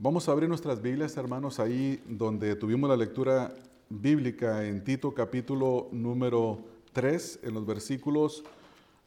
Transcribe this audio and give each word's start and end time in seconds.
Vamos 0.00 0.28
a 0.28 0.32
abrir 0.32 0.48
nuestras 0.48 0.80
Biblias, 0.80 1.16
hermanos, 1.16 1.58
ahí 1.58 2.00
donde 2.06 2.54
tuvimos 2.54 2.88
la 2.88 2.96
lectura 2.96 3.52
bíblica 3.88 4.64
en 4.64 4.84
Tito 4.84 5.12
capítulo 5.12 5.88
número 5.90 6.60
3, 6.92 7.40
en 7.42 7.54
los 7.54 7.66
versículos 7.66 8.44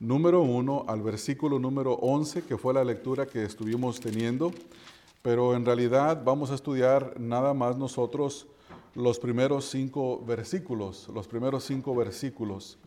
número 0.02 0.42
1 0.42 0.84
al 0.90 1.02
versículo 1.02 1.60
número 1.60 1.94
11, 1.94 2.42
que 2.42 2.58
fue 2.58 2.74
la 2.74 2.84
lectura 2.84 3.26
que 3.26 3.46
estuvimos 3.46 4.02
teniendo. 4.02 4.52
Pero 5.22 5.56
en 5.56 5.66
realidad 5.66 6.24
vamos 6.26 6.52
a 6.52 6.56
estudiar 6.56 7.18
nada 7.18 7.54
más 7.54 7.78
nosotros 7.78 8.48
los 8.94 9.18
primeros 9.18 9.70
cinco 9.70 10.22
versículos, 10.26 11.08
los 11.14 11.26
primeros 11.26 11.64
cinco 11.64 11.96
versículos. 11.96 12.78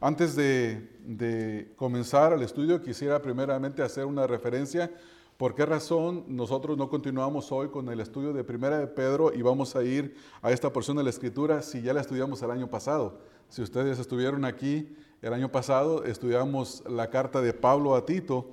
Antes 0.00 0.34
de, 0.34 0.98
de 1.04 1.72
comenzar 1.76 2.32
el 2.32 2.42
estudio, 2.42 2.82
quisiera 2.82 3.22
primeramente 3.22 3.82
hacer 3.82 4.04
una 4.04 4.26
referencia 4.26 4.90
¿Por 5.36 5.54
qué 5.54 5.66
razón 5.66 6.24
nosotros 6.28 6.78
no 6.78 6.88
continuamos 6.88 7.52
hoy 7.52 7.68
con 7.68 7.90
el 7.90 8.00
estudio 8.00 8.32
de 8.32 8.42
Primera 8.42 8.78
de 8.78 8.86
Pedro 8.86 9.34
y 9.34 9.42
vamos 9.42 9.76
a 9.76 9.84
ir 9.84 10.16
a 10.40 10.50
esta 10.50 10.72
porción 10.72 10.96
de 10.96 11.02
la 11.02 11.10
Escritura 11.10 11.60
si 11.60 11.82
ya 11.82 11.92
la 11.92 12.00
estudiamos 12.00 12.40
el 12.40 12.50
año 12.50 12.70
pasado? 12.70 13.18
Si 13.50 13.60
ustedes 13.60 13.98
estuvieron 13.98 14.46
aquí 14.46 14.96
el 15.20 15.34
año 15.34 15.52
pasado, 15.52 16.04
estudiamos 16.04 16.82
la 16.88 17.10
carta 17.10 17.42
de 17.42 17.52
Pablo 17.52 17.96
a 17.96 18.06
Tito, 18.06 18.46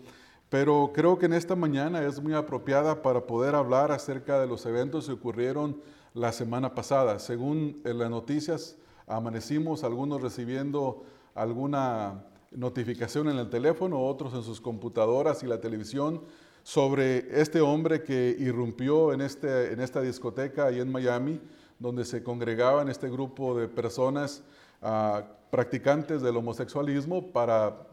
pero 0.50 0.92
creo 0.94 1.18
que 1.18 1.28
en 1.28 1.32
esta 1.32 1.56
mañana 1.56 2.04
es 2.04 2.22
muy 2.22 2.34
apropiada 2.34 3.02
para 3.02 3.26
poder 3.28 3.56
hablar 3.56 3.94
acerca 3.94 4.42
de 4.42 4.48
los 4.48 4.66
eventos 4.66 5.06
que 5.06 5.14
ocurrieron 5.14 5.80
la 6.14 6.34
semana 6.34 6.76
pasada. 6.76 7.18
Según 7.20 7.82
en 7.86 7.98
las 7.98 8.10
noticias, 8.10 8.76
amanecimos 9.08 9.86
algunos 9.86 10.22
recibiendo 10.22 11.06
alguna 11.34 12.26
notificación 12.52 13.30
en 13.30 13.38
el 13.38 13.50
teléfono, 13.50 14.02
otros 14.02 14.34
en 14.34 14.44
sus 14.44 14.60
computadoras 14.60 15.44
y 15.44 15.48
la 15.48 15.62
televisión 15.62 16.22
sobre 16.64 17.42
este 17.42 17.60
hombre 17.60 18.04
que 18.04 18.36
irrumpió 18.40 19.14
en, 19.14 19.22
este, 19.22 19.74
en 19.74 19.82
esta 19.82 20.02
discoteca 20.02 20.66
ahí 20.66 20.80
en 20.80 20.92
Miami, 20.92 21.40
donde 21.78 22.06
se 22.06 22.24
congregaban 22.24 22.90
este 22.90 23.10
grupo 23.10 23.58
de 23.60 23.68
personas 23.68 24.44
ah, 24.82 25.24
practicantes 25.52 26.22
del 26.22 26.38
homosexualismo 26.38 27.32
para, 27.32 27.86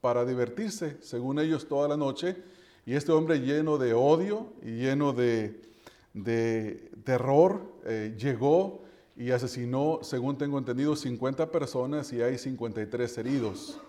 para 0.00 0.24
divertirse, 0.24 0.96
según 1.00 1.38
ellos, 1.38 1.68
toda 1.68 1.88
la 1.88 1.96
noche. 1.96 2.36
Y 2.84 2.94
este 2.94 3.12
hombre 3.12 3.40
lleno 3.40 3.78
de 3.78 3.94
odio 3.94 4.52
y 4.62 4.78
lleno 4.78 5.12
de, 5.12 5.62
terror 7.04 7.62
eh, 7.84 8.16
llegó 8.18 8.82
y 9.16 9.30
asesinó, 9.30 10.00
según 10.02 10.38
tengo 10.38 10.58
entendido, 10.58 10.96
50 10.96 11.50
personas 11.50 12.12
y 12.12 12.22
hay 12.22 12.38
53 12.38 13.18
heridos. 13.18 13.80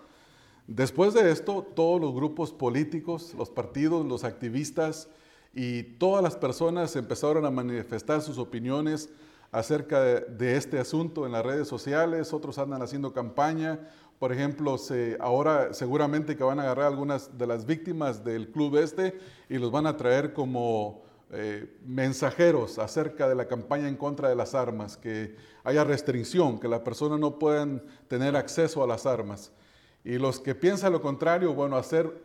Después 0.70 1.16
de 1.16 1.31
esto, 1.31 1.66
todos 1.75 2.00
los 2.00 2.14
grupos 2.14 2.52
políticos, 2.52 3.34
los 3.36 3.50
partidos, 3.50 4.06
los 4.06 4.23
activistas 4.23 5.09
y 5.52 5.81
todas 5.81 6.22
las 6.22 6.36
personas 6.36 6.95
empezaron 6.95 7.44
a 7.44 7.50
manifestar 7.50 8.22
sus 8.22 8.38
opiniones 8.38 9.09
acerca 9.52 10.00
de, 10.00 10.56
este 10.56 10.78
asunto 10.78 11.26
en 11.26 11.31
las 11.31 11.44
redes 11.44 11.67
sociales, 11.67 12.34
otros 12.34 12.59
andan 12.59 12.84
haciendo 12.84 13.14
campaña. 13.14 13.80
Por 14.20 14.31
ejemplo, 14.31 14.76
ahora 15.20 15.73
seguramente 15.73 16.38
que 16.38 16.44
van 16.44 16.59
a 16.59 16.64
agarrar 16.64 16.86
algunas 16.86 17.36
de 17.36 17.48
las 17.48 17.66
víctimas 17.66 18.23
del 18.23 18.52
club 18.52 18.78
este 18.78 19.20
y 19.50 19.58
los 19.58 19.72
van 19.72 19.88
a 19.88 19.98
traer 19.98 20.33
como 20.33 21.02
eh, 21.31 21.80
mensajeros 21.83 22.78
acerca 22.78 23.28
de 23.28 23.33
la 23.33 23.48
campaña 23.48 23.88
en 23.88 23.98
contra 23.98 24.30
de 24.30 24.36
las 24.36 24.54
armas, 24.54 24.98
que 24.98 25.36
haya 25.64 25.83
restricción, 25.83 26.59
que 26.59 26.67
las 26.67 26.81
personas 26.81 27.20
no 27.20 27.39
puedan 27.39 27.81
tener 28.08 28.36
acceso 28.36 28.83
a 28.83 28.88
las 28.88 29.08
armas. 29.08 29.52
Y 30.03 30.17
los 30.17 30.39
que 30.39 30.55
piensan 30.55 30.94
lo 30.94 31.02
contrario, 31.02 31.53
bueno, 31.53 31.81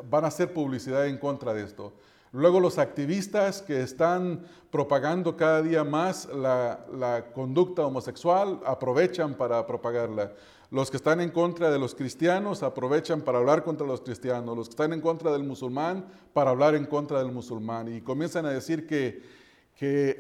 van 0.09 0.25
a 0.25 0.29
hacer 0.29 0.53
publicidad 0.53 1.07
en 1.07 1.19
contra 1.19 1.53
de 1.53 1.65
esto. 1.65 1.93
Luego 2.33 2.59
los 2.59 2.79
activistas 2.79 3.63
que 3.63 3.81
están 3.81 4.45
propagando 4.73 5.37
cada 5.37 5.63
día 5.63 5.85
más 5.85 6.27
la, 6.35 6.85
la, 6.93 7.27
conducta 7.33 7.87
homosexual 7.87 8.61
aprovechan 8.67 9.35
para 9.35 9.65
propagarla. 9.67 10.33
Los 10.73 10.91
que 10.91 10.97
están 10.97 11.21
en 11.21 11.31
contra 11.31 11.71
de 11.71 11.79
los 11.79 11.95
cristianos 11.95 12.65
aprovechan 12.65 13.21
para 13.21 13.39
hablar 13.39 13.63
contra 13.63 13.87
los 13.87 14.01
cristianos. 14.01 14.57
Los 14.57 14.67
que 14.67 14.73
están 14.73 14.93
en 14.93 15.01
contra 15.01 15.31
del 15.31 15.45
musulmán 15.45 16.07
para 16.33 16.51
hablar 16.51 16.75
en 16.75 16.87
contra 16.87 17.19
del 17.19 17.31
musulmán. 17.31 17.95
Y 17.95 18.01
comienzan 18.01 18.47
a 18.47 18.51
decir 18.51 18.85
que 18.89 19.23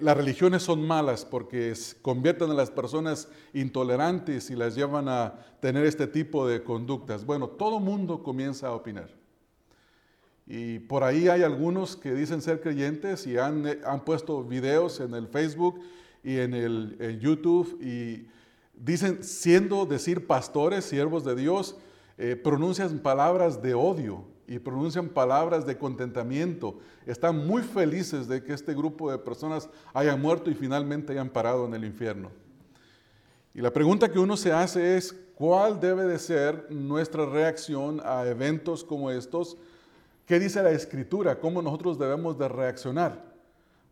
las 0.00 0.16
religiones 0.16 0.62
son 0.62 0.86
malas 0.86 1.25
porque 1.25 1.72
convierten 2.02 2.50
a 2.50 2.54
las 2.54 2.70
personas 2.70 3.28
intolerantes 3.52 4.50
y 4.50 4.56
las 4.56 4.75
llevan 4.75 5.08
a 5.08 5.34
tener 5.60 5.84
este 5.86 6.06
tipo 6.06 6.47
de 6.47 6.62
conductas. 6.62 7.25
Bueno, 7.25 7.48
todo 7.48 7.80
mundo 7.80 8.22
comienza 8.22 8.69
a 8.69 8.72
opinar. 8.72 9.10
Y 10.47 10.78
por 10.80 11.04
ahí 11.04 11.28
hay 11.28 11.42
algunos 11.42 11.97
que 11.97 12.14
dicen 12.14 12.42
ser 12.42 12.60
creyentes 12.60 13.26
y 13.26 13.38
han, 13.38 13.66
han 13.84 14.04
puesto 14.04 14.44
videos 14.44 15.00
en 15.00 15.14
el 15.14 15.28
Facebook 15.28 15.81
y 16.22 16.38
en 16.38 16.54
el 16.54 17.19
YouTube 17.20 17.78
y 17.81 18.28
dicen, 18.75 19.22
siendo 19.22 19.86
decir 19.86 20.26
pastores, 20.26 20.84
siervos 20.84 21.25
de 21.25 21.34
Dios, 21.34 21.76
eh, 22.19 22.36
pronuncian 22.36 22.98
palabras 23.00 23.62
de 23.62 23.75
odio 23.75 24.25
y 24.47 24.59
pronuncian 24.59 25.09
palabras 25.09 25.66
de 25.66 25.78
contentamiento. 25.78 26.78
Están 27.06 27.47
muy 27.47 27.62
felices 27.62 28.28
de 28.28 28.43
que 28.43 28.53
este 28.53 28.75
grupo 28.75 29.10
de 29.10 29.19
personas 29.19 29.69
haya 29.93 30.16
muerto 30.16 30.50
y 30.50 30.55
finalmente 30.55 31.12
hayan 31.12 31.28
parado 31.28 31.66
en 31.66 31.75
el 31.75 31.84
infierno. 31.84 32.31
Y 33.55 33.60
la 33.60 33.72
pregunta 33.72 34.10
que 34.10 34.19
uno 34.19 34.37
se 34.37 34.53
hace 34.53 34.97
es, 34.97 35.15
¿cuál 35.34 35.78
debe 35.81 36.05
de 36.05 36.19
ser 36.19 36.66
nuestra 36.71 37.25
reacción 37.25 38.00
a 38.05 38.27
eventos 38.27 38.82
como 38.82 39.10
estos? 39.10 39.56
¿Qué 40.27 40.38
dice 40.41 40.62
la 40.62 40.72
Escritura? 40.72 41.38
¿Cómo 41.38 41.62
nosotros 41.62 41.99
debemos 41.99 42.37
de 42.38 42.49
reaccionar? 42.49 43.25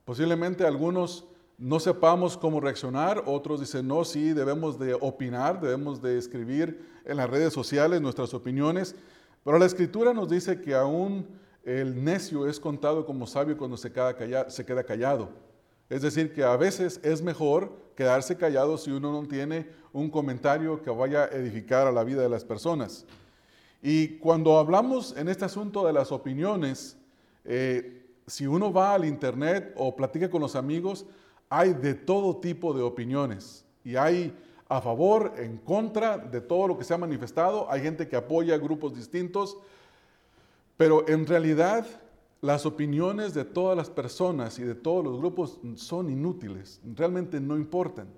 Posiblemente 0.04 0.66
algunos 0.66 1.26
no 1.58 1.78
sepamos 1.78 2.36
cómo 2.36 2.60
reaccionar, 2.60 3.22
otros 3.24 3.60
dicen, 3.60 3.86
no, 3.86 4.04
sí, 4.04 4.32
debemos 4.32 4.80
de 4.80 4.94
opinar, 4.94 5.60
debemos 5.60 6.02
de 6.02 6.18
escribir 6.18 6.84
en 7.04 7.18
las 7.18 7.30
redes 7.30 7.52
sociales 7.52 8.00
nuestras 8.00 8.34
opiniones, 8.34 8.96
pero 9.44 9.58
la 9.58 9.66
escritura 9.66 10.12
nos 10.14 10.28
dice 10.28 10.60
que 10.60 10.74
aún 10.74 11.26
el 11.64 12.02
necio 12.02 12.46
es 12.46 12.58
contado 12.58 13.06
como 13.06 13.26
sabio 13.26 13.56
cuando 13.56 13.76
se 13.76 13.92
queda, 13.92 14.14
callado. 14.84 15.30
Es 15.88 16.02
decir, 16.02 16.32
que 16.32 16.42
a 16.42 16.56
veces 16.56 17.00
es 17.02 17.22
mejor 17.22 17.72
quedarse 17.96 18.36
callado 18.36 18.78
si 18.78 18.90
uno 18.90 19.12
no 19.12 19.26
tiene 19.28 19.68
un 19.92 20.10
comentario 20.10 20.80
que 20.82 20.90
vaya 20.90 21.24
a 21.24 21.28
edificar 21.28 21.86
a 21.86 21.92
la 21.92 22.04
vida 22.04 22.22
de 22.22 22.28
las 22.28 22.44
personas. 22.44 23.04
Y 23.82 24.18
cuando 24.18 24.58
hablamos 24.58 25.14
en 25.16 25.28
este 25.28 25.44
asunto 25.44 25.86
de 25.86 25.92
las 25.92 26.12
opiniones, 26.12 26.96
eh, 27.44 28.06
si 28.26 28.46
uno 28.46 28.72
va 28.72 28.94
al 28.94 29.04
internet 29.04 29.72
o 29.76 29.94
platica 29.94 30.30
con 30.30 30.40
los 30.40 30.56
amigos, 30.56 31.04
hay 31.48 31.74
de 31.74 31.94
todo 31.94 32.36
tipo 32.36 32.72
de 32.72 32.82
opiniones. 32.82 33.64
Y 33.84 33.96
hay 33.96 34.34
a 34.72 34.80
favor, 34.80 35.34
en 35.36 35.58
contra 35.58 36.16
de 36.16 36.40
todo 36.40 36.68
lo 36.68 36.78
que 36.78 36.84
se 36.84 36.94
ha 36.94 36.98
manifestado. 36.98 37.70
Hay 37.70 37.82
gente 37.82 38.08
que 38.08 38.16
apoya 38.16 38.56
grupos 38.56 38.94
distintos, 38.94 39.58
pero 40.76 41.06
en 41.08 41.26
realidad 41.26 41.86
las 42.40 42.64
opiniones 42.64 43.34
de 43.34 43.44
todas 43.44 43.76
las 43.76 43.90
personas 43.90 44.58
y 44.58 44.62
de 44.62 44.74
todos 44.74 45.04
los 45.04 45.18
grupos 45.18 45.60
son 45.76 46.10
inútiles, 46.10 46.80
realmente 46.96 47.38
no 47.38 47.56
importan. 47.56 48.08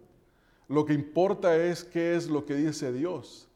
Lo 0.69 0.85
que 0.87 0.95
importa 0.95 1.57
es 1.57 1.85
qué 1.85 2.15
es 2.15 2.31
lo 2.31 2.47
que 2.47 2.55
dice 2.55 2.93
Dios. 2.93 3.49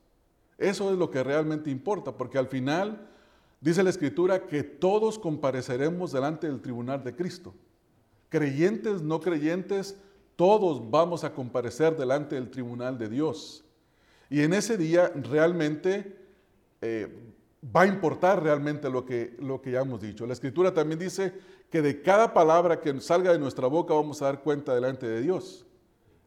Eso 0.58 0.92
es 0.92 0.98
lo 0.98 1.10
que 1.10 1.22
realmente 1.22 1.70
importa, 1.70 2.12
porque 2.12 2.36
al 2.36 2.48
final 2.48 3.08
dice 3.60 3.82
la 3.82 3.90
Escritura 3.90 4.46
que 4.46 4.64
todos 4.64 5.18
compareceremos 5.18 6.12
delante 6.12 6.48
del 6.48 6.60
tribunal 6.60 7.02
de 7.04 7.14
Cristo. 7.14 7.54
Creyentes, 8.28 9.00
no 9.00 9.20
creyentes, 9.20 9.96
todos 10.38 10.88
vamos 10.88 11.24
a 11.24 11.34
comparecer 11.34 11.96
delante 11.96 12.36
del 12.36 12.48
tribunal 12.48 12.96
de 12.96 13.08
Dios. 13.08 13.64
Y 14.30 14.42
en 14.42 14.52
ese 14.52 14.78
día 14.78 15.08
realmente 15.08 16.16
eh, 16.80 17.08
va 17.74 17.82
a 17.82 17.86
importar 17.88 18.40
realmente 18.40 18.88
lo 18.88 19.04
que, 19.04 19.34
lo 19.40 19.60
que 19.60 19.72
ya 19.72 19.80
hemos 19.80 20.00
dicho. 20.00 20.28
La 20.28 20.34
escritura 20.34 20.72
también 20.72 21.00
dice 21.00 21.34
que 21.68 21.82
de 21.82 22.02
cada 22.02 22.32
palabra 22.32 22.78
que 22.78 23.00
salga 23.00 23.32
de 23.32 23.40
nuestra 23.40 23.66
boca 23.66 23.94
vamos 23.94 24.22
a 24.22 24.26
dar 24.26 24.40
cuenta 24.44 24.76
delante 24.76 25.08
de 25.08 25.22
Dios. 25.22 25.66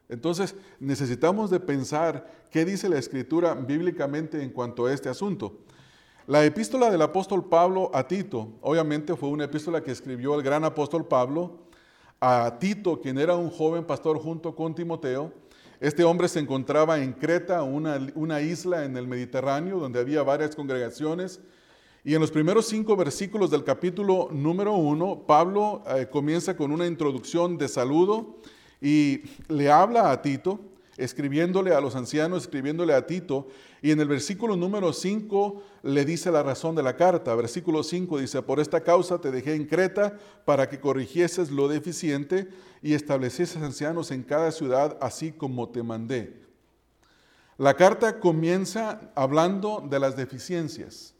Entonces 0.09 0.55
necesitamos 0.81 1.49
de 1.49 1.61
pensar 1.61 2.49
qué 2.51 2.65
dice 2.65 2.89
la 2.89 2.99
escritura 2.99 3.53
bíblicamente 3.53 4.43
en 4.43 4.49
cuanto 4.49 4.87
a 4.87 4.93
este 4.93 5.07
asunto. 5.07 5.59
La 6.27 6.43
epístola 6.43 6.91
del 6.91 7.01
apóstol 7.01 7.47
Pablo 7.47 7.89
a 7.93 8.05
Tito, 8.05 8.57
obviamente 8.59 9.15
fue 9.15 9.29
una 9.29 9.45
epístola 9.45 9.81
que 9.81 9.91
escribió 9.91 10.35
el 10.35 10.43
gran 10.43 10.65
apóstol 10.65 11.07
Pablo 11.07 11.70
a 12.21 12.59
Tito, 12.59 13.01
quien 13.01 13.17
era 13.17 13.35
un 13.35 13.49
joven 13.49 13.83
pastor 13.83 14.19
junto 14.19 14.55
con 14.55 14.75
Timoteo. 14.75 15.33
Este 15.79 16.03
hombre 16.03 16.27
se 16.27 16.39
encontraba 16.39 16.99
en 17.01 17.13
Creta, 17.13 17.63
una, 17.63 18.41
isla 18.41 18.85
en 18.85 18.95
el 18.95 19.07
Mediterráneo, 19.07 19.79
donde 19.79 19.99
había 19.99 20.21
varias 20.21 20.55
congregaciones. 20.55 21.41
Y 22.03 22.13
en 22.13 22.21
los 22.21 22.29
primeros 22.29 22.67
cinco 22.67 22.95
versículos 22.95 23.49
del 23.49 23.63
capítulo 23.63 24.29
número 24.31 24.73
uno, 24.73 25.23
Pablo 25.25 25.83
eh, 25.87 26.07
comienza 26.11 26.55
con 26.55 26.71
una 26.71 26.85
introducción 26.85 27.57
de 27.57 27.67
saludo 27.67 28.37
y 28.79 29.23
le 29.47 29.71
habla 29.71 30.11
a 30.11 30.21
Tito. 30.21 30.59
Escribiéndole 31.03 31.73
a 31.73 31.81
los 31.81 31.95
ancianos, 31.95 32.43
escribiéndole 32.43 32.93
a 32.93 33.05
Tito, 33.05 33.47
y 33.81 33.91
en 33.91 33.99
el 33.99 34.07
versículo 34.07 34.55
número 34.55 34.93
5 34.93 35.63
le 35.83 36.05
dice 36.05 36.31
la 36.31 36.43
razón 36.43 36.75
de 36.75 36.83
la 36.83 36.95
carta. 36.95 37.33
Versículo 37.35 37.83
5 37.83 38.19
dice, 38.19 38.41
por 38.41 38.59
esta 38.59 38.81
causa 38.81 39.19
te 39.19 39.31
dejé 39.31 39.55
en 39.55 39.65
Creta 39.65 40.17
para 40.45 40.69
que 40.69 40.79
corrigieses 40.79 41.51
lo 41.51 41.67
deficiente 41.67 42.47
y 42.81 42.93
establecieses 42.93 43.61
ancianos 43.61 44.11
en 44.11 44.23
cada 44.23 44.51
ciudad, 44.51 44.97
así 45.01 45.31
como 45.31 45.69
te 45.69 45.83
mandé. 45.83 46.41
La 47.57 47.75
carta 47.75 48.19
comienza 48.19 49.11
hablando 49.15 49.85
de 49.87 49.99
las 49.99 50.15
deficiencias. 50.15 51.13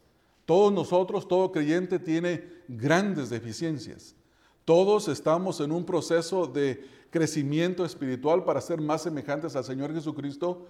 Todos 0.44 0.72
nosotros, 0.72 1.28
todo 1.28 1.52
creyente 1.52 1.98
tiene 1.98 2.44
grandes 2.68 3.30
deficiencias. 3.30 4.16
Todos 4.64 5.08
estamos 5.08 5.60
en 5.60 5.72
un 5.72 5.84
proceso 5.84 6.46
de 6.46 6.84
crecimiento 7.12 7.84
espiritual 7.84 8.42
para 8.42 8.60
ser 8.60 8.80
más 8.80 9.02
semejantes 9.02 9.54
al 9.54 9.64
Señor 9.64 9.94
Jesucristo 9.94 10.66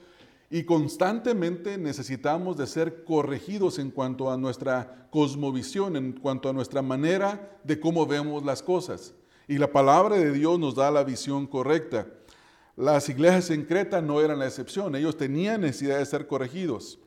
y 0.50 0.65
constantemente 0.65 1.79
necesitamos 1.79 2.59
de 2.59 2.67
ser 2.67 3.05
corregidos 3.05 3.79
en 3.79 3.91
cuanto 3.91 4.31
a 4.31 4.37
nuestra 4.37 5.06
cosmovisión, 5.11 5.97
en 5.97 6.12
cuanto 6.12 6.50
a 6.50 6.53
nuestra 6.53 6.83
manera 6.83 7.59
de 7.65 7.81
cómo 7.81 8.06
vemos 8.06 8.44
las 8.44 8.61
cosas. 8.61 9.15
Y 9.49 9.56
la 9.56 9.73
palabra 9.73 10.17
de 10.17 10.33
Dios 10.33 10.59
nos 10.59 10.75
da 10.75 10.91
la 10.91 11.05
visión 11.05 11.47
correcta. 11.47 12.06
Las 12.77 13.09
iglesias 13.09 13.50
en 13.50 13.65
Creta 13.65 14.03
no 14.03 14.21
eran 14.21 14.41
la 14.41 14.47
excepción, 14.47 14.95
ellos 14.97 15.17
tenían 15.17 15.61
necesidad 15.62 15.99
de 15.99 16.06
ser 16.06 16.27
corregidos. 16.27 16.99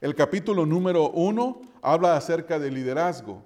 El 0.00 0.14
capítulo 0.14 0.66
número 0.66 1.10
uno 1.10 1.62
habla 1.82 2.16
acerca 2.16 2.58
del 2.58 2.74
liderazgo 2.74 3.42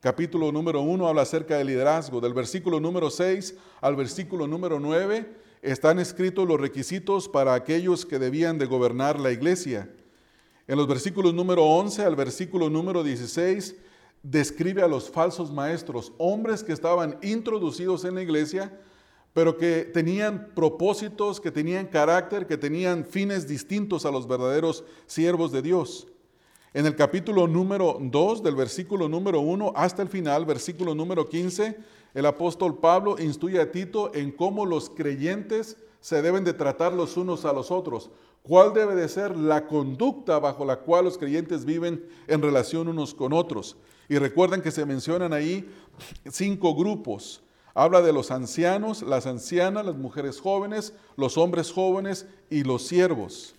capítulo 0.00 0.50
número 0.50 0.80
1 0.80 1.06
habla 1.06 1.22
acerca 1.22 1.58
del 1.58 1.66
liderazgo. 1.66 2.20
Del 2.20 2.32
versículo 2.32 2.80
número 2.80 3.10
6 3.10 3.54
al 3.82 3.96
versículo 3.96 4.46
número 4.46 4.80
9 4.80 5.30
están 5.60 5.98
escritos 5.98 6.48
los 6.48 6.58
requisitos 6.58 7.28
para 7.28 7.52
aquellos 7.52 8.06
que 8.06 8.18
debían 8.18 8.56
de 8.56 8.64
gobernar 8.64 9.20
la 9.20 9.30
iglesia. 9.30 9.90
En 10.66 10.78
los 10.78 10.88
versículos 10.88 11.34
número 11.34 11.64
11 11.64 12.02
al 12.02 12.16
versículo 12.16 12.70
número 12.70 13.04
16 13.04 13.76
describe 14.22 14.82
a 14.82 14.88
los 14.88 15.10
falsos 15.10 15.52
maestros, 15.52 16.12
hombres 16.16 16.64
que 16.64 16.72
estaban 16.72 17.18
introducidos 17.22 18.04
en 18.04 18.14
la 18.14 18.22
iglesia, 18.22 18.78
pero 19.34 19.56
que 19.56 19.82
tenían 19.84 20.52
propósitos, 20.54 21.40
que 21.40 21.50
tenían 21.50 21.86
carácter, 21.86 22.46
que 22.46 22.56
tenían 22.56 23.04
fines 23.04 23.46
distintos 23.46 24.06
a 24.06 24.10
los 24.10 24.26
verdaderos 24.26 24.82
siervos 25.06 25.52
de 25.52 25.62
Dios. 25.62 26.06
En 26.72 26.86
el 26.86 26.94
capítulo 26.94 27.48
número 27.48 27.98
2, 28.00 28.44
del 28.44 28.54
versículo 28.54 29.08
número 29.08 29.40
1 29.40 29.72
hasta 29.74 30.02
el 30.02 30.08
final, 30.08 30.44
versículo 30.44 30.94
número 30.94 31.28
15, 31.28 31.76
el 32.14 32.26
apóstol 32.26 32.78
Pablo 32.78 33.16
instruye 33.18 33.60
a 33.60 33.72
Tito 33.72 34.14
en 34.14 34.30
cómo 34.30 34.64
los 34.64 34.88
creyentes 34.88 35.76
se 36.00 36.22
deben 36.22 36.44
de 36.44 36.52
tratar 36.52 36.92
los 36.92 37.16
unos 37.16 37.44
a 37.44 37.52
los 37.52 37.72
otros. 37.72 38.10
¿Cuál 38.44 38.72
debe 38.72 38.94
de 38.94 39.08
ser 39.08 39.36
la 39.36 39.66
conducta 39.66 40.38
bajo 40.38 40.64
la 40.64 40.76
cual 40.76 41.06
los 41.06 41.18
creyentes 41.18 41.64
viven 41.64 42.08
en 42.28 42.40
relación 42.40 42.86
unos 42.86 43.14
con 43.14 43.32
otros? 43.32 43.76
Y 44.08 44.18
recuerden 44.18 44.62
que 44.62 44.70
se 44.70 44.86
mencionan 44.86 45.32
ahí 45.32 45.68
cinco 46.30 46.76
grupos. 46.76 47.42
Habla 47.74 48.00
de 48.00 48.12
los 48.12 48.30
ancianos, 48.30 49.02
las 49.02 49.26
ancianas, 49.26 49.84
las 49.84 49.96
mujeres 49.96 50.40
jóvenes, 50.40 50.94
los 51.16 51.36
hombres 51.36 51.72
jóvenes 51.72 52.26
y 52.48 52.62
los 52.62 52.82
siervos. 52.82 53.56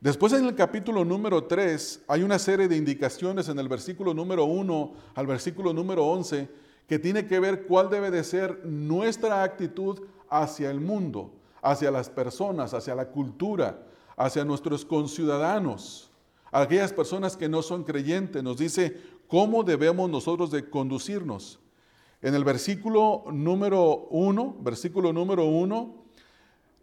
Después 0.00 0.32
en 0.32 0.44
el 0.44 0.54
capítulo 0.54 1.04
número 1.04 1.44
3 1.44 2.04
hay 2.06 2.22
una 2.22 2.38
serie 2.38 2.68
de 2.68 2.76
indicaciones 2.76 3.48
en 3.48 3.58
el 3.58 3.68
versículo 3.68 4.14
número 4.14 4.44
1 4.44 4.92
al 5.16 5.26
versículo 5.26 5.72
número 5.72 6.06
11 6.06 6.48
que 6.86 7.00
tiene 7.00 7.26
que 7.26 7.40
ver 7.40 7.66
cuál 7.66 7.90
debe 7.90 8.12
de 8.12 8.22
ser 8.22 8.64
nuestra 8.64 9.42
actitud 9.42 10.00
hacia 10.30 10.70
el 10.70 10.80
mundo, 10.80 11.32
hacia 11.62 11.90
las 11.90 12.08
personas, 12.10 12.74
hacia 12.74 12.94
la 12.94 13.08
cultura, 13.08 13.88
hacia 14.16 14.44
nuestros 14.44 14.84
conciudadanos, 14.84 16.12
aquellas 16.52 16.92
personas 16.92 17.36
que 17.36 17.48
no 17.48 17.60
son 17.60 17.82
creyentes. 17.82 18.40
Nos 18.40 18.56
dice 18.56 18.96
cómo 19.26 19.64
debemos 19.64 20.08
nosotros 20.08 20.52
de 20.52 20.70
conducirnos. 20.70 21.58
En 22.22 22.36
el 22.36 22.44
versículo 22.44 23.24
número 23.32 24.06
1, 24.10 24.58
versículo 24.60 25.12
número 25.12 25.44
1, 25.44 26.07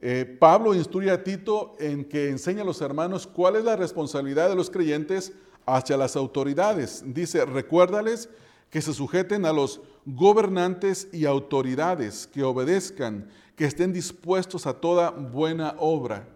eh, 0.08 0.24
Pablo 0.24 0.76
instruye 0.76 1.10
a 1.10 1.24
Tito 1.24 1.76
en 1.80 2.06
que 2.06 2.30
enseñe 2.30 2.60
a 2.60 2.64
los 2.64 2.80
hermanos 2.80 3.26
cuál 3.26 3.56
es 3.56 3.64
la 3.64 3.76
responsabilidad 3.76 4.50
de 4.50 4.56
los 4.56 4.70
creyentes 4.70 5.34
hacia 5.66 5.98
las 5.98 6.16
autoridades. 6.16 7.04
Dice, 7.08 7.44
recuérdales 7.44 8.30
que 8.70 8.84
se 8.84 8.94
sujeten 8.94 9.48
a 9.48 9.52
los 9.52 9.82
gobernantes 10.06 11.08
y 11.12 11.26
autoridades, 11.26 12.28
que 12.28 12.44
obedezcan, 12.44 13.28
que 13.56 13.66
estén 13.66 13.94
dispuestos 13.94 14.68
a 14.68 14.74
toda 14.74 15.10
buena 15.10 15.74
obra. 15.80 16.28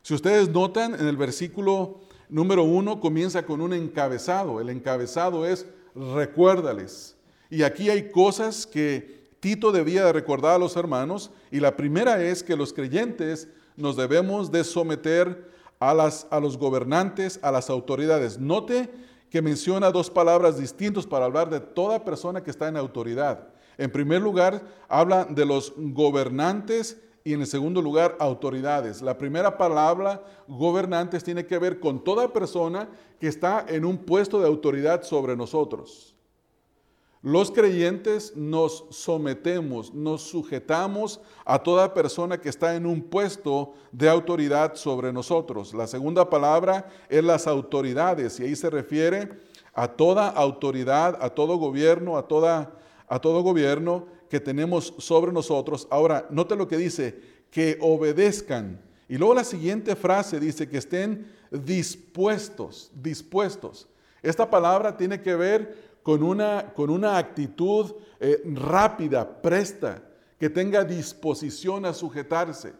Si 0.00 0.14
ustedes 0.14 0.48
notan, 0.48 0.94
en 0.94 1.06
el 1.06 1.18
versículo 1.18 2.00
número 2.30 2.64
uno 2.64 3.00
comienza 3.00 3.44
con 3.44 3.60
un 3.60 3.74
encabezado. 3.74 4.62
El 4.62 4.70
encabezado 4.70 5.44
es 5.44 5.66
recuérdales. 5.94 7.16
Y 7.50 7.64
aquí 7.64 7.90
hay 7.90 8.08
cosas 8.10 8.66
que 8.66 9.28
Tito 9.40 9.72
debía 9.72 10.06
de 10.06 10.12
recordar 10.14 10.54
a 10.54 10.58
los 10.58 10.74
hermanos 10.74 11.30
y 11.54 11.60
la 11.60 11.76
primera 11.76 12.20
es 12.20 12.42
que 12.42 12.56
los 12.56 12.72
creyentes 12.72 13.46
nos 13.76 13.94
debemos 13.94 14.50
de 14.50 14.64
someter 14.64 15.52
a, 15.78 15.94
las, 15.94 16.26
a 16.28 16.40
los 16.40 16.58
gobernantes, 16.58 17.38
a 17.42 17.52
las 17.52 17.70
autoridades. 17.70 18.40
Note 18.40 18.90
que 19.30 19.40
menciona 19.40 19.92
dos 19.92 20.10
palabras 20.10 20.58
distintas 20.58 21.06
para 21.06 21.26
hablar 21.26 21.50
de 21.50 21.60
toda 21.60 22.04
persona 22.04 22.42
que 22.42 22.50
está 22.50 22.66
en 22.66 22.76
autoridad. 22.76 23.50
En 23.78 23.88
primer 23.88 24.20
lugar, 24.20 24.66
habla 24.88 25.26
de 25.26 25.46
los 25.46 25.72
gobernantes 25.76 27.00
y 27.22 27.34
en 27.34 27.42
el 27.42 27.46
segundo 27.46 27.80
lugar, 27.80 28.16
autoridades. 28.18 29.00
La 29.00 29.16
primera 29.16 29.56
palabra, 29.56 30.24
gobernantes, 30.48 31.22
tiene 31.22 31.46
que 31.46 31.58
ver 31.58 31.78
con 31.78 32.02
toda 32.02 32.32
persona 32.32 32.88
que 33.20 33.28
está 33.28 33.64
en 33.68 33.84
un 33.84 33.98
puesto 33.98 34.40
de 34.40 34.48
autoridad 34.48 35.04
sobre 35.04 35.36
nosotros. 35.36 36.13
Los 37.24 37.50
creyentes 37.50 38.36
nos 38.36 38.84
sometemos, 38.90 39.94
nos 39.94 40.20
sujetamos 40.20 41.22
a 41.46 41.58
toda 41.58 41.94
persona 41.94 42.38
que 42.38 42.50
está 42.50 42.76
en 42.76 42.84
un 42.84 43.00
puesto 43.00 43.72
de 43.92 44.10
autoridad 44.10 44.74
sobre 44.74 45.10
nosotros. 45.10 45.72
La 45.72 45.86
segunda 45.86 46.28
palabra 46.28 46.86
es 47.08 47.24
las 47.24 47.46
autoridades 47.46 48.38
y 48.38 48.42
ahí 48.42 48.54
se 48.54 48.68
refiere 48.68 49.30
a 49.72 49.88
toda 49.88 50.28
autoridad, 50.28 51.16
a 51.18 51.30
todo 51.30 51.56
gobierno, 51.56 52.18
a, 52.18 52.28
toda, 52.28 52.74
a 53.08 53.18
todo 53.18 53.42
gobierno 53.42 54.04
que 54.28 54.38
tenemos 54.38 54.92
sobre 54.98 55.32
nosotros. 55.32 55.88
Ahora, 55.90 56.26
note 56.28 56.56
lo 56.56 56.68
que 56.68 56.76
dice, 56.76 57.18
que 57.50 57.78
obedezcan. 57.80 58.82
Y 59.08 59.16
luego 59.16 59.32
la 59.32 59.44
siguiente 59.44 59.96
frase 59.96 60.38
dice 60.38 60.68
que 60.68 60.76
estén 60.76 61.26
dispuestos, 61.50 62.90
dispuestos. 62.94 63.88
Esta 64.22 64.50
palabra 64.50 64.94
tiene 64.98 65.22
que 65.22 65.34
ver 65.34 65.93
con 66.04 66.22
una, 66.22 66.74
con 66.74 66.90
una 66.90 67.16
actitud 67.16 67.94
eh, 68.20 68.42
rápida, 68.44 69.42
presta, 69.42 70.02
que 70.38 70.50
tenga 70.50 70.84
disposición 70.84 71.86
a 71.86 71.94
sujetarse. 71.94 72.74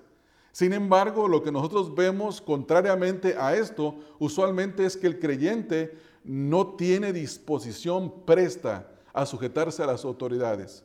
Sin 0.52 0.74
embargo, 0.74 1.26
lo 1.26 1.42
que 1.42 1.50
nosotros 1.50 1.94
vemos 1.94 2.40
contrariamente 2.40 3.34
a 3.36 3.56
esto, 3.56 3.96
usualmente 4.18 4.84
es 4.84 4.96
que 4.96 5.06
el 5.06 5.18
creyente 5.18 5.98
no 6.22 6.74
tiene 6.76 7.14
disposición 7.14 8.24
presta 8.26 8.90
a 9.14 9.24
sujetarse 9.24 9.82
a 9.82 9.86
las 9.86 10.04
autoridades. 10.04 10.84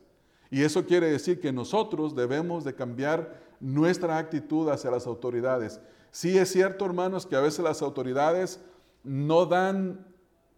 Y 0.49 0.63
eso 0.63 0.85
quiere 0.85 1.11
decir 1.11 1.41
que 1.41 1.51
nosotros 1.51 2.15
debemos 2.15 2.63
de 2.63 2.73
cambiar 2.73 3.37
nuestra 3.59 4.17
actitud 4.17 4.69
hacia 4.69 4.91
las 4.91 5.05
autoridades. 5.05 5.81
Sí 6.11 6.37
es 6.37 6.53
cierto, 6.53 6.85
hermanos, 6.85 7.25
que 7.25 7.35
a 7.35 7.41
veces 7.41 7.65
las 7.65 7.81
autoridades 7.81 8.61
no 9.03 9.45
dan 9.45 10.07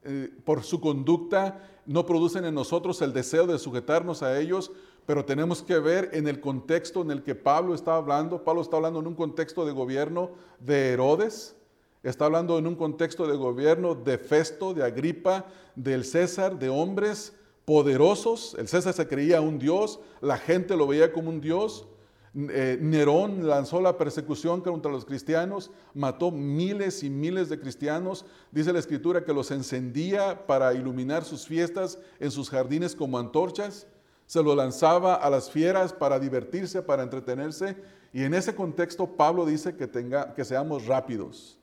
eh, 0.04 0.34
por 0.46 0.64
su 0.64 0.80
conducta 0.80 1.71
no 1.86 2.06
producen 2.06 2.46
en 2.46 2.54
nosotros 2.54 3.02
el 3.02 3.14
deseo 3.14 3.48
de 3.48 3.60
sujetarnos 3.60 4.24
a 4.24 4.40
ellos, 4.40 4.72
pero 5.06 5.26
tenemos 5.26 5.64
que 5.64 5.80
ver 5.80 6.10
en 6.14 6.28
el 6.28 6.40
contexto 6.40 7.02
en 7.02 7.12
el 7.12 7.24
que 7.24 7.36
Pablo 7.36 7.74
está 7.74 7.96
hablando. 7.96 8.44
Pablo 8.44 8.62
está 8.62 8.78
hablando 8.78 9.00
en 9.00 9.08
un 9.08 9.16
contexto 9.16 9.66
de 9.66 9.72
gobierno 9.72 10.32
de 10.60 10.90
Herodes, 10.90 11.56
está 12.04 12.26
hablando 12.26 12.58
en 12.58 12.68
un 12.68 12.76
contexto 12.76 13.28
de 13.28 13.36
gobierno 13.36 13.96
de 13.96 14.18
Festo, 14.18 14.74
de 14.74 14.84
Agripa, 14.84 15.46
del 15.76 16.06
César, 16.06 16.58
de 16.58 16.70
hombres 16.70 17.34
poderosos. 17.66 18.56
El 18.58 18.68
César 18.68 18.94
se 18.94 19.08
creía 19.08 19.42
un 19.42 19.60
dios, 19.60 20.00
la 20.22 20.38
gente 20.38 20.76
lo 20.76 20.88
veía 20.88 21.12
como 21.12 21.30
un 21.30 21.42
dios. 21.42 21.88
Eh, 22.34 22.78
Nerón 22.80 23.46
lanzó 23.46 23.82
la 23.82 23.98
persecución 23.98 24.62
contra 24.62 24.90
los 24.90 25.04
cristianos, 25.04 25.70
mató 25.94 26.32
miles 26.32 27.04
y 27.04 27.10
miles 27.10 27.50
de 27.50 27.60
cristianos. 27.60 28.26
Dice 28.52 28.72
la 28.72 28.80
escritura 28.80 29.26
que 29.26 29.34
los 29.34 29.52
encendía 29.52 30.46
para 30.48 30.74
iluminar 30.74 31.26
sus 31.26 31.46
fiestas 31.46 32.00
en 32.20 32.32
sus 32.32 32.50
jardines 32.50 32.96
como 32.96 33.20
antorchas. 33.20 33.86
Se 34.28 34.42
lo 34.42 34.56
lanzaba 34.56 35.16
a 35.16 35.30
las 35.30 35.52
fieras 35.52 35.92
para 35.92 36.20
divertirse, 36.20 36.82
para 36.82 37.04
entretenerse. 37.04 37.76
Y 38.14 38.24
en 38.24 38.34
ese 38.34 38.56
contexto 38.56 39.08
Pablo 39.08 39.46
dice 39.46 39.76
que, 39.76 39.90
que 39.90 40.46
seamos 40.46 40.86
rápidos, 40.86 41.60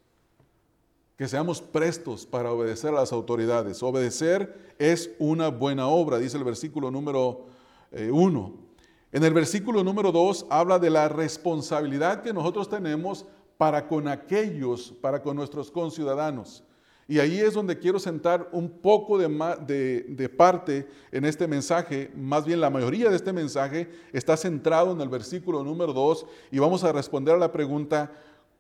que 1.16 1.28
seamos 1.28 1.62
prestos 1.62 2.26
para 2.26 2.52
obedecer 2.52 2.90
a 2.90 3.00
las 3.00 3.12
autoridades. 3.12 3.82
Obedecer 3.82 4.74
es 4.78 5.10
una 5.18 5.48
buena 5.48 5.88
obra, 5.88 6.18
dice 6.18 6.36
el 6.36 6.44
versículo 6.44 6.90
número 6.90 7.46
1. 7.90 8.52
Eh, 8.54 8.67
en 9.10 9.24
el 9.24 9.32
versículo 9.32 9.82
número 9.82 10.12
2 10.12 10.46
habla 10.50 10.78
de 10.78 10.90
la 10.90 11.08
responsabilidad 11.08 12.22
que 12.22 12.32
nosotros 12.32 12.68
tenemos 12.68 13.24
para 13.56 13.88
con 13.88 14.06
aquellos, 14.06 14.92
para 15.00 15.22
con 15.22 15.36
nuestros 15.36 15.70
conciudadanos. 15.70 16.62
Y 17.10 17.20
ahí 17.20 17.40
es 17.40 17.54
donde 17.54 17.78
quiero 17.78 17.98
sentar 17.98 18.50
un 18.52 18.68
poco 18.68 19.16
de, 19.16 20.04
de, 20.06 20.28
parte 20.28 20.86
en 21.10 21.24
este 21.24 21.48
mensaje, 21.48 22.12
más 22.14 22.44
bien 22.44 22.60
la 22.60 22.68
mayoría 22.68 23.08
de 23.08 23.16
este 23.16 23.32
mensaje 23.32 23.88
está 24.12 24.36
centrado 24.36 24.92
en 24.92 25.00
el 25.00 25.08
versículo 25.08 25.64
número 25.64 25.94
2 25.94 26.26
y 26.50 26.58
vamos 26.58 26.84
a 26.84 26.92
responder 26.92 27.34
a 27.34 27.38
la 27.38 27.50
pregunta, 27.50 28.12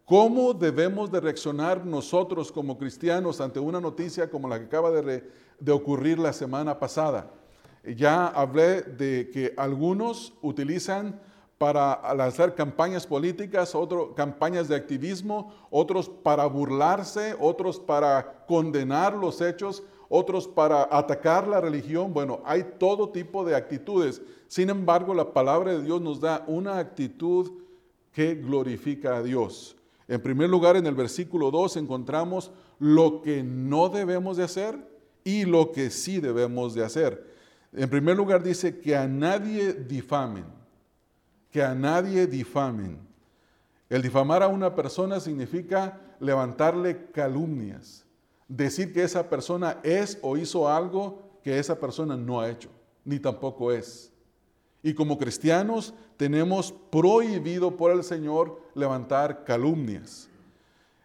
¿cómo 0.06 0.54
debemos 0.54 1.12
de 1.12 1.20
reaccionar 1.20 1.84
nosotros 1.84 2.50
como 2.50 2.78
cristianos 2.78 3.42
ante 3.42 3.60
una 3.60 3.82
noticia 3.82 4.30
como 4.30 4.48
la 4.48 4.58
que 4.58 4.64
acaba 4.64 4.90
de, 4.92 5.30
de 5.60 5.72
ocurrir 5.72 6.18
la 6.18 6.32
semana 6.32 6.78
pasada? 6.78 7.30
Ya 7.84 8.26
hablé 8.26 8.82
de 8.82 9.30
que 9.32 9.54
algunos 9.56 10.34
utilizan 10.42 11.20
para 11.58 12.14
lanzar 12.14 12.54
campañas 12.54 13.06
políticas, 13.06 13.74
otros 13.74 14.10
campañas 14.14 14.68
de 14.68 14.76
activismo, 14.76 15.52
otros 15.70 16.08
para 16.08 16.46
burlarse, 16.46 17.34
otros 17.38 17.80
para 17.80 18.44
condenar 18.46 19.14
los 19.14 19.40
hechos, 19.40 19.82
otros 20.08 20.46
para 20.46 20.88
atacar 20.90 21.48
la 21.48 21.60
religión. 21.60 22.14
Bueno, 22.14 22.40
hay 22.44 22.64
todo 22.78 23.10
tipo 23.10 23.44
de 23.44 23.56
actitudes. 23.56 24.22
Sin 24.46 24.70
embargo, 24.70 25.12
la 25.14 25.32
palabra 25.32 25.72
de 25.72 25.82
Dios 25.82 26.00
nos 26.00 26.20
da 26.20 26.44
una 26.46 26.78
actitud 26.78 27.50
que 28.12 28.36
glorifica 28.36 29.16
a 29.16 29.22
Dios. 29.22 29.76
En 30.06 30.22
primer 30.22 30.48
lugar, 30.48 30.76
en 30.76 30.86
el 30.86 30.94
versículo 30.94 31.50
2 31.50 31.76
encontramos 31.76 32.50
lo 32.78 33.20
que 33.20 33.42
no 33.42 33.88
debemos 33.88 34.36
de 34.36 34.44
hacer 34.44 34.78
y 35.24 35.44
lo 35.44 35.72
que 35.72 35.90
sí 35.90 36.20
debemos 36.20 36.74
de 36.74 36.84
hacer. 36.84 37.27
En 37.72 37.88
primer 37.88 38.16
lugar 38.16 38.42
dice 38.42 38.80
que 38.80 38.96
a 38.96 39.06
nadie 39.06 39.72
difamen 39.72 40.58
que 41.50 41.62
a 41.62 41.74
nadie 41.74 42.26
difamen. 42.26 42.98
El 43.88 44.02
difamar 44.02 44.42
a 44.42 44.48
una 44.48 44.74
persona 44.74 45.18
significa 45.18 46.00
levantarle 46.20 47.10
calumnias, 47.10 48.04
decir 48.46 48.92
que 48.92 49.02
esa 49.02 49.28
persona 49.28 49.78
es 49.82 50.18
o 50.22 50.36
hizo 50.36 50.68
algo 50.68 51.22
que 51.42 51.58
esa 51.58 51.78
persona 51.78 52.16
no 52.16 52.40
ha 52.40 52.50
hecho, 52.50 52.68
ni 53.04 53.18
tampoco 53.18 53.72
es. 53.72 54.12
Y 54.82 54.94
como 54.94 55.18
cristianos 55.18 55.94
tenemos 56.16 56.72
prohibido 56.90 57.76
por 57.76 57.92
el 57.92 58.04
Señor 58.04 58.60
levantar 58.74 59.44
calumnias. 59.44 60.28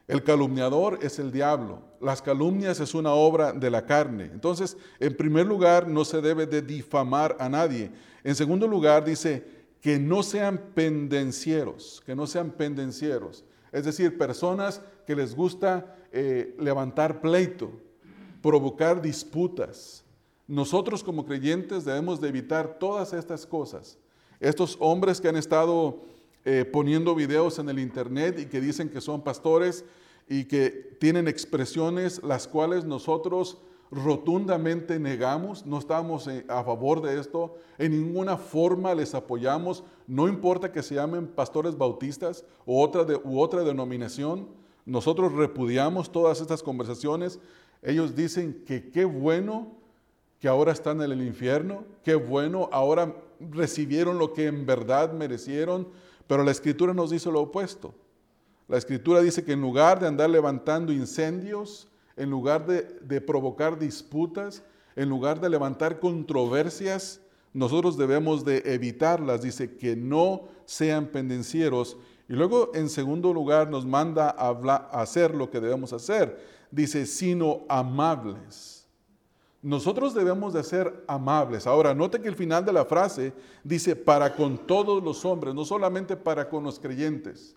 El 0.08 0.24
calumniador 0.24 1.00
es 1.02 1.20
el 1.20 1.32
diablo. 1.32 1.82
Las 2.04 2.22
calumnias 2.22 2.80
es 2.80 2.94
una 2.94 3.14
obra 3.14 3.54
de 3.54 3.70
la 3.70 3.86
carne. 3.86 4.26
Entonces, 4.26 4.78
en 5.00 5.16
primer 5.16 5.46
lugar, 5.46 5.88
no 5.88 6.04
se 6.04 6.22
debe 6.22 6.46
de 6.46 6.62
difamar 6.62 7.38
a 7.40 7.48
nadie. 7.48 7.92
En 8.24 8.36
segundo 8.36 8.68
lugar, 8.68 9.06
dice, 9.06 9.64
que 9.84 10.00
no 10.00 10.24
sean 10.24 10.58
pendencieros, 10.74 12.02
que 12.06 12.16
no 12.16 12.26
sean 12.26 12.52
pendencieros, 12.52 13.44
es 13.70 13.84
decir, 13.84 14.18
personas 14.18 14.82
que 15.06 15.14
les 15.14 15.36
gusta 15.36 15.98
eh, 16.14 16.56
levantar 16.58 17.20
pleito, 17.20 17.70
provocar 18.42 19.02
disputas. 19.02 20.06
Nosotros 20.48 21.04
como 21.04 21.26
creyentes 21.26 21.84
debemos 21.84 22.22
de 22.22 22.30
evitar 22.30 22.80
todas 22.80 23.12
estas 23.12 23.46
cosas. 23.46 23.98
Estos 24.40 24.78
hombres 24.80 25.20
que 25.20 25.28
han 25.28 25.36
estado 25.36 26.00
eh, 26.46 26.64
poniendo 26.64 27.14
videos 27.14 27.60
en 27.60 27.68
el 27.68 27.80
internet 27.80 28.40
y 28.40 28.46
que 28.46 28.62
dicen 28.62 28.88
que 28.90 29.02
son 29.02 29.22
pastores 29.22 29.84
y 30.28 30.46
que 30.46 30.98
tienen 31.00 31.28
expresiones 31.28 32.22
las 32.24 32.48
cuales 32.48 32.86
nosotros 32.86 33.58
rotundamente 33.92 35.00
negamos, 35.00 35.66
no 35.66 35.78
estamos 35.78 36.28
eh, 36.28 36.46
a 36.48 36.64
favor 36.64 37.02
de 37.02 37.20
esto, 37.20 37.56
en 37.78 37.92
ninguna 37.92 38.38
forma 38.38 38.96
les 38.96 39.14
apoyamos, 39.14 39.84
no 40.08 40.28
importa 40.28 40.72
que 40.72 40.82
se 40.82 40.96
llamen 40.96 41.28
pastores 41.28 41.78
bautistas 41.78 42.44
u 42.66 42.80
otra, 42.80 43.06
u 43.24 43.40
otra 43.40 43.64
denominación, 43.64 44.48
nosotros 44.86 45.32
repudiamos 45.34 46.12
todas 46.12 46.42
estas 46.42 46.62
conversaciones. 46.62 47.40
Ellos 47.82 48.16
dicen 48.16 48.64
que 48.66 48.90
qué 48.90 49.06
bueno 49.06 49.78
que 50.40 50.48
ahora 50.48 50.74
están 50.74 51.02
en 51.02 51.12
el 51.12 51.22
infierno, 51.22 51.86
qué 52.04 52.16
bueno, 52.16 52.70
ahora 52.74 53.16
recibieron 53.40 54.18
lo 54.18 54.34
que 54.34 54.48
en 54.48 54.66
verdad 54.66 55.14
merecieron, 55.14 55.88
pero 56.28 56.44
la 56.44 56.52
escritura 56.52 56.94
nos 56.94 57.12
dice 57.12 57.32
lo 57.32 57.42
opuesto. 57.42 57.94
La 58.68 58.78
escritura 58.78 59.22
dice 59.22 59.44
que 59.44 59.54
en 59.54 59.62
lugar 59.62 60.00
de 60.00 60.08
andar 60.08 60.30
levantando 60.30 60.94
incendios, 60.94 61.88
en 62.16 62.30
lugar 62.30 62.66
de, 62.66 63.22
provocar 63.22 63.78
disputas, 63.78 64.64
en 64.96 65.10
lugar 65.10 65.40
de 65.42 65.50
levantar 65.50 66.00
controversias, 66.00 67.20
nosotros 67.54 67.98
debemos 67.98 68.46
de 68.46 68.64
evitarlas. 68.66 69.42
Dice 69.42 69.76
que 69.76 69.96
no 69.96 70.44
sean 70.66 71.08
pendencieros. 71.08 71.98
Y 72.30 72.34
luego, 72.34 72.72
en 72.74 72.90
segundo 72.90 73.34
lugar, 73.34 73.70
nos 73.70 73.86
manda 73.86 74.30
a, 74.30 74.50
a 74.50 75.02
hacer 75.02 75.36
lo 75.36 75.50
que 75.50 75.60
debemos 75.60 75.92
hacer. 75.94 76.40
Dice, 76.72 77.06
sino 77.06 77.62
amables. 77.68 78.88
Nosotros 79.62 80.14
debemos 80.14 80.54
de 80.54 80.64
ser 80.64 81.04
amables. 81.08 81.68
Ahora, 81.68 81.94
note 81.94 82.22
que 82.22 82.28
el 82.28 82.36
final 82.36 82.66
de 82.66 82.74
la 82.74 82.86
frase 82.86 83.34
dice, 83.64 83.96
para 83.96 84.36
con 84.36 84.58
todos 84.58 85.04
los 85.04 85.24
hombres, 85.26 85.54
no 85.54 85.64
solamente 85.66 86.18
para 86.18 86.50
con 86.50 86.64
los 86.64 86.80
creyentes. 86.80 87.56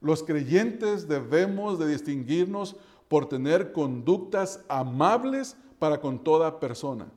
Los 0.00 0.22
creyentes 0.22 1.08
debemos 1.08 1.78
de 1.78 1.88
distinguirnos 1.88 2.76
por 3.08 3.28
tener 3.28 3.72
conductas 3.72 4.60
amables 4.68 5.56
para 5.78 6.00
con 6.00 6.22
toda 6.22 6.60
persona. 6.60 7.10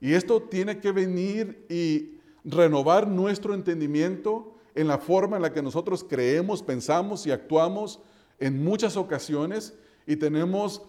Y 0.00 0.12
esto 0.12 0.42
tiene 0.42 0.78
que 0.80 0.92
venir 0.92 1.66
y 1.68 2.18
renovar 2.44 3.08
nuestro 3.08 3.54
entendimiento 3.54 4.54
en 4.74 4.88
la 4.88 4.98
forma 4.98 5.36
en 5.36 5.42
la 5.42 5.52
que 5.52 5.62
nosotros 5.62 6.04
creemos, 6.04 6.62
pensamos 6.62 7.26
y 7.26 7.30
actuamos 7.30 8.00
en 8.38 8.62
muchas 8.62 8.96
ocasiones 8.96 9.74
y 10.06 10.16
tenemos 10.16 10.82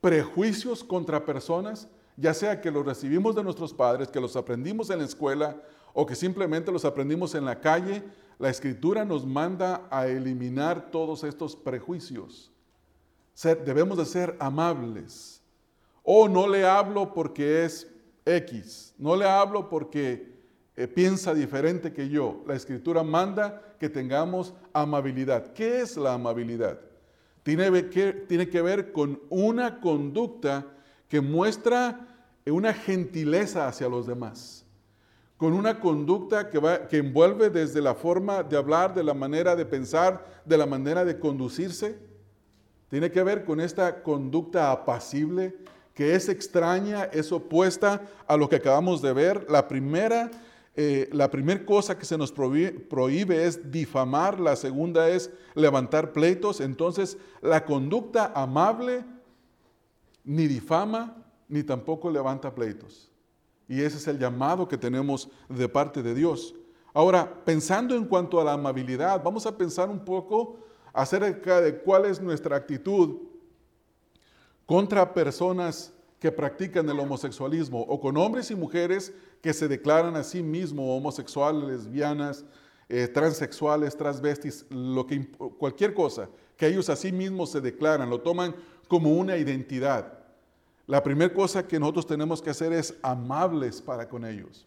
prejuicios 0.00 0.84
contra 0.84 1.24
personas, 1.24 1.88
ya 2.16 2.34
sea 2.34 2.60
que 2.60 2.70
los 2.70 2.84
recibimos 2.84 3.34
de 3.34 3.42
nuestros 3.42 3.74
padres, 3.74 4.08
que 4.08 4.20
los 4.20 4.36
aprendimos 4.36 4.90
en 4.90 4.98
la 4.98 5.04
escuela 5.04 5.56
o 5.92 6.06
que 6.06 6.14
simplemente 6.14 6.72
los 6.72 6.84
aprendimos 6.84 7.34
en 7.34 7.44
la 7.44 7.60
calle, 7.60 8.02
la 8.38 8.50
escritura 8.50 9.04
nos 9.04 9.26
manda 9.26 9.86
a 9.90 10.06
eliminar 10.06 10.90
todos 10.90 11.24
estos 11.24 11.56
prejuicios 11.56 12.50
debemos 13.48 13.98
de 13.98 14.04
ser 14.04 14.36
amables. 14.38 15.42
O 16.02 16.28
no 16.28 16.48
le 16.48 16.66
hablo 16.66 17.12
porque 17.12 17.64
es 17.64 17.86
X, 18.24 18.94
no 18.98 19.16
le 19.16 19.26
hablo 19.26 19.68
porque 19.68 20.38
eh, 20.76 20.86
piensa 20.86 21.34
diferente 21.34 21.92
que 21.92 22.08
yo. 22.08 22.42
La 22.46 22.54
escritura 22.54 23.02
manda 23.02 23.76
que 23.78 23.88
tengamos 23.88 24.54
amabilidad. 24.72 25.52
¿Qué 25.52 25.80
es 25.80 25.96
la 25.96 26.14
amabilidad? 26.14 26.80
Tiene 27.42 27.88
que, 27.88 28.12
tiene 28.12 28.48
que 28.48 28.62
ver 28.62 28.92
con 28.92 29.20
una 29.30 29.80
conducta 29.80 30.66
que 31.08 31.20
muestra 31.20 32.06
una 32.46 32.74
gentileza 32.74 33.68
hacia 33.68 33.88
los 33.88 34.06
demás, 34.06 34.59
con 35.40 35.54
una 35.54 35.80
conducta 35.80 36.50
que, 36.50 36.58
va, 36.58 36.86
que 36.86 36.98
envuelve 36.98 37.48
desde 37.48 37.80
la 37.80 37.94
forma 37.94 38.42
de 38.42 38.58
hablar, 38.58 38.92
de 38.92 39.02
la 39.02 39.14
manera 39.14 39.56
de 39.56 39.64
pensar, 39.64 40.42
de 40.44 40.58
la 40.58 40.66
manera 40.66 41.02
de 41.02 41.18
conducirse, 41.18 41.98
tiene 42.90 43.10
que 43.10 43.22
ver 43.22 43.46
con 43.46 43.58
esta 43.58 44.02
conducta 44.02 44.70
apacible 44.70 45.56
que 45.94 46.14
es 46.14 46.28
extraña, 46.28 47.04
es 47.04 47.32
opuesta 47.32 48.02
a 48.26 48.36
lo 48.36 48.50
que 48.50 48.56
acabamos 48.56 49.00
de 49.00 49.14
ver. 49.14 49.50
La 49.50 49.66
primera, 49.66 50.30
eh, 50.76 51.08
la 51.10 51.30
primera 51.30 51.64
cosa 51.64 51.96
que 51.96 52.04
se 52.04 52.18
nos 52.18 52.32
prohíbe, 52.32 53.46
es 53.46 53.70
difamar, 53.70 54.38
la 54.38 54.56
segunda 54.56 55.08
es 55.08 55.30
levantar 55.54 56.12
pleitos. 56.12 56.60
Entonces, 56.60 57.16
la 57.40 57.64
conducta 57.64 58.30
amable 58.34 59.06
ni 60.22 60.46
difama 60.46 61.16
ni 61.48 61.62
tampoco 61.62 62.10
levanta 62.10 62.54
pleitos. 62.54 63.09
Y 63.70 63.82
ese 63.82 63.98
es 63.98 64.08
el 64.08 64.18
llamado 64.18 64.66
que 64.66 64.76
tenemos 64.76 65.30
de 65.48 65.68
parte 65.68 66.02
de 66.02 66.12
Dios. 66.12 66.56
Ahora, 66.92 67.32
pensando 67.44 67.94
en 67.94 68.04
cuanto 68.04 68.40
a 68.40 68.44
la 68.44 68.54
amabilidad, 68.54 69.22
vamos 69.22 69.46
a 69.46 69.56
pensar 69.56 69.88
un 69.88 70.04
poco 70.04 70.58
acerca 70.92 71.60
de 71.60 71.78
cuál 71.78 72.06
es 72.06 72.20
nuestra 72.20 72.56
actitud 72.56 73.18
contra 74.66 75.14
personas 75.14 75.92
que 76.18 76.32
practican 76.32 76.88
el 76.88 76.98
homosexualismo 76.98 77.80
o 77.82 78.00
con 78.00 78.16
hombres 78.16 78.50
y 78.50 78.56
mujeres 78.56 79.14
que 79.40 79.52
se 79.52 79.68
declaran 79.68 80.16
a 80.16 80.24
sí 80.24 80.42
mismos 80.42 80.86
homosexuales, 80.88 81.62
lesbianas, 81.62 82.44
eh, 82.88 83.06
transexuales, 83.06 83.96
transvestis, 83.96 84.66
lo 84.68 85.06
que, 85.06 85.30
cualquier 85.58 85.94
cosa 85.94 86.28
que 86.56 86.66
ellos 86.66 86.90
a 86.90 86.96
sí 86.96 87.12
mismos 87.12 87.52
se 87.52 87.60
declaran, 87.60 88.10
lo 88.10 88.20
toman 88.20 88.52
como 88.88 89.12
una 89.12 89.36
identidad. 89.36 90.19
La 90.90 91.04
primera 91.04 91.32
cosa 91.32 91.68
que 91.68 91.78
nosotros 91.78 92.04
tenemos 92.04 92.42
que 92.42 92.50
hacer 92.50 92.72
es 92.72 92.96
amables 93.00 93.80
para 93.80 94.08
con 94.08 94.24
ellos. 94.24 94.66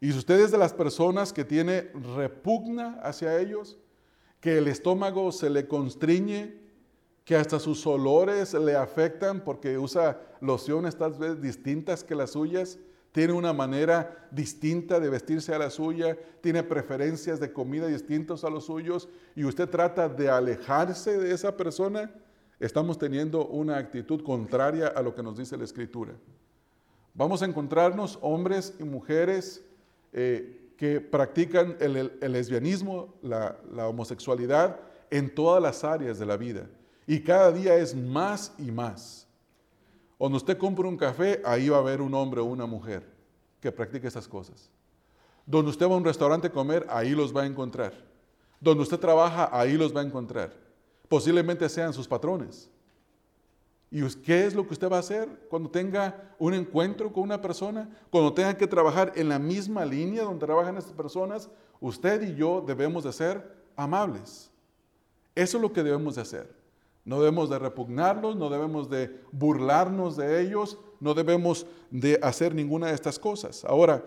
Y 0.00 0.10
si 0.10 0.16
ustedes 0.16 0.50
de 0.50 0.56
las 0.56 0.72
personas 0.72 1.34
que 1.34 1.44
tiene 1.44 1.90
repugna 2.16 2.98
hacia 3.02 3.38
ellos, 3.38 3.76
que 4.40 4.56
el 4.56 4.68
estómago 4.68 5.32
se 5.32 5.50
le 5.50 5.68
constriñe, 5.68 6.58
que 7.26 7.36
hasta 7.36 7.58
sus 7.60 7.86
olores 7.86 8.54
le 8.54 8.74
afectan 8.74 9.44
porque 9.44 9.76
usa 9.76 10.18
lociones 10.40 10.96
tal 10.96 11.12
vez 11.12 11.42
distintas 11.42 12.02
que 12.02 12.14
las 12.14 12.30
suyas. 12.30 12.78
tiene 13.12 13.34
una 13.34 13.52
manera 13.52 14.28
distinta 14.30 14.98
de 14.98 15.10
vestirse 15.10 15.52
a 15.52 15.58
la 15.58 15.68
suya, 15.68 16.16
tiene 16.40 16.62
preferencias 16.62 17.38
de 17.38 17.52
comida 17.52 17.86
distintas 17.86 18.44
a 18.44 18.50
los 18.50 18.64
suyos 18.64 19.10
y 19.36 19.44
usted 19.44 19.68
trata 19.68 20.08
de 20.08 20.30
alejarse 20.30 21.18
de 21.18 21.34
esa 21.34 21.54
persona, 21.54 22.10
estamos 22.60 22.98
teniendo 22.98 23.46
una 23.46 23.78
actitud 23.78 24.22
contraria 24.22 24.88
a 24.88 25.02
lo 25.02 25.14
que 25.14 25.22
nos 25.22 25.36
dice 25.36 25.56
la 25.56 25.64
Escritura. 25.64 26.12
Vamos 27.14 27.42
a 27.42 27.46
encontrarnos 27.46 28.18
hombres 28.22 28.74
y 28.78 28.84
mujeres 28.84 29.64
eh, 30.12 30.72
que 30.76 31.00
practican 31.00 31.76
el, 31.80 32.12
lesbianismo, 32.20 33.14
la, 33.22 33.56
la 33.74 33.88
homosexualidad 33.88 34.78
en 35.10 35.34
todas 35.34 35.62
las 35.62 35.82
áreas 35.82 36.18
de 36.18 36.26
la 36.26 36.36
vida 36.36 36.68
y 37.06 37.20
cada 37.20 37.50
día 37.50 37.74
es 37.74 37.94
más 37.94 38.52
y 38.56 38.70
más. 38.70 39.26
Cuando 40.16 40.36
usted 40.36 40.56
compra 40.56 40.86
un 40.86 40.96
café, 40.96 41.42
ahí 41.44 41.68
va 41.68 41.78
a 41.78 41.80
haber 41.80 42.00
un 42.00 42.14
hombre 42.14 42.40
o 42.40 42.44
una 42.44 42.66
mujer 42.66 43.04
que 43.60 43.72
practique 43.72 44.06
esas 44.06 44.28
cosas. 44.28 44.70
Donde 45.44 45.70
usted 45.70 45.88
va 45.88 45.94
a 45.94 45.96
un 45.96 46.04
restaurante 46.04 46.46
a 46.46 46.52
comer, 46.52 46.86
ahí 46.88 47.10
los 47.10 47.34
va 47.34 47.42
a 47.42 47.46
encontrar. 47.46 47.92
Donde 48.60 48.82
usted 48.82 49.00
trabaja, 49.00 49.48
ahí 49.50 49.76
los 49.76 49.94
va 49.96 50.02
a 50.02 50.04
encontrar. 50.04 50.52
Posiblemente 51.10 51.68
sean 51.68 51.92
sus 51.92 52.06
patrones. 52.06 52.70
¿Y 53.90 54.00
qué 54.20 54.46
es 54.46 54.54
lo 54.54 54.64
que 54.64 54.74
usted 54.74 54.88
va 54.88 54.98
a 54.98 55.00
hacer 55.00 55.28
cuando 55.48 55.68
tenga 55.68 56.36
un 56.38 56.54
encuentro 56.54 57.12
con 57.12 57.24
una 57.24 57.42
persona? 57.42 57.90
Cuando 58.10 58.32
tenga 58.32 58.56
que 58.56 58.68
trabajar 58.68 59.12
en 59.16 59.28
la 59.28 59.40
misma 59.40 59.84
línea 59.84 60.22
donde 60.22 60.46
trabajan 60.46 60.76
estas 60.76 60.92
personas, 60.92 61.50
usted 61.80 62.22
y 62.22 62.36
yo 62.36 62.62
debemos 62.64 63.02
de 63.02 63.12
ser 63.12 63.56
amables. 63.74 64.52
Eso 65.34 65.56
es 65.56 65.62
lo 65.62 65.72
que 65.72 65.82
debemos 65.82 66.14
de 66.14 66.22
hacer. 66.22 66.54
No 67.04 67.18
debemos 67.18 67.50
de 67.50 67.58
repugnarlos, 67.58 68.36
no 68.36 68.48
debemos 68.48 68.88
de 68.88 69.20
burlarnos 69.32 70.16
de 70.16 70.42
ellos, 70.42 70.78
no 71.00 71.12
debemos 71.12 71.66
de 71.90 72.20
hacer 72.22 72.54
ninguna 72.54 72.86
de 72.86 72.94
estas 72.94 73.18
cosas. 73.18 73.64
Ahora, 73.64 74.04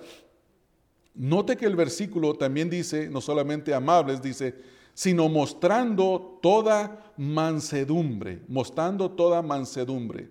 note 1.13 1.57
que 1.57 1.65
el 1.65 1.75
versículo 1.75 2.33
también 2.35 2.69
dice, 2.69 3.09
no 3.09 3.19
solamente 3.19 3.73
amables, 3.73 4.21
dice, 4.21 4.55
sino 4.93 5.29
mostrando 5.29 6.39
toda 6.41 7.13
mansedumbre, 7.17 8.41
mostrando 8.47 9.11
toda 9.11 9.41
mansedumbre. 9.41 10.29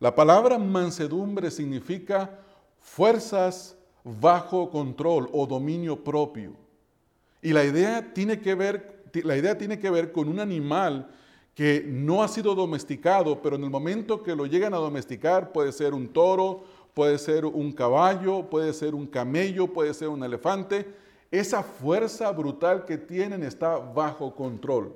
La 0.00 0.14
palabra 0.14 0.58
mansedumbre 0.58 1.50
significa 1.50 2.38
fuerzas 2.80 3.76
bajo 4.04 4.70
control 4.70 5.28
o 5.32 5.46
dominio 5.46 6.02
propio. 6.02 6.52
Y 7.42 7.52
la 7.52 7.64
idea 7.64 8.12
tiene 8.14 8.40
que 8.40 8.54
ver, 8.54 9.02
la 9.24 9.36
idea 9.36 9.56
tiene 9.56 9.78
que 9.78 9.90
ver 9.90 10.12
con 10.12 10.28
un 10.28 10.40
animal 10.40 11.08
que 11.54 11.84
no 11.86 12.22
ha 12.22 12.28
sido 12.28 12.54
domesticado, 12.54 13.42
pero 13.42 13.56
en 13.56 13.64
el 13.64 13.70
momento 13.70 14.22
que 14.22 14.36
lo 14.36 14.46
llegan 14.46 14.74
a 14.74 14.78
domesticar, 14.78 15.52
puede 15.52 15.72
ser 15.72 15.92
un 15.92 16.08
toro, 16.08 16.62
puede 16.94 17.18
ser 17.18 17.44
un 17.44 17.72
caballo, 17.72 18.48
puede 18.48 18.72
ser 18.72 18.94
un 18.94 19.06
camello, 19.06 19.66
puede 19.66 19.92
ser 19.92 20.08
un 20.08 20.22
elefante, 20.22 20.86
esa 21.30 21.62
fuerza 21.62 22.30
brutal 22.32 22.84
que 22.84 22.96
tienen 22.96 23.42
está 23.42 23.76
bajo 23.78 24.34
control. 24.34 24.94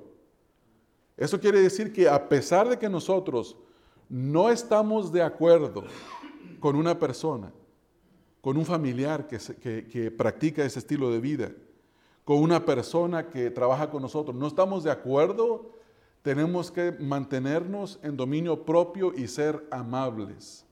Eso 1.15 1.39
quiere 1.39 1.61
decir 1.61 1.93
que 1.93 2.09
a 2.09 2.27
pesar 2.27 2.67
de 2.67 2.77
que 2.77 2.89
nosotros 2.89 3.55
no 4.09 4.49
estamos 4.49 5.11
de 5.11 5.21
acuerdo 5.21 5.83
con 6.59 6.75
una 6.75 6.97
persona, 6.97 7.51
con 8.41 8.57
un 8.57 8.65
familiar 8.65 9.27
que, 9.27 10.11
practica 10.11 10.65
ese 10.65 10.79
estilo 10.79 11.11
de 11.11 11.19
vida, 11.19 11.51
con 12.25 12.37
una 12.37 12.65
persona 12.65 13.29
que 13.29 13.51
trabaja 13.51 13.89
con 13.89 14.01
nosotros, 14.01 14.35
no 14.35 14.47
estamos 14.47 14.83
de 14.83 14.91
acuerdo 14.91 15.71
tenemos 16.23 16.71
que 16.71 16.93
mantenernos 16.93 17.99
en 18.01 18.15
dominio 18.15 18.63
propio 18.63 19.13
y 19.13 19.27
ser 19.27 19.67
amables. 19.69 20.62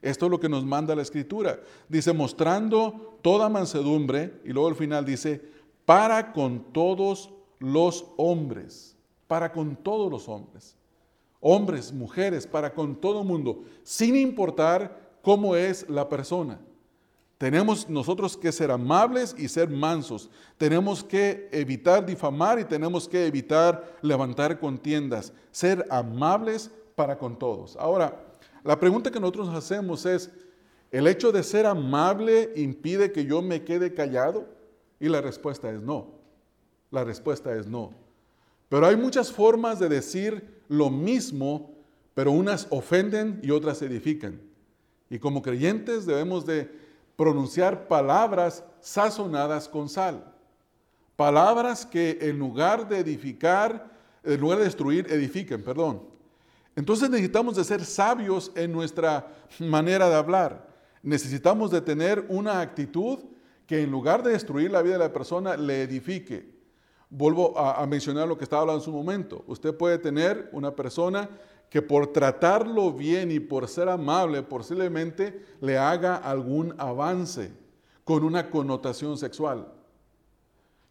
Esto 0.00 0.26
es 0.26 0.30
lo 0.30 0.40
que 0.40 0.48
nos 0.48 0.64
manda 0.64 0.94
la 0.94 1.02
escritura. 1.02 1.60
Dice, 1.88 2.12
mostrando 2.12 3.18
toda 3.22 3.48
mansedumbre, 3.48 4.40
y 4.44 4.50
luego 4.52 4.68
al 4.68 4.76
final 4.76 5.04
dice, 5.04 5.42
para 5.84 6.32
con 6.32 6.72
todos 6.72 7.30
los 7.58 8.06
hombres, 8.16 8.96
para 9.26 9.52
con 9.52 9.76
todos 9.76 10.10
los 10.10 10.28
hombres, 10.28 10.76
hombres, 11.40 11.92
mujeres, 11.92 12.46
para 12.46 12.72
con 12.74 12.96
todo 12.96 13.24
mundo, 13.24 13.64
sin 13.82 14.16
importar 14.16 15.18
cómo 15.22 15.56
es 15.56 15.88
la 15.88 16.08
persona. 16.08 16.60
Tenemos 17.38 17.88
nosotros 17.88 18.36
que 18.36 18.50
ser 18.50 18.72
amables 18.72 19.34
y 19.38 19.46
ser 19.48 19.70
mansos. 19.70 20.28
Tenemos 20.56 21.04
que 21.04 21.48
evitar 21.52 22.04
difamar 22.04 22.58
y 22.58 22.64
tenemos 22.64 23.08
que 23.08 23.26
evitar 23.26 23.96
levantar 24.02 24.58
contiendas. 24.58 25.32
Ser 25.52 25.86
amables 25.88 26.72
para 26.96 27.16
con 27.16 27.38
todos. 27.38 27.76
Ahora, 27.76 28.27
la 28.64 28.78
pregunta 28.78 29.10
que 29.10 29.20
nosotros 29.20 29.48
hacemos 29.50 30.06
es, 30.06 30.30
¿el 30.90 31.06
hecho 31.06 31.32
de 31.32 31.42
ser 31.42 31.66
amable 31.66 32.52
impide 32.56 33.12
que 33.12 33.24
yo 33.24 33.42
me 33.42 33.64
quede 33.64 33.94
callado? 33.94 34.46
Y 35.00 35.08
la 35.08 35.20
respuesta 35.20 35.70
es 35.70 35.82
no. 35.82 36.08
La 36.90 37.04
respuesta 37.04 37.54
es 37.54 37.66
no. 37.66 37.92
Pero 38.68 38.86
hay 38.86 38.96
muchas 38.96 39.32
formas 39.32 39.78
de 39.78 39.88
decir 39.88 40.62
lo 40.68 40.90
mismo, 40.90 41.74
pero 42.14 42.32
unas 42.32 42.66
ofenden 42.70 43.40
y 43.42 43.50
otras 43.50 43.80
edifican. 43.82 44.40
Y 45.10 45.18
como 45.18 45.42
creyentes 45.42 46.04
debemos 46.04 46.44
de 46.44 46.70
pronunciar 47.16 47.88
palabras 47.88 48.64
sazonadas 48.80 49.68
con 49.68 49.88
sal. 49.88 50.34
Palabras 51.16 51.84
que 51.86 52.18
en 52.20 52.38
lugar 52.38 52.88
de 52.88 52.98
edificar, 52.98 53.90
en 54.22 54.40
lugar 54.40 54.58
de 54.58 54.64
destruir, 54.64 55.06
edifiquen, 55.10 55.64
perdón. 55.64 56.02
Entonces 56.78 57.10
necesitamos 57.10 57.56
de 57.56 57.64
ser 57.64 57.84
sabios 57.84 58.52
en 58.54 58.70
nuestra 58.70 59.26
manera 59.58 60.08
de 60.08 60.14
hablar. 60.14 60.68
Necesitamos 61.02 61.72
de 61.72 61.80
tener 61.80 62.24
una 62.28 62.60
actitud 62.60 63.18
que 63.66 63.82
en 63.82 63.90
lugar 63.90 64.22
de 64.22 64.30
destruir 64.30 64.70
la 64.70 64.80
vida 64.80 64.92
de 64.92 65.00
la 65.00 65.12
persona, 65.12 65.56
le 65.56 65.82
edifique. 65.82 66.54
Vuelvo 67.10 67.58
a, 67.58 67.84
mencionar 67.88 68.28
lo 68.28 68.38
que 68.38 68.44
estaba 68.44 68.62
hablando 68.62 68.80
en 68.80 68.84
su 68.84 68.92
momento. 68.92 69.42
Usted 69.48 69.74
puede 69.74 69.98
tener 69.98 70.50
una 70.52 70.70
persona 70.70 71.28
que 71.68 71.82
por 71.82 72.12
tratarlo 72.12 72.92
bien 72.92 73.32
y 73.32 73.40
por 73.40 73.66
ser 73.66 73.88
amable 73.88 74.44
posiblemente 74.44 75.46
le 75.60 75.76
haga 75.76 76.14
algún 76.14 76.76
avance 76.78 77.50
con 78.04 78.22
una 78.22 78.50
connotación 78.50 79.18
sexual. 79.18 79.66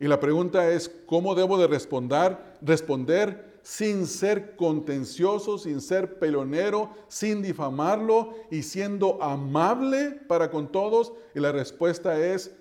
Y 0.02 0.08
la 0.10 0.20
pregunta 0.20 0.70
es, 0.70 0.90
¿cómo 1.06 1.34
debo 1.34 1.58
de? 1.58 1.80
Responder 2.62 3.47
sin 3.68 4.08
ser 4.08 4.56
contencioso, 4.56 5.58
sin 5.58 5.82
ser 5.82 6.20
pelonero, 6.20 6.90
sin 7.10 7.42
difamarlo 7.42 8.34
y 8.50 8.64
siendo 8.64 9.22
amable 9.22 10.12
para 10.12 10.50
con 10.50 10.72
todos. 10.72 11.12
Y 11.36 11.42
la 11.42 11.52
respuesta 11.52 12.18
es 12.18 12.56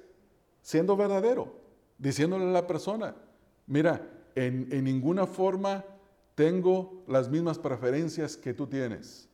siendo 0.62 0.96
verdadero, 0.96 1.54
diciéndole 1.96 2.46
a 2.46 2.50
la 2.50 2.66
persona, 2.66 3.14
mira, 3.68 4.04
en, 4.34 4.66
en 4.72 4.82
ninguna 4.82 5.28
forma 5.28 5.84
tengo 6.34 7.04
las 7.06 7.30
mismas 7.30 7.60
preferencias 7.60 8.36
que 8.36 8.52
tú 8.52 8.66
tienes. 8.66 9.28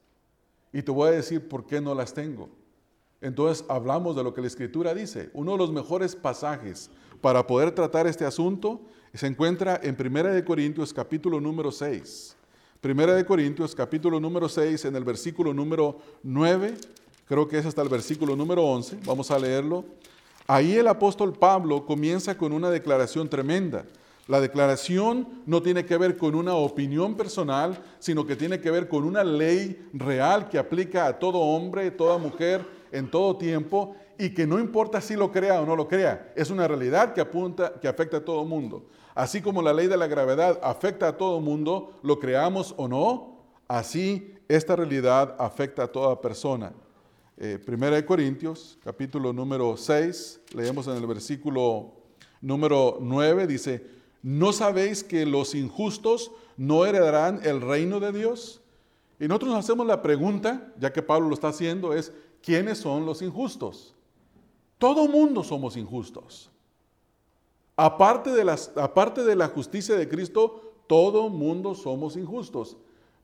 Y 0.74 0.82
te 0.82 0.92
voy 0.92 1.08
a 1.08 1.12
decir 1.12 1.48
por 1.48 1.64
qué 1.64 1.80
no 1.80 1.94
las 1.94 2.12
tengo. 2.12 2.50
Entonces 3.22 3.64
hablamos 3.70 4.14
de 4.14 4.22
lo 4.22 4.34
que 4.34 4.42
la 4.42 4.48
Escritura 4.48 4.92
dice. 4.92 5.30
Uno 5.32 5.52
de 5.52 5.58
los 5.58 5.72
mejores 5.72 6.16
pasajes 6.16 6.90
para 7.22 7.46
poder 7.46 7.74
tratar 7.74 8.06
este 8.06 8.26
asunto 8.26 8.82
se 9.14 9.26
encuentra 9.26 9.78
en 9.82 9.94
1 9.98 10.44
Corintios 10.44 10.92
capítulo 10.92 11.38
número 11.38 11.70
6. 11.70 12.34
1 12.82 13.26
Corintios 13.26 13.74
capítulo 13.74 14.18
número 14.18 14.48
6 14.48 14.86
en 14.86 14.96
el 14.96 15.04
versículo 15.04 15.52
número 15.52 15.98
9, 16.22 16.74
creo 17.26 17.46
que 17.46 17.58
es 17.58 17.66
hasta 17.66 17.82
el 17.82 17.90
versículo 17.90 18.34
número 18.34 18.64
11, 18.64 19.00
vamos 19.04 19.30
a 19.30 19.38
leerlo. 19.38 19.84
Ahí 20.46 20.76
el 20.76 20.88
apóstol 20.88 21.34
Pablo 21.34 21.84
comienza 21.84 22.36
con 22.38 22.52
una 22.52 22.70
declaración 22.70 23.28
tremenda. 23.28 23.84
La 24.28 24.40
declaración 24.40 25.42
no 25.44 25.62
tiene 25.62 25.84
que 25.84 25.98
ver 25.98 26.16
con 26.16 26.34
una 26.34 26.54
opinión 26.54 27.14
personal, 27.14 27.82
sino 27.98 28.26
que 28.26 28.34
tiene 28.34 28.60
que 28.60 28.70
ver 28.70 28.88
con 28.88 29.04
una 29.04 29.22
ley 29.22 29.90
real 29.92 30.48
que 30.48 30.58
aplica 30.58 31.06
a 31.06 31.18
todo 31.18 31.38
hombre, 31.38 31.90
toda 31.90 32.16
mujer, 32.16 32.64
en 32.90 33.10
todo 33.10 33.36
tiempo, 33.36 33.94
y 34.18 34.30
que 34.30 34.46
no 34.46 34.58
importa 34.58 35.00
si 35.00 35.16
lo 35.16 35.30
crea 35.30 35.60
o 35.60 35.66
no 35.66 35.76
lo 35.76 35.86
crea, 35.88 36.32
es 36.36 36.50
una 36.50 36.66
realidad 36.66 37.12
que 37.12 37.20
apunta, 37.20 37.74
que 37.80 37.88
afecta 37.88 38.18
a 38.18 38.24
todo 38.24 38.44
mundo. 38.44 38.86
Así 39.14 39.42
como 39.42 39.62
la 39.62 39.74
ley 39.74 39.88
de 39.88 39.96
la 39.96 40.06
gravedad 40.06 40.58
afecta 40.62 41.08
a 41.08 41.16
todo 41.16 41.40
mundo, 41.40 41.92
lo 42.02 42.18
creamos 42.18 42.74
o 42.78 42.88
no, 42.88 43.38
así 43.68 44.34
esta 44.48 44.76
realidad 44.76 45.36
afecta 45.38 45.84
a 45.84 45.88
toda 45.88 46.20
persona. 46.20 46.72
Eh, 47.36 47.58
primera 47.58 47.96
de 47.96 48.06
Corintios, 48.06 48.78
capítulo 48.84 49.32
número 49.32 49.76
6, 49.76 50.40
leemos 50.54 50.86
en 50.86 50.96
el 50.96 51.06
versículo 51.06 51.92
número 52.40 52.98
9, 53.00 53.46
dice, 53.46 53.86
¿no 54.22 54.52
sabéis 54.52 55.02
que 55.02 55.26
los 55.26 55.54
injustos 55.54 56.30
no 56.56 56.86
heredarán 56.86 57.40
el 57.42 57.60
reino 57.60 58.00
de 58.00 58.12
Dios? 58.12 58.60
Y 59.18 59.28
nosotros 59.28 59.50
nos 59.50 59.64
hacemos 59.64 59.86
la 59.86 60.02
pregunta, 60.02 60.72
ya 60.78 60.92
que 60.92 61.02
Pablo 61.02 61.28
lo 61.28 61.34
está 61.34 61.48
haciendo, 61.48 61.94
es, 61.94 62.12
¿quiénes 62.42 62.78
son 62.78 63.06
los 63.06 63.22
injustos? 63.22 63.94
Todo 64.78 65.06
mundo 65.06 65.44
somos 65.44 65.76
injustos. 65.76 66.51
Aparte 67.82 68.30
de, 68.30 68.44
las, 68.44 68.70
aparte 68.76 69.24
de 69.24 69.34
la 69.34 69.48
justicia 69.48 69.96
de 69.96 70.08
Cristo, 70.08 70.72
todo 70.86 71.28
mundo 71.28 71.74
somos 71.74 72.16
injustos. 72.16 72.76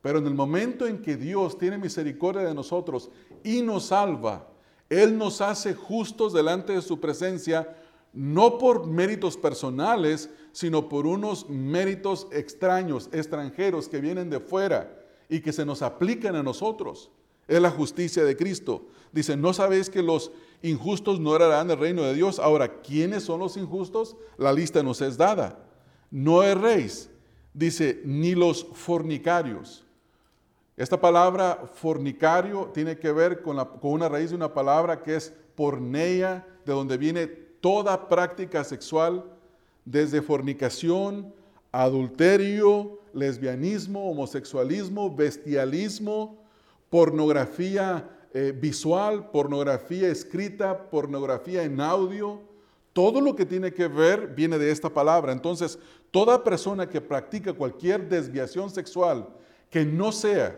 Pero 0.02 0.18
en 0.18 0.26
el 0.26 0.34
momento 0.34 0.84
en 0.84 1.00
que 1.00 1.16
Dios 1.16 1.56
tiene 1.58 1.78
misericordia 1.78 2.42
de 2.42 2.54
nosotros 2.54 3.08
y 3.44 3.62
nos 3.62 3.84
salva, 3.84 4.48
Él 4.88 5.16
nos 5.16 5.40
hace 5.42 5.74
justos 5.74 6.32
delante 6.32 6.72
de 6.72 6.82
su 6.82 6.98
presencia, 6.98 7.76
no 8.12 8.58
por 8.58 8.88
méritos 8.88 9.36
personales, 9.36 10.28
sino 10.50 10.88
por 10.88 11.06
unos 11.06 11.48
méritos 11.48 12.26
extraños, 12.32 13.10
extranjeros 13.12 13.88
que 13.88 14.00
vienen 14.00 14.28
de 14.28 14.40
fuera 14.40 15.06
y 15.28 15.38
que 15.38 15.52
se 15.52 15.64
nos 15.64 15.82
aplican 15.82 16.34
a 16.34 16.42
nosotros. 16.42 17.12
Es 17.46 17.62
la 17.62 17.70
justicia 17.70 18.24
de 18.24 18.36
Cristo. 18.36 18.88
Dice, 19.12 19.36
¿no 19.36 19.52
sabéis 19.52 19.88
que 19.88 20.02
los 20.02 20.32
injustos 20.62 21.20
no 21.20 21.34
heredarán 21.34 21.70
el 21.70 21.78
reino 21.78 22.02
de 22.02 22.14
Dios? 22.14 22.38
Ahora, 22.38 22.80
¿quiénes 22.80 23.24
son 23.24 23.40
los 23.40 23.56
injustos? 23.56 24.16
La 24.36 24.52
lista 24.52 24.82
nos 24.82 25.00
es 25.00 25.16
dada. 25.16 25.58
No 26.10 26.42
erréis, 26.42 27.10
dice, 27.52 28.00
ni 28.04 28.34
los 28.34 28.66
fornicarios. 28.72 29.84
Esta 30.76 31.00
palabra 31.00 31.64
fornicario 31.74 32.70
tiene 32.72 32.98
que 32.98 33.10
ver 33.10 33.42
con, 33.42 33.58
una 33.82 34.08
raíz 34.08 34.30
de 34.30 34.36
una 34.36 34.54
palabra 34.54 35.02
que 35.02 35.16
es 35.16 35.34
porneia, 35.54 36.46
de 36.64 36.72
donde 36.72 36.96
viene 36.96 37.26
toda 37.26 38.08
práctica 38.08 38.62
sexual, 38.62 39.24
desde 39.84 40.22
fornicación, 40.22 41.34
adulterio, 41.72 43.00
lesbianismo, 43.12 44.10
homosexualismo, 44.10 45.14
bestialismo, 45.14 46.38
pornografía 46.90 48.08
eh, 48.40 48.52
visual, 48.52 49.32
pornografía 49.32 50.06
escrita, 50.06 50.88
pornografía 50.90 51.64
en 51.64 51.80
audio. 51.80 52.40
Todo 52.92 53.20
lo 53.20 53.34
que 53.34 53.44
tiene 53.44 53.74
que 53.74 53.88
ver 53.88 54.28
viene 54.28 54.58
de 54.58 54.70
esta 54.70 54.88
palabra. 54.88 55.32
Entonces, 55.32 55.76
toda 56.12 56.44
persona 56.44 56.88
que 56.88 57.00
practica 57.00 57.52
cualquier 57.52 58.08
desviación 58.08 58.70
sexual 58.70 59.28
que 59.70 59.84
no 59.84 60.12
sea 60.12 60.56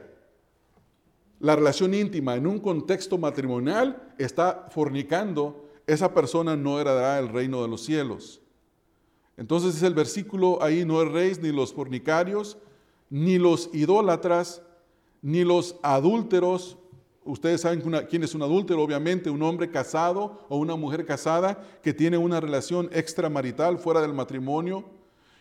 la 1.39 1.57
relación 1.57 1.95
íntima 1.95 2.37
en 2.37 2.47
un 2.47 2.59
contexto 2.59 3.17
matrimonial, 3.17 4.13
está 4.19 4.69
fornicando, 4.71 5.65
esa 5.87 6.13
persona 6.13 6.55
no 6.57 6.79
heredará 6.79 7.19
el 7.19 7.31
reino 7.31 7.63
de 7.63 7.69
los 7.69 7.83
cielos. 7.83 8.43
Entonces 9.39 9.73
dice 9.73 9.87
el 9.87 9.95
versículo 9.95 10.63
ahí, 10.63 10.85
no 10.85 11.01
erréis 11.01 11.41
ni 11.41 11.51
los 11.51 11.73
fornicarios, 11.73 12.59
ni 13.09 13.39
los 13.39 13.71
idólatras, 13.73 14.61
ni 15.23 15.45
los 15.45 15.77
adúlteros. 15.83 16.77
Ustedes 17.31 17.61
saben 17.61 17.81
quién 18.09 18.25
es 18.25 18.35
un 18.35 18.43
adúltero, 18.43 18.83
obviamente, 18.83 19.31
un 19.31 19.41
hombre 19.45 19.71
casado 19.71 20.47
o 20.49 20.57
una 20.57 20.75
mujer 20.75 21.07
casada 21.07 21.63
que 21.81 21.95
tiene 21.95 22.19
una 22.19 22.41
relación 22.41 22.91
extramarital 22.93 23.79
fuera 23.79 24.01
del 24.01 24.13
matrimonio. 24.13 24.85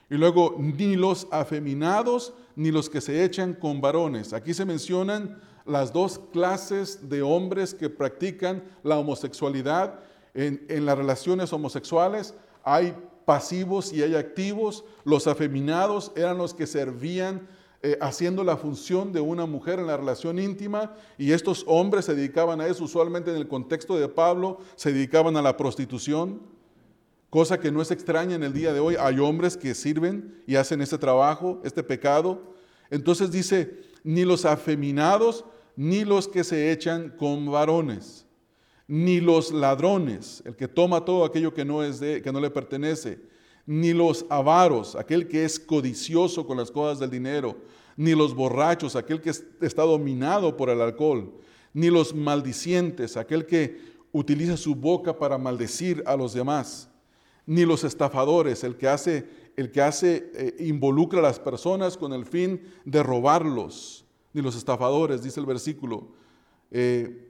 Y 0.07 0.13
luego, 0.13 0.55
ni 0.59 0.95
los 0.95 1.27
afeminados, 1.31 2.33
ni 2.55 2.69
los 2.69 2.91
que 2.91 3.01
se 3.01 3.23
echan 3.23 3.55
con 3.55 3.81
varones. 3.81 4.33
Aquí 4.33 4.53
se 4.53 4.65
mencionan 4.65 5.41
las 5.65 5.91
dos 5.91 6.19
clases 6.31 7.09
de 7.09 7.23
hombres 7.23 7.73
que 7.73 7.89
practican 7.89 8.63
la 8.83 8.99
homosexualidad. 8.99 9.99
En 10.35 10.85
las 10.85 10.95
relaciones 10.95 11.51
homosexuales 11.53 12.35
hay 12.63 12.95
pasivos 13.25 13.91
y 13.93 14.03
hay 14.03 14.13
activos. 14.13 14.83
Los 15.05 15.25
afeminados 15.25 16.11
eran 16.15 16.37
los 16.37 16.53
que 16.53 16.67
servían 16.67 17.47
eh, 17.81 17.97
haciendo 18.01 18.43
la 18.43 18.57
función 18.57 19.13
de 19.13 19.21
una 19.21 19.45
mujer 19.45 19.79
en 19.79 19.87
la 19.87 19.97
relación 19.97 20.37
íntima 20.37 20.95
y 21.17 21.31
estos 21.31 21.63
hombres 21.67 22.05
se 22.05 22.15
dedicaban 22.15 22.59
a 22.59 22.67
eso. 22.67 22.83
Usualmente 22.83 23.31
en 23.31 23.37
el 23.37 23.47
contexto 23.47 23.97
de 23.97 24.07
Pablo 24.09 24.59
se 24.75 24.91
dedicaban 24.91 25.37
a 25.37 25.41
la 25.41 25.55
prostitución, 25.55 26.41
cosa 27.29 27.59
que 27.59 27.71
no 27.71 27.81
es 27.81 27.91
extraña 27.91 28.35
en 28.35 28.43
el 28.43 28.53
día 28.53 28.73
de 28.73 28.79
hoy. 28.79 28.95
Hay 28.99 29.19
hombres 29.19 29.55
que 29.55 29.73
sirven 29.73 30.43
y 30.45 30.55
hacen 30.55 30.81
este 30.81 30.97
trabajo, 30.97 31.61
este 31.63 31.83
pecado. 31.83 32.53
Entonces 32.89 33.31
dice, 33.31 33.81
ni 34.03 34.25
los 34.25 34.45
afeminados, 34.45 35.45
ni 35.75 36.03
los 36.03 36.27
que 36.27 36.43
se 36.43 36.71
echan 36.71 37.09
con 37.17 37.49
varones 37.49 38.25
ni 38.89 39.21
los 39.21 39.51
ladrones, 39.51 40.41
el 40.47 40.55
que 40.55 40.67
toma 40.67 41.05
todo 41.05 41.23
aquello 41.23 41.53
que 41.53 41.63
no, 41.63 41.83
es 41.83 41.99
de, 41.99 42.23
que 42.23 42.31
no 42.31 42.39
le 42.39 42.49
pertenece, 42.49 43.19
ni 43.69 43.93
los 43.93 44.25
avaros, 44.29 44.95
aquel 44.95 45.27
que 45.27 45.45
es 45.45 45.59
codicioso 45.59 46.47
con 46.47 46.57
las 46.57 46.71
cosas 46.71 46.97
del 46.97 47.11
dinero, 47.11 47.55
ni 47.97 48.15
los 48.15 48.33
borrachos, 48.33 48.95
aquel 48.95 49.21
que 49.21 49.29
está 49.29 49.83
dominado 49.83 50.57
por 50.57 50.71
el 50.71 50.81
alcohol, 50.81 51.31
ni 51.71 51.91
los 51.91 52.15
maldicientes, 52.15 53.15
aquel 53.15 53.45
que 53.45 53.77
utiliza 54.11 54.57
su 54.57 54.73
boca 54.73 55.15
para 55.15 55.37
maldecir 55.37 56.01
a 56.07 56.17
los 56.17 56.33
demás, 56.33 56.89
ni 57.45 57.63
los 57.63 57.83
estafadores, 57.83 58.63
el 58.63 58.75
que 58.75 58.87
hace, 58.87 59.29
el 59.55 59.71
que 59.71 59.83
hace, 59.83 60.31
eh, 60.33 60.55
involucra 60.61 61.19
a 61.19 61.21
las 61.21 61.39
personas 61.39 61.95
con 61.95 62.11
el 62.11 62.25
fin 62.25 62.63
de 62.85 63.03
robarlos, 63.03 64.03
ni 64.33 64.41
los 64.41 64.55
estafadores, 64.55 65.21
dice 65.21 65.39
el 65.39 65.45
versículo. 65.45 66.07
Eh, 66.71 67.29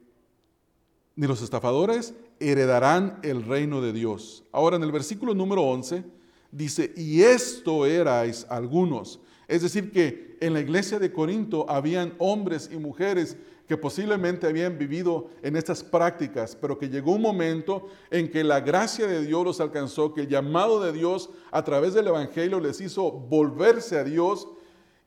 ni 1.18 1.28
los 1.28 1.42
estafadores 1.42 2.14
heredarán 2.40 3.20
el 3.24 3.44
reino 3.44 3.82
de 3.82 3.92
Dios. 3.92 4.46
Ahora 4.54 4.78
en 4.78 4.84
el 4.84 4.92
versículo 4.94 5.34
número 5.34 5.64
11 5.64 6.18
dice, 6.52 6.94
y 6.96 7.22
esto 7.22 7.86
erais 7.86 8.46
algunos. 8.50 9.20
Es 9.48 9.62
decir, 9.62 9.92
que 9.92 10.38
en 10.42 10.54
la 10.54 10.60
iglesia 10.60 11.00
de 11.00 11.12
Corinto 11.12 11.66
habían 11.70 12.14
hombres 12.20 12.70
y 12.72 12.78
mujeres 12.78 13.36
que 13.68 13.78
posiblemente 13.78 14.48
habían 14.48 14.80
vivido 14.80 15.30
en 15.44 15.56
estas 15.56 15.84
prácticas, 15.84 16.56
pero 16.56 16.80
que 16.80 16.90
llegó 16.90 17.12
un 17.12 17.22
momento 17.22 17.88
en 18.10 18.32
que 18.32 18.44
la 18.44 18.62
gracia 18.62 19.06
de 19.06 19.24
Dios 19.24 19.46
los 19.46 19.62
alcanzó, 19.62 20.14
que 20.14 20.22
el 20.22 20.28
llamado 20.28 20.82
de 20.82 20.92
Dios 20.92 21.30
a 21.52 21.64
través 21.64 21.94
del 21.94 22.08
Evangelio 22.08 22.60
les 22.60 22.82
hizo 22.82 23.12
volverse 23.12 24.00
a 24.00 24.04
Dios 24.04 24.48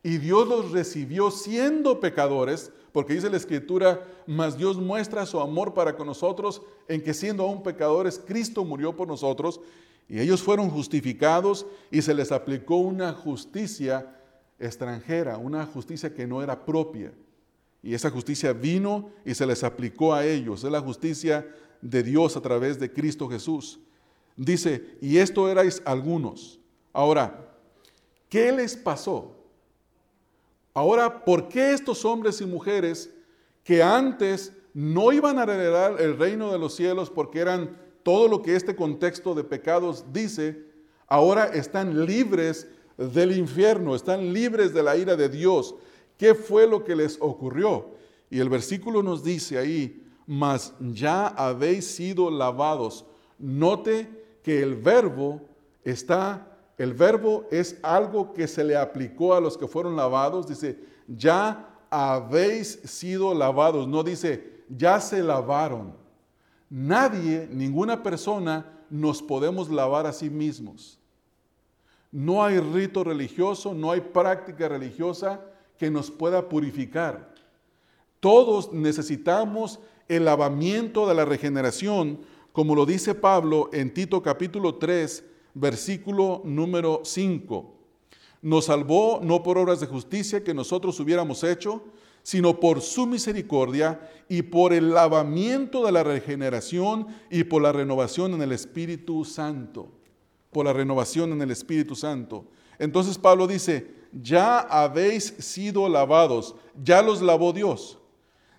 y 0.04 0.18
Dios 0.18 0.46
los 0.46 0.70
recibió 0.70 1.32
siendo 1.32 1.98
pecadores, 1.98 2.70
porque 2.92 3.14
dice 3.14 3.30
la 3.30 3.36
Escritura, 3.36 4.06
mas 4.28 4.56
Dios 4.56 4.76
muestra 4.76 5.26
su 5.26 5.40
amor 5.40 5.74
para 5.74 5.96
con 5.96 6.06
nosotros 6.06 6.62
en 6.86 7.02
que 7.02 7.14
siendo 7.14 7.42
aún 7.42 7.64
pecadores, 7.64 8.20
Cristo 8.24 8.64
murió 8.64 8.94
por 8.94 9.08
nosotros 9.08 9.60
y 10.08 10.20
ellos 10.20 10.42
fueron 10.42 10.68
justificados 10.70 11.66
y 11.90 12.02
se 12.02 12.14
les 12.14 12.32
aplicó 12.32 12.76
una 12.76 13.12
justicia 13.12 14.16
extranjera, 14.58 15.38
una 15.38 15.66
justicia 15.66 16.12
que 16.14 16.26
no 16.26 16.42
era 16.42 16.64
propia. 16.64 17.12
Y 17.82 17.94
esa 17.94 18.10
justicia 18.10 18.52
vino 18.52 19.10
y 19.24 19.34
se 19.34 19.46
les 19.46 19.64
aplicó 19.64 20.14
a 20.14 20.24
ellos. 20.24 20.62
Es 20.62 20.70
la 20.70 20.80
justicia 20.80 21.46
de 21.80 22.02
Dios 22.02 22.36
a 22.36 22.40
través 22.40 22.78
de 22.78 22.92
Cristo 22.92 23.28
Jesús. 23.28 23.80
Dice, 24.36 24.96
y 25.00 25.18
esto 25.18 25.48
erais 25.48 25.82
algunos. 25.84 26.60
Ahora, 26.92 27.54
¿qué 28.28 28.52
les 28.52 28.76
pasó? 28.76 29.36
Ahora, 30.74 31.24
¿por 31.24 31.48
qué 31.48 31.72
estos 31.72 32.04
hombres 32.04 32.40
y 32.40 32.46
mujeres 32.46 33.12
que 33.64 33.82
antes 33.82 34.52
no 34.74 35.12
iban 35.12 35.38
a 35.38 35.42
heredar 35.42 36.00
el 36.00 36.16
reino 36.16 36.50
de 36.50 36.58
los 36.58 36.74
cielos 36.74 37.10
porque 37.10 37.40
eran 37.40 37.76
todo 38.02 38.28
lo 38.28 38.42
que 38.42 38.56
este 38.56 38.74
contexto 38.74 39.34
de 39.34 39.44
pecados 39.44 40.04
dice, 40.12 40.64
ahora 41.06 41.46
están 41.46 42.06
libres 42.06 42.68
del 42.96 43.36
infierno, 43.36 43.94
están 43.94 44.32
libres 44.32 44.72
de 44.74 44.82
la 44.82 44.96
ira 44.96 45.16
de 45.16 45.28
Dios? 45.28 45.74
¿Qué 46.16 46.34
fue 46.34 46.66
lo 46.66 46.84
que 46.84 46.96
les 46.96 47.16
ocurrió? 47.20 47.90
Y 48.30 48.40
el 48.40 48.48
versículo 48.48 49.02
nos 49.02 49.22
dice 49.22 49.58
ahí, 49.58 50.04
mas 50.26 50.74
ya 50.80 51.26
habéis 51.26 51.86
sido 51.86 52.30
lavados. 52.30 53.04
Note 53.38 54.08
que 54.42 54.62
el 54.62 54.76
verbo 54.76 55.40
está 55.84 56.52
el 56.82 56.94
verbo 56.94 57.46
es 57.50 57.78
algo 57.82 58.32
que 58.32 58.48
se 58.48 58.64
le 58.64 58.76
aplicó 58.76 59.34
a 59.34 59.40
los 59.40 59.56
que 59.56 59.68
fueron 59.68 59.94
lavados. 59.94 60.48
Dice, 60.48 60.78
ya 61.06 61.68
habéis 61.90 62.80
sido 62.84 63.34
lavados. 63.34 63.86
No 63.86 64.02
dice, 64.02 64.64
ya 64.68 65.00
se 65.00 65.22
lavaron. 65.22 65.94
Nadie, 66.74 67.46
ninguna 67.52 68.02
persona 68.02 68.64
nos 68.88 69.20
podemos 69.20 69.68
lavar 69.68 70.06
a 70.06 70.12
sí 70.14 70.30
mismos. 70.30 70.98
No 72.10 72.42
hay 72.42 72.60
rito 72.60 73.04
religioso, 73.04 73.74
no 73.74 73.90
hay 73.90 74.00
práctica 74.00 74.68
religiosa 74.68 75.44
que 75.76 75.90
nos 75.90 76.10
pueda 76.10 76.48
purificar. 76.48 77.34
Todos 78.20 78.72
necesitamos 78.72 79.80
el 80.08 80.24
lavamiento 80.24 81.06
de 81.06 81.12
la 81.14 81.26
regeneración, 81.26 82.20
como 82.52 82.74
lo 82.74 82.86
dice 82.86 83.14
Pablo 83.14 83.68
en 83.74 83.92
Tito 83.92 84.22
capítulo 84.22 84.76
3, 84.76 85.26
versículo 85.52 86.40
número 86.42 87.02
5. 87.04 87.70
Nos 88.40 88.64
salvó 88.64 89.20
no 89.22 89.42
por 89.42 89.58
obras 89.58 89.80
de 89.80 89.88
justicia 89.88 90.42
que 90.42 90.54
nosotros 90.54 90.98
hubiéramos 91.00 91.44
hecho, 91.44 91.82
sino 92.22 92.60
por 92.60 92.80
su 92.80 93.06
misericordia 93.06 94.00
y 94.28 94.42
por 94.42 94.72
el 94.72 94.94
lavamiento 94.94 95.84
de 95.84 95.92
la 95.92 96.02
regeneración 96.02 97.06
y 97.30 97.44
por 97.44 97.62
la 97.62 97.72
renovación 97.72 98.34
en 98.34 98.42
el 98.42 98.52
Espíritu 98.52 99.24
Santo. 99.24 99.88
Por 100.50 100.66
la 100.66 100.72
renovación 100.72 101.32
en 101.32 101.42
el 101.42 101.50
Espíritu 101.50 101.94
Santo. 101.96 102.46
Entonces 102.78 103.18
Pablo 103.18 103.46
dice, 103.46 103.94
ya 104.12 104.58
habéis 104.58 105.24
sido 105.38 105.88
lavados, 105.88 106.54
ya 106.82 107.02
los 107.02 107.22
lavó 107.22 107.52
Dios, 107.52 107.98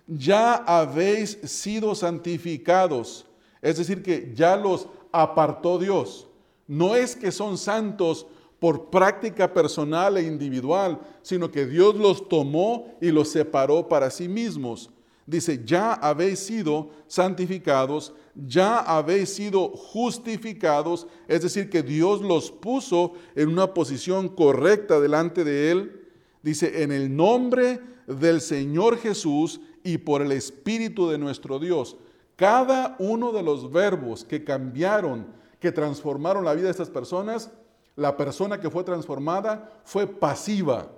ya 0.06 0.54
habéis 0.54 1.38
sido 1.44 1.94
santificados, 1.94 3.26
es 3.62 3.78
decir, 3.78 4.02
que 4.02 4.32
ya 4.34 4.56
los 4.56 4.88
apartó 5.12 5.78
Dios. 5.78 6.26
No 6.66 6.96
es 6.96 7.14
que 7.14 7.30
son 7.30 7.56
santos 7.56 8.26
por 8.64 8.88
práctica 8.88 9.52
personal 9.52 10.16
e 10.16 10.22
individual, 10.22 10.98
sino 11.20 11.50
que 11.50 11.66
Dios 11.66 11.96
los 11.96 12.30
tomó 12.30 12.96
y 12.98 13.10
los 13.10 13.28
separó 13.28 13.86
para 13.86 14.08
sí 14.08 14.26
mismos. 14.26 14.88
Dice, 15.26 15.60
ya 15.66 15.92
habéis 15.92 16.38
sido 16.38 16.88
santificados, 17.06 18.14
ya 18.34 18.78
habéis 18.78 19.34
sido 19.34 19.68
justificados, 19.68 21.06
es 21.28 21.42
decir, 21.42 21.68
que 21.68 21.82
Dios 21.82 22.22
los 22.22 22.50
puso 22.50 23.12
en 23.34 23.50
una 23.50 23.74
posición 23.74 24.30
correcta 24.30 24.98
delante 24.98 25.44
de 25.44 25.70
Él. 25.70 26.08
Dice, 26.42 26.84
en 26.84 26.90
el 26.90 27.14
nombre 27.14 27.82
del 28.06 28.40
Señor 28.40 28.96
Jesús 28.96 29.60
y 29.82 29.98
por 29.98 30.22
el 30.22 30.32
Espíritu 30.32 31.10
de 31.10 31.18
nuestro 31.18 31.58
Dios. 31.58 31.98
Cada 32.34 32.96
uno 32.98 33.30
de 33.30 33.42
los 33.42 33.70
verbos 33.70 34.24
que 34.24 34.42
cambiaron, 34.42 35.26
que 35.60 35.70
transformaron 35.70 36.46
la 36.46 36.54
vida 36.54 36.64
de 36.64 36.70
estas 36.70 36.88
personas, 36.88 37.50
la 37.96 38.16
persona 38.16 38.60
que 38.60 38.70
fue 38.70 38.84
transformada 38.84 39.70
fue 39.84 40.06
pasiva. 40.06 40.88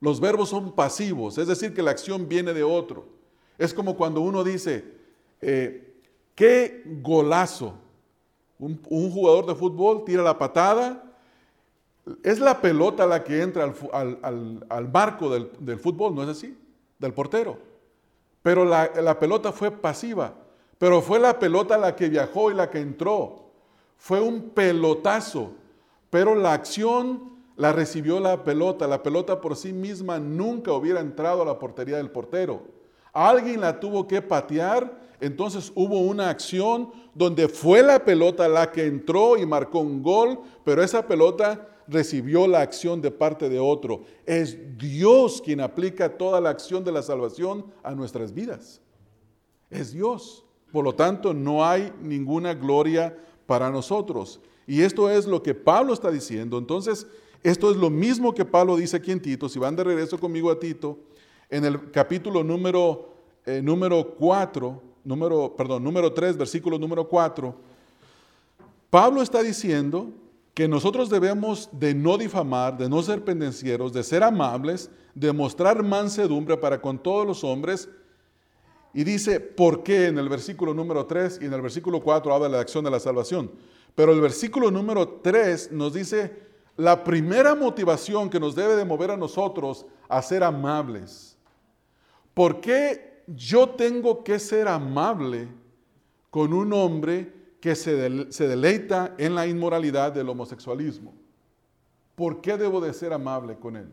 Los 0.00 0.20
verbos 0.20 0.48
son 0.48 0.72
pasivos, 0.72 1.38
es 1.38 1.46
decir, 1.46 1.72
que 1.74 1.82
la 1.82 1.92
acción 1.92 2.28
viene 2.28 2.52
de 2.52 2.64
otro. 2.64 3.06
Es 3.58 3.72
como 3.72 3.96
cuando 3.96 4.20
uno 4.20 4.42
dice, 4.42 4.84
eh, 5.40 5.94
qué 6.34 6.82
golazo. 7.02 7.74
Un, 8.58 8.80
jugador 9.10 9.46
de 9.46 9.54
fútbol 9.54 10.04
tira 10.04 10.22
la 10.22 10.38
patada, 10.38 11.02
es 12.22 12.40
la 12.40 12.60
pelota 12.60 13.06
la 13.06 13.22
que 13.22 13.42
entra 13.42 13.72
al, 13.92 14.86
barco 14.88 15.30
del, 15.30 15.78
fútbol, 15.78 16.14
¿no 16.14 16.22
es 16.22 16.28
así? 16.28 16.56
Del 16.98 17.12
portero. 17.12 17.58
Pero 18.42 18.64
la, 18.64 18.90
la 19.00 19.18
pelota 19.18 19.52
fue 19.52 19.70
pasiva, 19.70 20.34
pero 20.78 21.00
fue 21.00 21.20
la 21.20 21.38
pelota 21.38 21.78
la 21.78 21.94
que 21.94 22.08
viajó 22.08 22.50
y 22.50 22.54
la 22.54 22.70
que 22.70 22.78
entró. 22.78 23.51
Fue 24.02 24.20
un 24.20 24.50
pelotazo, 24.50 25.52
pero 26.10 26.34
la 26.34 26.54
acción 26.54 27.36
la 27.54 27.72
recibió 27.72 28.18
la 28.18 28.42
pelota. 28.42 28.88
La 28.88 29.00
pelota 29.00 29.40
por 29.40 29.54
sí 29.54 29.72
misma 29.72 30.18
nunca 30.18 30.72
hubiera 30.72 30.98
entrado 30.98 31.42
a 31.42 31.44
la 31.44 31.56
portería 31.56 31.98
del 31.98 32.10
portero. 32.10 32.64
Alguien 33.12 33.60
la 33.60 33.78
tuvo 33.78 34.08
que 34.08 34.20
patear, 34.20 35.00
entonces 35.20 35.70
hubo 35.76 36.00
una 36.00 36.30
acción 36.30 36.90
donde 37.14 37.46
fue 37.46 37.80
la 37.80 38.04
pelota 38.04 38.48
la 38.48 38.72
que 38.72 38.86
entró 38.86 39.36
y 39.36 39.46
marcó 39.46 39.78
un 39.78 40.02
gol, 40.02 40.40
pero 40.64 40.82
esa 40.82 41.06
pelota 41.06 41.68
recibió 41.86 42.48
la 42.48 42.60
acción 42.60 43.00
de 43.00 43.12
parte 43.12 43.48
de 43.48 43.60
otro. 43.60 44.02
Es 44.26 44.58
Dios 44.78 45.40
quien 45.40 45.60
aplica 45.60 46.18
toda 46.18 46.40
la 46.40 46.50
acción 46.50 46.82
de 46.82 46.90
la 46.90 47.02
salvación 47.02 47.66
a 47.84 47.92
nuestras 47.92 48.34
vidas. 48.34 48.80
Es 49.70 49.92
Dios. 49.92 50.44
Por 50.72 50.82
lo 50.82 50.92
tanto, 50.92 51.32
no 51.32 51.64
hay 51.64 51.92
ninguna 52.00 52.52
gloria 52.54 53.16
para 53.46 53.70
nosotros. 53.70 54.40
Y 54.66 54.82
esto 54.82 55.10
es 55.10 55.26
lo 55.26 55.42
que 55.42 55.54
Pablo 55.54 55.92
está 55.92 56.10
diciendo. 56.10 56.58
Entonces, 56.58 57.06
esto 57.42 57.70
es 57.70 57.76
lo 57.76 57.90
mismo 57.90 58.34
que 58.34 58.44
Pablo 58.44 58.76
dice 58.76 58.96
aquí 58.96 59.10
en 59.10 59.20
Tito. 59.20 59.48
Si 59.48 59.58
van 59.58 59.76
de 59.76 59.84
regreso 59.84 60.18
conmigo 60.18 60.50
a 60.50 60.58
Tito, 60.58 60.98
en 61.50 61.64
el 61.64 61.90
capítulo 61.90 62.44
número, 62.44 63.14
eh, 63.44 63.60
número 63.62 64.14
4, 64.18 64.82
número, 65.04 65.54
perdón, 65.56 65.82
número 65.84 66.12
3, 66.12 66.36
versículo 66.36 66.78
número 66.78 67.08
4, 67.08 67.54
Pablo 68.90 69.22
está 69.22 69.42
diciendo 69.42 70.10
que 70.54 70.68
nosotros 70.68 71.08
debemos 71.08 71.68
de 71.72 71.94
no 71.94 72.18
difamar, 72.18 72.76
de 72.76 72.88
no 72.88 73.02
ser 73.02 73.24
pendencieros, 73.24 73.92
de 73.92 74.02
ser 74.02 74.22
amables, 74.22 74.90
de 75.14 75.32
mostrar 75.32 75.82
mansedumbre 75.82 76.56
para 76.56 76.80
con 76.80 76.98
todos 76.98 77.26
los 77.26 77.42
hombres. 77.42 77.88
Y 78.94 79.04
dice, 79.04 79.40
¿por 79.40 79.82
qué? 79.82 80.06
En 80.06 80.18
el 80.18 80.28
versículo 80.28 80.74
número 80.74 81.06
3 81.06 81.38
y 81.42 81.46
en 81.46 81.52
el 81.52 81.62
versículo 81.62 82.00
4 82.00 82.34
habla 82.34 82.48
de 82.48 82.52
la 82.52 82.60
acción 82.60 82.84
de 82.84 82.90
la 82.90 83.00
salvación. 83.00 83.50
Pero 83.94 84.12
el 84.12 84.20
versículo 84.20 84.70
número 84.70 85.08
3 85.22 85.72
nos 85.72 85.94
dice, 85.94 86.42
la 86.76 87.04
primera 87.04 87.54
motivación 87.54 88.30
que 88.30 88.40
nos 88.40 88.54
debe 88.54 88.76
de 88.76 88.84
mover 88.84 89.10
a 89.10 89.16
nosotros 89.16 89.86
a 90.08 90.20
ser 90.22 90.42
amables. 90.42 91.36
¿Por 92.34 92.60
qué 92.60 93.22
yo 93.26 93.70
tengo 93.70 94.24
que 94.24 94.38
ser 94.38 94.68
amable 94.68 95.48
con 96.30 96.52
un 96.52 96.72
hombre 96.72 97.32
que 97.60 97.74
se, 97.74 97.94
deleita 97.94 99.14
en 99.18 99.34
la 99.34 99.46
inmoralidad 99.46 100.12
del 100.12 100.28
homosexualismo? 100.28 101.14
¿Por 102.14 102.40
qué 102.40 102.56
debo 102.56 102.80
de 102.80 102.92
ser 102.92 103.12
amable 103.12 103.56
con 103.56 103.76
él? 103.76 103.92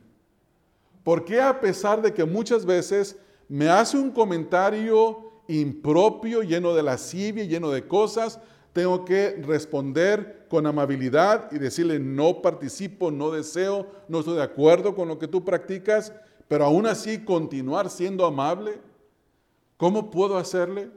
¿Por 1.04 1.26
qué 1.26 1.42
a 1.42 1.60
pesar 1.60 2.02
de 2.02 2.14
que 2.14 2.26
muchas 2.26 2.66
veces 2.66 3.18
me 3.50 3.68
hace 3.68 3.98
un 3.98 4.12
comentario 4.12 5.42
impropio, 5.48 6.44
lleno 6.44 6.76
de 6.76 6.84
lascivia, 6.84 7.44
lleno 7.44 7.72
de 7.72 7.88
cosas, 7.88 8.40
tengo 8.72 9.04
que 9.04 9.42
responder 9.42 10.46
con 10.48 10.68
amabilidad 10.68 11.52
y 11.52 11.58
decirle, 11.58 12.00
no 12.00 12.42
participo, 12.42 13.10
no 13.10 13.32
deseo, 13.32 13.88
no 14.08 14.20
estoy 14.20 14.38
de 14.38 14.44
acuerdo 14.44 14.94
con 14.96 15.08
lo 15.08 15.18
que 15.18 15.28
tú 15.28 15.44
practicas, 15.44 16.14
pero 16.48 16.66
aún 16.66 16.86
así 16.86 17.26
continuar 17.26 17.90
siendo 17.90 18.26
amable. 18.26 18.80
¿Cómo 19.78 20.12
puedo 20.12 20.38
hacerle? 20.38 20.92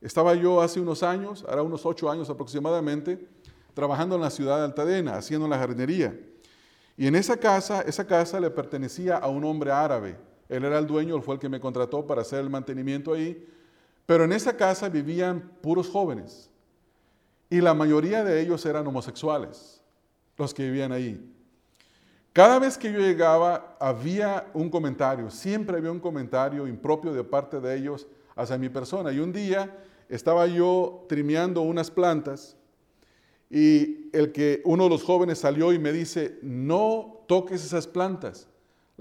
Estaba 0.00 0.34
yo 0.34 0.60
hace 0.60 0.80
unos 0.80 1.04
años, 1.04 1.44
ahora 1.48 1.62
unos 1.62 1.86
ocho 1.86 2.10
años 2.10 2.28
aproximadamente, 2.28 3.28
trabajando 3.74 4.16
en 4.16 4.22
la 4.22 4.30
ciudad 4.30 4.58
de 4.58 4.64
Altadena, 4.64 5.16
haciendo 5.16 5.46
la 5.46 5.58
jardinería. 5.58 6.18
Y 6.96 7.06
en 7.06 7.14
esa 7.14 7.36
casa, 7.36 7.82
esa 7.82 8.04
casa 8.04 8.40
le 8.40 8.50
pertenecía 8.50 9.16
a 9.16 9.28
un 9.28 9.44
hombre 9.44 9.70
árabe. 9.70 10.31
Él 10.48 10.64
era 10.64 10.78
el 10.78 10.86
dueño, 10.86 11.16
él 11.16 11.22
fue 11.22 11.34
el 11.34 11.40
que 11.40 11.48
me 11.48 11.60
contrató 11.60 12.06
para 12.06 12.22
hacer 12.22 12.40
el 12.40 12.50
mantenimiento 12.50 13.12
ahí. 13.12 13.46
Pero 14.06 14.24
en 14.24 14.32
esa 14.32 14.56
casa 14.56 14.88
vivían 14.88 15.52
puros 15.60 15.88
jóvenes. 15.88 16.50
Y 17.48 17.60
la 17.60 17.74
mayoría 17.74 18.24
de 18.24 18.40
ellos 18.40 18.64
eran 18.66 18.86
homosexuales, 18.86 19.82
los 20.36 20.54
que 20.54 20.64
vivían 20.64 20.92
ahí. 20.92 21.32
Cada 22.32 22.58
vez 22.58 22.78
que 22.78 22.90
yo 22.90 22.98
llegaba 22.98 23.76
había 23.78 24.50
un 24.54 24.70
comentario, 24.70 25.30
siempre 25.30 25.76
había 25.76 25.92
un 25.92 26.00
comentario 26.00 26.66
impropio 26.66 27.12
de 27.12 27.22
parte 27.22 27.60
de 27.60 27.76
ellos 27.76 28.06
hacia 28.34 28.56
mi 28.56 28.70
persona. 28.70 29.12
Y 29.12 29.18
un 29.18 29.32
día 29.32 29.76
estaba 30.08 30.46
yo 30.46 31.04
trimeando 31.08 31.60
unas 31.60 31.90
plantas 31.90 32.56
y 33.50 34.08
el 34.14 34.32
que 34.32 34.62
uno 34.64 34.84
de 34.84 34.90
los 34.90 35.02
jóvenes 35.02 35.38
salió 35.38 35.74
y 35.74 35.78
me 35.78 35.92
dice, 35.92 36.38
no 36.40 37.22
toques 37.28 37.62
esas 37.62 37.86
plantas. 37.86 38.48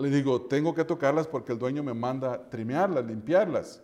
Le 0.02 0.10
digo, 0.10 0.42
tengo 0.42 0.74
que 0.74 0.84
tocarlas 0.84 1.28
porque 1.28 1.52
el 1.52 1.60
dueño 1.60 1.84
me 1.84 1.94
manda 1.94 2.50
trimearlas, 2.50 3.06
limpiarlas. 3.06 3.84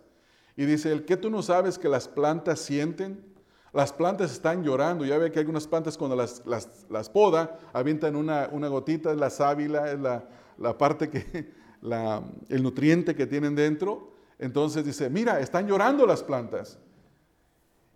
Y 0.56 0.64
dice, 0.64 0.90
el 0.90 1.04
que 1.04 1.16
tú 1.16 1.30
no 1.30 1.42
sabes 1.42 1.78
que 1.78 1.88
las 1.88 2.08
plantas 2.08 2.58
sienten, 2.58 3.24
las 3.72 3.92
plantas 3.92 4.32
están 4.32 4.64
llorando. 4.64 5.04
Ya 5.04 5.18
ve 5.18 5.30
que 5.30 5.38
algunas 5.38 5.66
plantas 5.66 5.96
cuando 5.96 6.16
las, 6.16 6.42
las, 6.46 7.08
poda, 7.10 7.58
avientan 7.72 8.16
una, 8.16 8.46
gotita, 8.46 9.12
es 9.12 9.18
la 9.18 9.30
sábila, 9.30 9.92
es 9.92 10.00
la, 10.00 10.78
parte 10.78 11.10
que, 11.10 11.52
el 12.48 12.62
nutriente 12.62 13.14
que 13.14 13.26
tienen 13.26 13.54
dentro. 13.54 14.12
Entonces 14.38 14.84
dice, 14.84 15.08
mira, 15.08 15.40
están 15.40 15.66
llorando 15.66 16.06
las 16.06 16.22
plantas. 16.22 16.78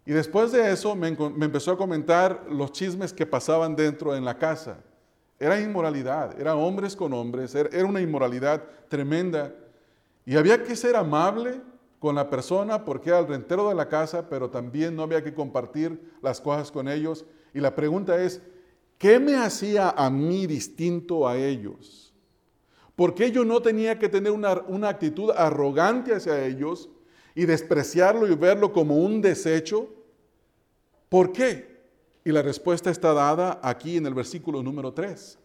Y 0.04 0.12
después 0.12 0.52
de 0.52 0.70
eso 0.72 0.94
me, 0.94 1.10
me, 1.10 1.46
empezó 1.46 1.72
a 1.72 1.76
comentar 1.76 2.46
los 2.48 2.72
chismes 2.72 3.12
que 3.12 3.26
pasaban 3.26 3.74
dentro 3.76 4.14
en 4.14 4.24
la 4.24 4.38
casa. 4.38 4.78
Era 5.42 5.60
inmoralidad, 5.60 6.40
eran 6.40 6.56
hombres 6.56 6.94
con 6.94 7.12
hombres, 7.12 7.52
era 7.56 7.84
una 7.84 8.00
inmoralidad 8.00 8.62
tremenda. 8.88 9.52
Y 10.24 10.36
había 10.36 10.62
que 10.62 10.76
ser 10.76 10.94
amable 10.94 11.60
con 11.98 12.14
la 12.14 12.30
persona 12.30 12.84
porque 12.84 13.10
era 13.10 13.18
el 13.18 13.26
rentero 13.26 13.68
de 13.68 13.74
la 13.74 13.88
casa, 13.88 14.28
pero 14.28 14.50
también 14.50 14.94
no 14.94 15.02
había 15.02 15.24
que 15.24 15.34
compartir 15.34 16.00
las 16.22 16.40
cosas 16.40 16.70
con 16.70 16.86
ellos. 16.86 17.24
Y 17.52 17.58
la 17.58 17.74
pregunta 17.74 18.22
es, 18.22 18.40
¿qué 18.98 19.18
me 19.18 19.34
hacía 19.34 19.90
a 19.90 20.10
mí 20.10 20.46
distinto 20.46 21.26
a 21.26 21.36
ellos? 21.36 22.14
¿Por 22.94 23.12
qué 23.12 23.32
yo 23.32 23.44
no 23.44 23.60
tenía 23.60 23.98
que 23.98 24.08
tener 24.08 24.30
una, 24.30 24.60
una 24.68 24.90
actitud 24.90 25.32
arrogante 25.36 26.14
hacia 26.14 26.46
ellos 26.46 26.88
y 27.34 27.46
despreciarlo 27.46 28.28
y 28.28 28.36
verlo 28.36 28.72
como 28.72 28.98
un 28.98 29.20
desecho? 29.20 29.88
¿Por 31.08 31.32
qué? 31.32 31.71
Y 32.24 32.30
la 32.30 32.42
respuesta 32.42 32.90
está 32.90 33.12
dada 33.12 33.60
aquí 33.62 33.96
en 33.96 34.06
el 34.06 34.14
versículo 34.14 34.62
número 34.62 34.92
3. 34.92 35.38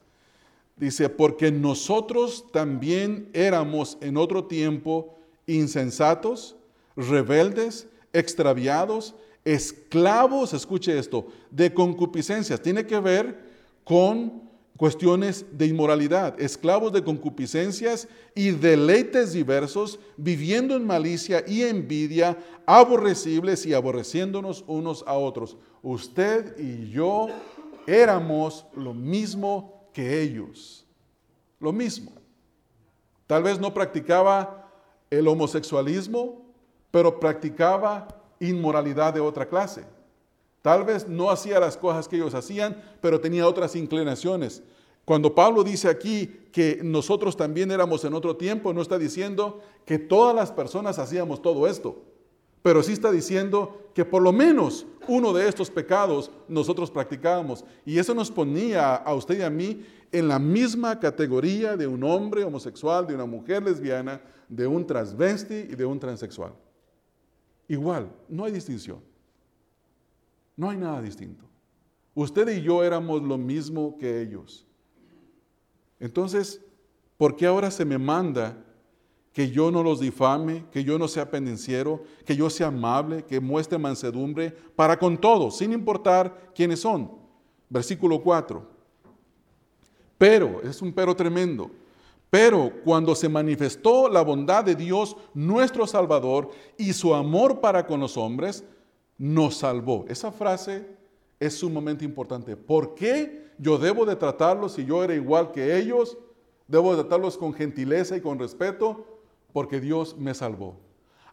Dice, 0.75 1.09
porque 1.09 1.51
nosotros 1.51 2.51
también 2.51 3.29
éramos 3.33 3.97
en 3.99 4.15
otro 4.15 4.45
tiempo 4.45 5.17
insensatos, 5.47 6.55
rebeldes, 6.95 7.87
extraviados, 8.13 9.15
esclavos, 9.43 10.53
escuche 10.53 10.97
esto, 10.97 11.27
de 11.49 11.73
concupiscencias. 11.73 12.61
Tiene 12.61 12.85
que 12.85 12.99
ver 12.99 13.39
con 13.83 14.46
cuestiones 14.77 15.45
de 15.51 15.65
inmoralidad, 15.65 16.39
esclavos 16.39 16.93
de 16.93 17.03
concupiscencias 17.03 18.07
y 18.35 18.51
deleites 18.51 19.33
diversos, 19.33 19.99
viviendo 20.15 20.75
en 20.75 20.85
malicia 20.85 21.43
y 21.47 21.63
envidia, 21.63 22.37
aborrecibles 22.65 23.65
y 23.65 23.73
aborreciéndonos 23.73 24.63
unos 24.67 25.03
a 25.07 25.13
otros. 25.13 25.57
Usted 25.81 26.57
y 26.59 26.89
yo 26.91 27.27
éramos 27.87 28.65
lo 28.75 28.93
mismo 28.93 29.89
que 29.93 30.21
ellos, 30.21 30.85
lo 31.59 31.73
mismo. 31.73 32.11
Tal 33.25 33.43
vez 33.43 33.59
no 33.59 33.73
practicaba 33.73 34.71
el 35.09 35.27
homosexualismo, 35.27 36.45
pero 36.91 37.19
practicaba 37.19 38.07
inmoralidad 38.39 39.13
de 39.13 39.19
otra 39.21 39.47
clase. 39.47 39.83
Tal 40.67 40.84
vez 40.84 41.08
no 41.08 41.32
hacía 41.32 41.62
las 41.62 41.77
cosas 41.77 42.10
que 42.10 42.17
ellos 42.17 42.34
hacían, 42.34 42.75
pero 42.99 43.21
tenía 43.21 43.47
otras 43.47 43.73
inclinaciones. 43.77 44.62
Cuando 45.06 45.34
Pablo 45.34 45.63
dice 45.63 45.88
aquí 45.88 46.27
que 46.51 46.82
nosotros 46.84 47.38
también 47.38 47.71
éramos 47.71 48.03
en 48.03 48.13
otro 48.13 48.36
tiempo, 48.36 48.73
no 48.73 48.82
está 48.82 48.99
diciendo 48.99 49.62
que 49.86 49.97
todas 49.97 50.36
las 50.36 50.51
personas 50.51 50.99
hacíamos 50.99 51.41
todo 51.41 51.67
esto, 51.67 52.03
pero 52.63 52.84
sí 52.84 52.91
está 52.91 53.13
diciendo 53.13 53.91
que 53.93 54.03
por 54.03 54.21
lo 54.21 54.34
menos 54.34 54.86
uno 55.08 55.32
de 55.32 55.47
estos 55.47 55.71
pecados 55.71 56.32
nosotros 56.49 56.91
practicábamos. 56.91 57.63
Y 57.86 57.97
eso 57.97 58.13
nos 58.13 58.30
ponía 58.30 58.93
a 58.93 59.13
usted 59.13 59.39
y 59.39 59.43
a 59.43 59.49
mí 59.49 59.86
en 60.12 60.27
la 60.27 60.38
misma 60.38 60.99
categoría 60.99 61.77
de 61.77 61.88
un 61.88 62.03
hombre 62.03 62.43
homosexual, 62.43 63.08
de 63.08 63.15
una 63.15 63.25
mujer 63.25 63.63
lesbiana, 63.63 64.19
de 64.49 64.67
un 64.67 64.86
transvesti 64.86 65.56
y 65.69 65.75
de 65.75 65.86
un 65.86 65.97
transexual. 65.97 66.51
Igual, 67.69 68.12
no 68.27 68.43
hay 68.43 68.51
distinción. 68.51 68.99
No 70.57 70.71
hay 70.71 70.77
nada 70.77 71.01
distinto. 71.01 71.45
Usted 72.15 72.49
y 72.49 72.63
yo 72.63 72.83
éramos 72.83 73.21
lo 73.21 73.37
mismo 73.37 73.95
que 73.99 74.21
ellos. 74.21 74.65
Entonces, 75.99 76.61
¿por 77.15 77.35
qué 77.35 77.45
ahora 77.45 77.69
se 77.69 77.85
me 77.85 77.99
manda 77.99 78.57
que 79.31 79.51
yo 79.51 79.69
no 79.69 79.83
los 79.83 79.99
difame, 79.99 80.65
que 80.71 80.83
yo 80.83 80.97
no 80.97 81.07
sea 81.07 81.29
pendenciero, 81.29 82.03
que 82.25 82.35
yo 82.35 82.49
sea 82.49 82.67
amable, 82.67 83.23
que 83.23 83.39
muestre 83.39 83.77
mansedumbre 83.77 84.49
para 84.75 84.97
con 84.97 85.19
todos, 85.19 85.57
sin 85.57 85.71
importar 85.73 86.51
quiénes 86.55 86.79
son? 86.79 87.11
Versículo 87.69 88.19
4. 88.21 88.67
Pero, 90.17 90.61
es 90.63 90.81
un 90.81 90.91
pero 90.91 91.15
tremendo. 91.15 91.69
Pero 92.31 92.71
cuando 92.83 93.13
se 93.13 93.29
manifestó 93.29 94.09
la 94.09 94.23
bondad 94.23 94.63
de 94.63 94.73
Dios, 94.73 95.15
nuestro 95.35 95.85
Salvador, 95.85 96.49
y 96.77 96.93
su 96.93 97.13
amor 97.13 97.59
para 97.59 97.85
con 97.85 97.99
los 97.99 98.17
hombres, 98.17 98.63
nos 99.17 99.58
salvó. 99.58 100.06
Esa 100.08 100.32
frase 100.32 100.86
es 101.39 101.58
sumamente 101.58 102.06
importante. 102.06 102.56
¿Por 102.56 102.95
qué 102.95 103.51
yo 103.58 103.77
debo 103.77 104.06
de 104.06 104.15
tratarlos 104.15 104.73
si 104.73 104.86
yo 104.86 105.03
era 105.03 105.15
igual 105.15 105.51
que 105.51 105.77
ellos? 105.77 106.17
Debo 106.67 106.95
de 106.95 107.03
tratarlos 107.03 107.38
con 107.38 107.53
gentileza 107.53 108.15
y 108.17 108.21
con 108.21 108.39
respeto 108.39 109.06
porque 109.53 109.80
Dios 109.80 110.17
me 110.17 110.34
salvó. 110.34 110.80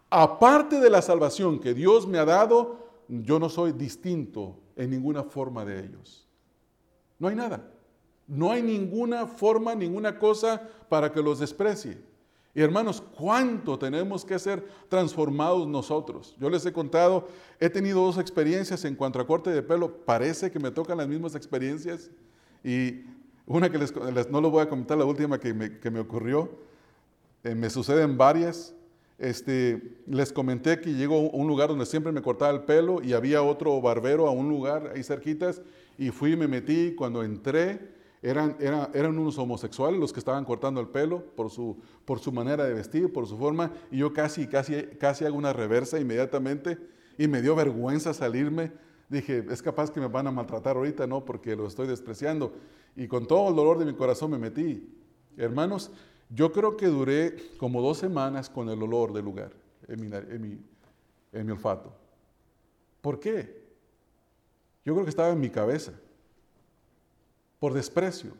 Aparte 0.09 0.79
de 0.79 0.89
la 0.89 1.01
salvación 1.01 1.59
que 1.59 1.73
Dios 1.73 2.07
me 2.07 2.17
ha 2.17 2.25
dado, 2.25 2.87
yo 3.07 3.39
no 3.39 3.49
soy 3.49 3.71
distinto 3.71 4.57
en 4.75 4.89
ninguna 4.89 5.23
forma 5.23 5.65
de 5.65 5.79
ellos. 5.85 6.27
No 7.19 7.27
hay 7.27 7.35
nada. 7.35 7.71
No 8.27 8.51
hay 8.51 8.63
ninguna 8.63 9.27
forma, 9.27 9.75
ninguna 9.75 10.17
cosa 10.17 10.67
para 10.89 11.11
que 11.11 11.21
los 11.21 11.39
desprecie. 11.39 11.99
Y 12.55 12.61
hermanos, 12.61 13.03
¿cuánto 13.17 13.77
tenemos 13.77 14.23
que 14.23 14.39
ser 14.39 14.65
transformados 14.87 15.67
nosotros? 15.67 16.33
Yo 16.39 16.49
les 16.49 16.65
he 16.65 16.71
contado, 16.71 17.27
he 17.59 17.69
tenido 17.69 18.01
dos 18.01 18.17
experiencias 18.17 18.85
en 18.85 18.95
cuanto 18.95 19.19
a 19.19 19.27
corte 19.27 19.49
de 19.49 19.61
pelo, 19.61 19.91
parece 20.05 20.49
que 20.49 20.57
me 20.57 20.71
tocan 20.71 20.97
las 20.97 21.07
mismas 21.09 21.35
experiencias. 21.35 22.09
Y 22.63 23.03
una 23.45 23.69
que 23.69 23.77
les, 23.77 23.93
no 24.31 24.39
lo 24.39 24.49
voy 24.49 24.61
a 24.61 24.69
comentar, 24.69 24.97
la 24.97 25.03
última 25.03 25.37
que 25.37 25.53
me, 25.53 25.99
ocurrió, 25.99 26.49
eh, 27.43 27.53
me 27.53 27.69
suceden 27.69 28.17
varias. 28.17 28.73
Este, 29.19 29.99
les 30.07 30.31
comenté 30.31 30.79
que 30.79 30.93
llego 30.93 31.15
a 31.15 31.35
un 31.35 31.47
lugar 31.47 31.67
donde 31.67 31.85
siempre 31.85 32.13
me 32.13 32.21
cortaba 32.21 32.51
el 32.51 32.61
pelo 32.61 33.01
y 33.03 33.11
había 33.11 33.43
otro 33.43 33.81
barbero 33.81 34.27
a 34.27 34.31
un 34.31 34.47
lugar 34.47 34.93
ahí 34.95 35.03
cerquitas 35.03 35.61
y 35.97 36.09
fui 36.09 36.33
y 36.33 36.37
me 36.37 36.47
metí. 36.47 36.95
Cuando 36.95 37.21
entré, 37.21 37.94
eran, 38.29 38.57
eran 38.59 39.19
unos 39.19 39.37
homosexuales 39.37 39.99
los 39.99 40.11
que 40.11 40.17
estaban 40.17 40.45
cortando 40.45 40.81
el 40.81 40.87
pelo 40.87 41.23
por 41.35 41.51
su, 41.51 41.77
por 42.05 42.19
su 42.19 42.31
manera 42.31 42.65
de 42.65 42.73
vestir, 42.73 43.13
por 43.13 43.27
su 43.27 43.37
forma, 43.37 43.71
y 43.91 43.97
yo 43.97 44.13
casi, 44.13 44.47
casi, 44.47 44.81
casi 44.99 45.25
hago 45.25 45.37
una 45.37 45.53
reversa 45.53 45.99
inmediatamente 45.99 46.79
y 47.19 47.27
me 47.27 47.43
dio 47.43 47.55
vergüenza 47.55 48.15
salirme. 48.15 48.71
Dije, 49.09 49.45
es 49.51 49.61
capaz 49.61 49.91
que 49.91 49.99
me 49.99 50.07
van 50.07 50.25
a 50.25 50.31
maltratar 50.31 50.75
ahorita, 50.75 51.05
¿no? 51.05 51.23
Porque 51.23 51.55
lo 51.55 51.67
estoy 51.67 51.85
despreciando. 51.87 52.53
Y 52.95 53.07
con 53.07 53.27
todo 53.27 53.49
el 53.49 53.55
dolor 53.55 53.77
de 53.77 53.85
mi 53.85 53.93
corazón 53.93 54.31
me 54.31 54.39
metí. 54.39 54.91
Hermanos, 55.37 55.91
yo 56.31 56.51
creo 56.51 56.75
que 56.75 56.87
duré 56.87 57.35
como 57.57 57.79
dos 57.79 57.99
semanas 57.99 58.49
con 58.49 58.69
el 58.69 58.81
olor 58.81 59.13
del 59.13 59.25
lugar 59.25 59.51
en 59.87 60.01
mi, 60.01 60.57
en 61.31 61.45
mi 61.45 61.51
olfato. 61.51 61.93
¿Por 63.01 63.19
qué? 63.19 63.63
Yo 64.83 64.93
creo 64.93 65.03
que 65.03 65.11
estaba 65.11 65.29
en 65.29 65.39
mi 65.39 65.51
cabeza 65.51 65.93
por 67.65 67.73
desprecio, 67.73 68.33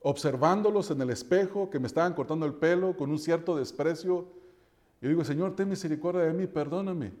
observándolos 0.00 0.90
en 0.90 1.00
el 1.00 1.10
espejo 1.10 1.70
que 1.70 1.78
me 1.78 1.86
estaban 1.86 2.12
cortando 2.12 2.44
el 2.44 2.54
pelo 2.54 2.96
con 2.96 3.08
un 3.08 3.20
cierto 3.20 3.54
desprecio. 3.54 4.26
Yo 5.00 5.08
digo, 5.08 5.24
Señor, 5.24 5.54
ten 5.54 5.68
misericordia 5.68 6.22
de 6.22 6.32
mí, 6.32 6.48
perdóname 6.48 7.12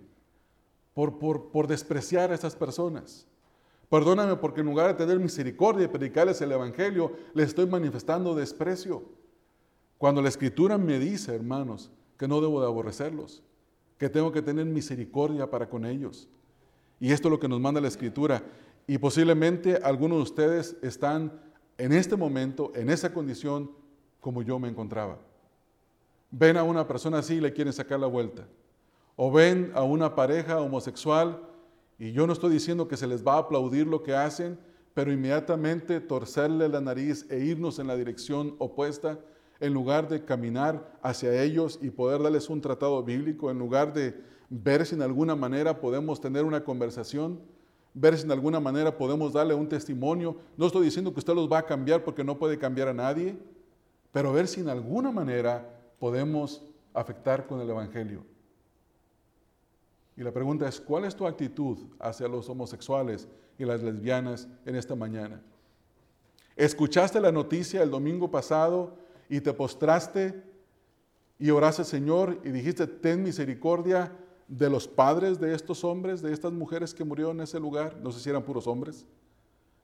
por, 0.94 1.20
por, 1.20 1.52
por 1.52 1.68
despreciar 1.68 2.32
a 2.32 2.34
estas 2.34 2.56
personas. 2.56 3.24
Perdóname 3.88 4.34
porque 4.34 4.62
en 4.62 4.66
lugar 4.66 4.88
de 4.88 4.94
tener 4.94 5.20
misericordia 5.20 5.84
y 5.84 5.88
predicarles 5.88 6.40
el 6.40 6.50
Evangelio, 6.50 7.12
les 7.34 7.50
estoy 7.50 7.66
manifestando 7.66 8.34
desprecio. 8.34 9.04
Cuando 9.98 10.20
la 10.20 10.28
Escritura 10.28 10.76
me 10.76 10.98
dice, 10.98 11.36
hermanos, 11.36 11.92
que 12.18 12.26
no 12.26 12.40
debo 12.40 12.60
de 12.60 12.66
aborrecerlos, 12.66 13.44
que 13.96 14.08
tengo 14.08 14.32
que 14.32 14.42
tener 14.42 14.66
misericordia 14.66 15.48
para 15.48 15.68
con 15.68 15.84
ellos. 15.84 16.28
Y 16.98 17.12
esto 17.12 17.28
es 17.28 17.30
lo 17.30 17.38
que 17.38 17.46
nos 17.46 17.60
manda 17.60 17.80
la 17.80 17.86
Escritura. 17.86 18.42
Y 18.86 18.98
posiblemente 18.98 19.76
algunos 19.82 20.18
de 20.18 20.22
ustedes 20.22 20.76
están 20.82 21.40
en 21.78 21.92
este 21.92 22.16
momento, 22.16 22.72
en 22.74 22.88
esa 22.88 23.12
condición, 23.12 23.70
como 24.20 24.42
yo 24.42 24.58
me 24.58 24.68
encontraba. 24.68 25.18
Ven 26.30 26.56
a 26.56 26.62
una 26.62 26.86
persona 26.86 27.18
así 27.18 27.34
y 27.34 27.40
le 27.40 27.52
quieren 27.52 27.72
sacar 27.72 28.00
la 28.00 28.06
vuelta. 28.06 28.46
O 29.16 29.32
ven 29.32 29.72
a 29.74 29.82
una 29.82 30.14
pareja 30.14 30.60
homosexual 30.60 31.40
y 31.98 32.12
yo 32.12 32.26
no 32.26 32.32
estoy 32.32 32.52
diciendo 32.52 32.88
que 32.88 32.96
se 32.96 33.06
les 33.06 33.26
va 33.26 33.34
a 33.34 33.38
aplaudir 33.38 33.86
lo 33.86 34.02
que 34.02 34.14
hacen, 34.14 34.58
pero 34.92 35.12
inmediatamente 35.12 36.00
torcerle 36.00 36.68
la 36.68 36.80
nariz 36.80 37.26
e 37.30 37.38
irnos 37.38 37.78
en 37.78 37.86
la 37.86 37.96
dirección 37.96 38.54
opuesta, 38.58 39.18
en 39.60 39.72
lugar 39.72 40.08
de 40.08 40.24
caminar 40.24 40.98
hacia 41.02 41.42
ellos 41.42 41.78
y 41.80 41.90
poder 41.90 42.22
darles 42.22 42.50
un 42.50 42.60
tratado 42.60 43.02
bíblico, 43.02 43.50
en 43.50 43.58
lugar 43.58 43.92
de 43.94 44.14
ver 44.50 44.84
si 44.84 44.94
en 44.94 45.02
alguna 45.02 45.34
manera 45.34 45.80
podemos 45.80 46.20
tener 46.20 46.44
una 46.44 46.62
conversación, 46.64 47.40
ver 47.98 48.18
si 48.18 48.24
en 48.24 48.30
alguna 48.30 48.60
manera 48.60 48.96
podemos 48.96 49.32
darle 49.32 49.54
un 49.54 49.68
testimonio. 49.68 50.36
No 50.58 50.66
estoy 50.66 50.84
diciendo 50.84 51.14
que 51.14 51.20
usted 51.20 51.34
los 51.34 51.50
va 51.50 51.58
a 51.58 51.66
cambiar 51.66 52.04
porque 52.04 52.22
no 52.22 52.38
puede 52.38 52.58
cambiar 52.58 52.88
a 52.88 52.92
nadie, 52.92 53.38
pero 54.12 54.34
ver 54.34 54.46
si 54.46 54.60
en 54.60 54.68
alguna 54.68 55.10
manera 55.10 55.66
podemos 55.98 56.62
afectar 56.92 57.46
con 57.46 57.58
el 57.58 57.70
Evangelio. 57.70 58.22
Y 60.14 60.22
la 60.22 60.30
pregunta 60.30 60.68
es, 60.68 60.78
¿cuál 60.78 61.06
es 61.06 61.16
tu 61.16 61.26
actitud 61.26 61.78
hacia 61.98 62.28
los 62.28 62.48
homosexuales 62.50 63.28
y 63.58 63.64
las 63.64 63.82
lesbianas 63.82 64.46
en 64.66 64.76
esta 64.76 64.94
mañana? 64.94 65.40
¿Escuchaste 66.54 67.18
la 67.18 67.32
noticia 67.32 67.82
el 67.82 67.90
domingo 67.90 68.30
pasado 68.30 68.98
y 69.30 69.40
te 69.40 69.54
postraste 69.54 70.42
y 71.38 71.48
oraste 71.48 71.82
al 71.82 71.86
Señor 71.86 72.40
y 72.44 72.50
dijiste, 72.50 72.86
ten 72.86 73.22
misericordia 73.22 74.12
de 74.48 74.70
los 74.70 74.86
padres 74.86 75.40
de 75.40 75.54
estos 75.54 75.84
hombres, 75.84 76.22
de 76.22 76.32
estas 76.32 76.52
mujeres 76.52 76.94
que 76.94 77.04
murieron 77.04 77.36
en 77.36 77.42
ese 77.42 77.58
lugar, 77.58 77.96
no 78.02 78.12
sé 78.12 78.20
si 78.20 78.30
eran 78.30 78.42
puros 78.42 78.66
hombres. 78.66 79.04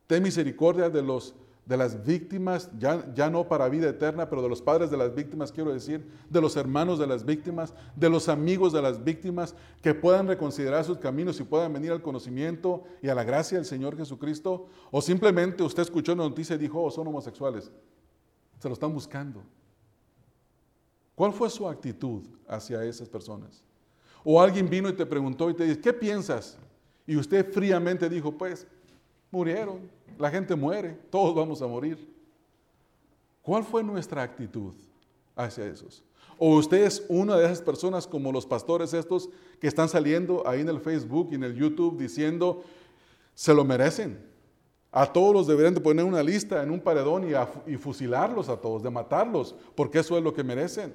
Ten 0.07 0.22
misericordia 0.22 0.88
de, 0.88 1.03
los, 1.03 1.35
de 1.66 1.77
las 1.77 2.05
víctimas, 2.05 2.70
ya, 2.79 3.12
ya 3.14 3.29
no 3.29 3.48
para 3.48 3.68
vida 3.68 3.88
eterna, 3.88 4.29
pero 4.29 4.42
de 4.42 4.48
los 4.48 4.62
padres 4.62 4.90
de 4.90 4.96
las 4.96 5.14
víctimas, 5.14 5.51
quiero 5.51 5.72
decir, 5.72 6.09
de 6.31 6.40
los 6.40 6.57
hermanos 6.57 6.98
de 6.98 7.07
las 7.07 7.25
víctimas, 7.25 7.75
de 7.96 8.09
los 8.09 8.29
amigos 8.29 8.72
de 8.72 8.83
las 8.83 9.03
víctimas, 9.03 9.55
que 9.81 9.94
puedan 9.94 10.29
reconsiderar 10.29 10.85
sus 10.85 10.98
caminos 10.98 11.40
y 11.40 11.44
puedan 11.44 11.72
venir 11.72 11.90
al 11.90 12.03
conocimiento 12.03 12.85
y 13.03 13.09
a 13.09 13.14
la 13.14 13.25
gracia 13.25 13.59
del 13.59 13.64
Señor 13.64 13.96
Jesucristo. 13.96 14.66
O 14.90 15.01
simplemente 15.01 15.62
usted 15.62 15.83
escuchó 15.83 16.12
una 16.12 16.25
noticia 16.25 16.55
y 16.55 16.59
dijo, 16.59 16.83
oh, 16.83 16.90
son 16.90 17.09
homosexuales. 17.09 17.70
Se 18.61 18.68
lo 18.68 18.75
están 18.75 18.92
buscando. 18.92 19.42
¿Cuál 21.16 21.33
fue 21.33 21.51
su 21.51 21.68
actitud 21.68 22.22
hacia 22.46 22.85
esas 22.85 23.09
personas? 23.09 23.64
O 24.24 24.40
alguien 24.40 24.68
vino 24.68 24.88
y 24.88 24.92
te 24.92 25.06
preguntó 25.06 25.50
y 25.50 25.54
te 25.54 25.64
dice, 25.64 25.80
¿qué 25.80 25.92
piensas? 25.92 26.56
Y 27.06 27.16
usted 27.16 27.50
fríamente 27.52 28.08
dijo, 28.08 28.32
pues, 28.32 28.66
murieron, 29.30 29.80
la 30.18 30.30
gente 30.30 30.54
muere, 30.54 30.96
todos 31.11 31.35
vamos 31.35 31.61
a 31.62 31.66
morir. 31.66 31.98
¿Cuál 33.42 33.64
fue 33.64 33.82
nuestra 33.82 34.22
actitud 34.22 34.72
hacia 35.35 35.66
esos? 35.66 36.04
O 36.38 36.56
usted 36.56 36.85
es 36.85 37.04
una 37.08 37.37
de 37.37 37.44
esas 37.44 37.61
personas 37.61 38.06
como 38.06 38.32
los 38.32 38.46
pastores 38.46 38.94
estos 38.94 39.28
que 39.61 39.66
están 39.66 39.88
saliendo 39.88 40.46
ahí 40.46 40.61
en 40.61 40.68
el 40.68 40.80
Facebook 40.80 41.28
y 41.32 41.35
en 41.35 41.44
el 41.44 41.54
YouTube 41.54 41.98
diciendo, 41.98 42.62
se 43.35 43.54
lo 43.54 43.64
merecen. 43.64 44.18
A 44.90 45.11
todos 45.11 45.32
los 45.32 45.46
deberían 45.46 45.74
de 45.74 45.80
poner 45.80 46.04
una 46.04 46.22
lista 46.22 46.62
en 46.62 46.70
un 46.70 46.80
paredón 46.80 47.28
y, 47.28 47.72
y 47.72 47.76
fusilarlos 47.76 48.48
a 48.48 48.56
todos, 48.61 48.82
de 48.82 48.90
matarlos, 48.90 49.54
porque 49.74 50.00
eso 50.00 50.16
es 50.18 50.22
lo 50.22 50.35
que 50.35 50.44
merecen. 50.44 50.94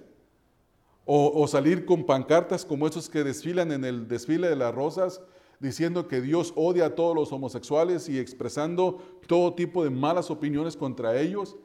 O, 1.10 1.48
salir 1.48 1.86
con 1.86 2.06
pancartas 2.06 2.66
como 2.66 2.86
esos 2.86 3.10
que 3.10 3.24
desfilan 3.24 3.72
en 3.72 3.86
el 3.86 4.10
desfile 4.10 4.50
de 4.50 4.58
las 4.58 4.76
rosas, 4.76 5.22
diciendo 5.58 6.10
que 6.10 6.20
Dios 6.20 6.52
odia 6.58 6.88
a 6.88 6.96
todos 6.96 7.16
los 7.16 7.32
homosexuales 7.32 8.10
y 8.10 8.20
expresando 8.20 8.98
todo 9.26 9.54
tipo 9.54 9.86
de 9.86 9.90
malas 9.90 10.30
opiniones 10.30 10.76
contra 10.76 11.18
ellos. 11.18 11.56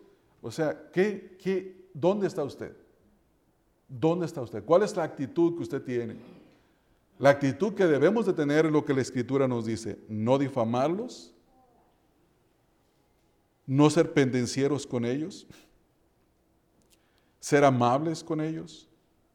O 0.41 0.53
sea, 0.53 0.91
¿qué, 0.93 1.37
qué, 1.43 1.89
¿dónde 1.93 2.29
está 2.29 2.45
usted? 2.45 2.77
¿Dónde 3.89 4.27
está 4.27 4.43
usted? 4.43 4.65
¿Cuál 4.65 4.85
es 4.85 4.97
la 4.97 5.03
actitud 5.03 5.57
que 5.57 5.63
usted 5.65 5.83
tiene? 5.83 6.17
La 7.19 7.31
actitud 7.31 7.75
que 7.75 7.87
debemos 7.87 8.27
de 8.27 8.33
tener 8.33 8.67
es 8.67 8.73
lo 8.73 8.85
que 8.85 8.95
la 8.95 9.01
Escritura 9.01 9.47
nos 9.47 9.67
dice, 9.67 9.99
no 10.09 10.39
difamarlos, 10.39 11.35
no 13.67 13.91
ser 13.91 14.13
pendencieros 14.13 14.87
con 14.87 15.05
ellos, 15.05 15.47
ser 17.39 17.65
amables 17.65 18.25
con 18.25 18.41
ellos, 18.41 18.89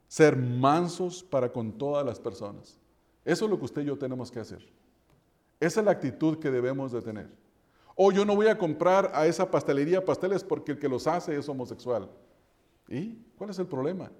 ser 0.07 0.35
mansos 0.37 1.23
para 1.23 1.51
con 1.51 1.71
todas 1.73 2.05
las 2.05 2.19
personas. 2.19 2.79
Eso 3.25 3.45
es 3.45 3.51
lo 3.51 3.59
que 3.59 3.65
usted 3.65 3.81
y 3.81 3.85
yo 3.85 3.97
tenemos 3.97 4.31
que 4.31 4.39
hacer. 4.39 4.65
Esa 5.59 5.79
es 5.81 5.85
la 5.85 5.91
actitud 5.91 6.37
que 6.37 6.51
debemos 6.51 6.91
de 6.91 7.01
tener. 7.01 7.29
O 7.95 8.11
yo 8.11 8.23
no 8.25 8.35
voy 8.35 8.47
a 8.47 8.57
comprar 8.57 9.11
a 9.13 9.25
esa 9.25 9.49
pastelería 9.49 10.05
pasteles 10.05 10.43
porque 10.43 10.73
el 10.73 10.79
que 10.79 10.87
los 10.87 11.07
hace 11.07 11.35
es 11.35 11.49
homosexual. 11.49 12.09
¿Y 12.87 13.15
cuál 13.37 13.49
es 13.49 13.59
el 13.59 13.65
problema? 13.65 14.11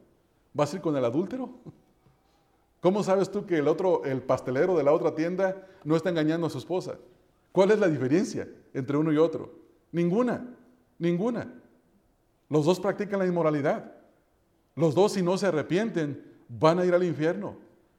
¿Vas 0.53 0.73
a 0.73 0.77
ir 0.77 0.81
con 0.81 0.95
el 0.97 1.05
adúltero? 1.05 1.51
¿Cómo 2.81 3.03
sabes 3.03 3.31
tú 3.31 3.45
que 3.45 3.57
el 3.57 3.67
otro, 3.67 4.03
el 4.03 4.21
pastelero 4.21 4.75
de 4.75 4.83
la 4.83 4.93
otra 4.93 5.13
tienda, 5.13 5.67
no 5.83 5.95
está 5.95 6.09
engañando 6.09 6.47
a 6.47 6.49
su 6.49 6.57
esposa? 6.57 6.97
¿Cuál 7.51 7.71
es 7.71 7.79
la 7.79 7.87
diferencia 7.87 8.47
entre 8.73 8.97
uno 8.97 9.11
y 9.11 9.17
otro? 9.17 9.51
Ninguna, 9.91 10.55
ninguna. 10.99 11.53
Los 12.49 12.65
dos 12.65 12.79
practican 12.79 13.19
la 13.19 13.25
inmoralidad. 13.25 13.96
Los 14.77 14.93
dos, 14.93 15.13
si 15.13 15.23
no 15.23 15.37
se 15.39 15.47
arrepienten, 15.47 16.23
van 16.47 16.77
a 16.77 16.85
ir 16.85 16.93
al 16.93 17.03
infierno. 17.03 17.57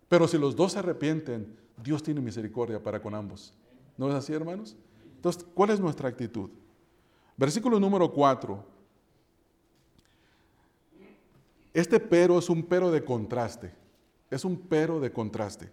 Pero 0.08 0.28
si 0.28 0.38
los 0.38 0.54
dos 0.54 0.72
se 0.72 0.78
arrepienten, 0.78 1.58
Dios 1.82 2.04
tiene 2.04 2.20
misericordia 2.20 2.80
para 2.80 3.02
con 3.02 3.16
ambos. 3.16 3.52
¿No 3.96 4.08
es 4.08 4.14
así, 4.14 4.32
hermanos? 4.32 4.76
Entonces, 5.16 5.44
¿cuál 5.54 5.70
es 5.70 5.80
nuestra 5.80 6.08
actitud? 6.08 6.50
Versículo 7.36 7.80
número 7.80 8.10
4. 8.12 8.64
Este 11.74 11.98
pero 11.98 12.38
es 12.38 12.48
un 12.48 12.62
pero 12.62 12.92
de 12.92 13.04
contraste. 13.04 13.74
Es 14.30 14.44
un 14.44 14.56
pero 14.56 15.00
de 15.00 15.10
contraste. 15.10 15.72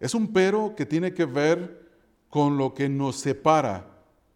Es 0.00 0.12
un 0.12 0.32
pero 0.32 0.74
que 0.74 0.86
tiene 0.86 1.14
que 1.14 1.24
ver 1.24 1.88
con 2.28 2.58
lo 2.58 2.74
que 2.74 2.88
nos 2.88 3.14
separa 3.14 3.86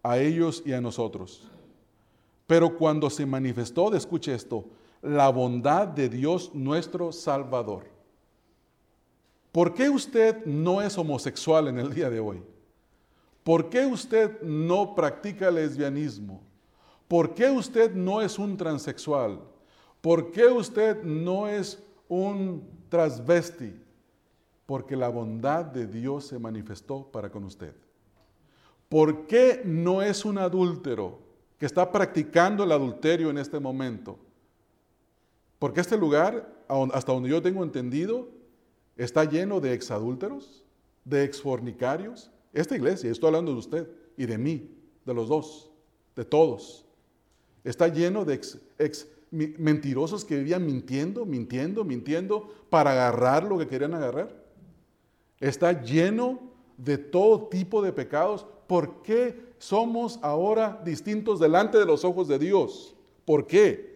a 0.03 0.19
ellos 0.19 0.63
y 0.65 0.71
a 0.71 0.79
nosotros. 0.79 1.51
Pero 2.47 2.77
cuando 2.77 3.09
se 3.09 3.25
manifestó, 3.25 3.93
escuche 3.93 4.33
esto, 4.33 4.65
la 5.05 5.29
bondad 5.29 5.87
de 5.87 6.09
Dios 6.09 6.51
nuestro 6.53 7.11
Salvador. 7.11 7.85
¿Por 9.51 9.73
qué 9.73 9.89
usted 9.89 10.45
no 10.45 10.81
es 10.81 10.97
homosexual 10.97 11.67
en 11.67 11.77
el 11.77 11.93
día 11.93 12.09
de 12.09 12.19
hoy? 12.19 12.43
¿Por 13.43 13.69
qué 13.69 13.85
usted 13.85 14.41
no 14.41 14.95
practica 14.95 15.51
lesbianismo? 15.51 16.41
¿Por 17.07 17.35
qué 17.35 17.51
usted 17.51 17.93
no 17.93 18.21
es 18.21 18.39
un 18.39 18.57
transexual? 18.57 19.39
¿Por 20.01 20.31
qué 20.31 20.47
usted 20.47 21.03
no 21.03 21.47
es 21.47 21.81
un 22.09 22.67
transvesti? 22.89 23.79
Porque 24.65 24.95
la 24.95 25.09
bondad 25.09 25.65
de 25.65 25.85
Dios 25.85 26.25
se 26.25 26.39
manifestó 26.39 27.09
para 27.11 27.29
con 27.29 27.43
usted. 27.43 27.75
¿Por 28.89 29.27
qué 29.27 29.61
no 29.63 30.01
es 30.01 30.25
un 30.25 30.39
adúltero 30.39 31.19
que 31.59 31.67
está 31.67 31.91
practicando 31.91 32.63
el 32.63 32.71
adulterio 32.71 33.29
en 33.29 33.37
este 33.37 33.59
momento? 33.59 34.24
Porque 35.59 35.81
este 35.81 35.97
lugar, 35.97 36.65
hasta 36.93 37.11
donde 37.11 37.29
yo 37.29 37.41
tengo 37.41 37.63
entendido, 37.63 38.27
está 38.97 39.23
lleno 39.23 39.59
de 39.59 39.73
exadúlteros, 39.73 40.63
de 41.03 41.23
exfornicarios. 41.23 42.31
Esta 42.53 42.75
iglesia, 42.75 43.11
estoy 43.11 43.27
hablando 43.27 43.51
de 43.51 43.59
usted 43.59 43.89
y 44.17 44.25
de 44.25 44.37
mí, 44.37 44.69
de 45.05 45.13
los 45.13 45.29
dos, 45.29 45.71
de 46.15 46.25
todos. 46.25 46.85
Está 47.63 47.87
lleno 47.87 48.25
de 48.25 48.41
ex, 48.79 49.07
mentirosos 49.31 50.23
que 50.23 50.37
vivían 50.37 50.65
mintiendo, 50.65 51.25
mintiendo, 51.25 51.83
mintiendo 51.83 52.49
para 52.69 52.91
agarrar 52.91 53.43
lo 53.43 53.57
que 53.57 53.67
querían 53.67 53.93
agarrar. 53.93 54.43
Está 55.39 55.81
lleno 55.83 56.39
de 56.77 56.97
todo 56.97 57.47
tipo 57.47 57.81
de 57.81 57.91
pecados. 57.91 58.45
¿Por 58.67 59.01
qué 59.01 59.53
somos 59.57 60.19
ahora 60.21 60.81
distintos 60.85 61.39
delante 61.39 61.77
de 61.77 61.85
los 61.85 62.05
ojos 62.05 62.27
de 62.27 62.39
Dios? 62.39 62.95
¿Por 63.25 63.47
qué? 63.47 63.94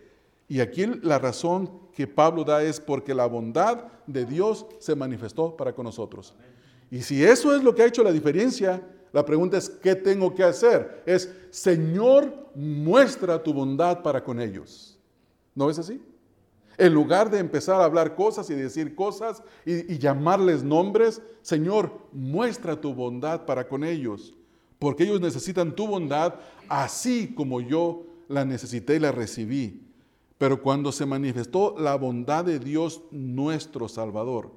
Y 0.50 0.60
aquí 0.62 0.88
la 1.04 1.20
razón 1.20 1.70
que 1.94 2.08
Pablo 2.08 2.44
da 2.44 2.64
es 2.64 2.80
porque 2.80 3.14
la 3.14 3.28
bondad 3.28 3.86
de 4.08 4.26
Dios 4.26 4.66
se 4.80 4.96
manifestó 4.96 5.56
para 5.56 5.74
con 5.74 5.86
nosotros. 5.86 6.34
Y 6.90 7.04
si 7.04 7.24
eso 7.24 7.56
es 7.56 7.64
lo 7.64 7.76
que 7.76 7.84
ha 7.84 7.86
hecho 7.86 8.04
la 8.04 8.12
diferencia, 8.12 8.82
la 9.14 9.24
pregunta 9.24 9.58
es, 9.58 9.70
¿qué 9.70 9.94
tengo 9.94 10.34
que 10.34 10.44
hacer? 10.44 11.04
Es, 11.06 11.32
Señor, 11.52 12.50
muestra 12.56 13.42
tu 13.42 13.54
bondad 13.54 14.02
para 14.02 14.24
con 14.24 14.42
ellos. 14.42 14.98
¿No 15.54 15.70
es 15.70 15.78
así? 15.78 16.02
En 16.80 16.94
lugar 16.94 17.30
de 17.30 17.38
empezar 17.38 17.80
a 17.80 17.86
hablar 17.86 18.16
cosas 18.16 18.50
y 18.50 18.56
decir 18.56 18.96
cosas 18.96 19.44
y, 19.66 19.94
y 19.94 20.00
llamarles 20.00 20.64
nombres, 20.64 21.22
Señor, 21.44 21.92
muestra 22.12 22.80
tu 22.80 22.96
bondad 22.96 23.46
para 23.46 23.68
con 23.68 23.84
ellos, 23.84 24.34
porque 24.80 25.04
ellos 25.04 25.22
necesitan 25.22 25.76
tu 25.76 25.86
bondad 25.86 26.36
así 26.70 27.34
como 27.36 27.62
yo 27.62 28.06
la 28.28 28.46
necesité 28.46 28.96
y 28.96 29.00
la 29.00 29.12
recibí. 29.12 29.89
Pero 30.40 30.62
cuando 30.62 30.94
se 30.94 31.06
manifestó 31.06 31.76
la 31.78 31.96
bondad 31.96 32.46
de 32.46 32.60
Dios 32.60 33.02
nuestro 33.12 33.90
Salvador, 33.90 34.52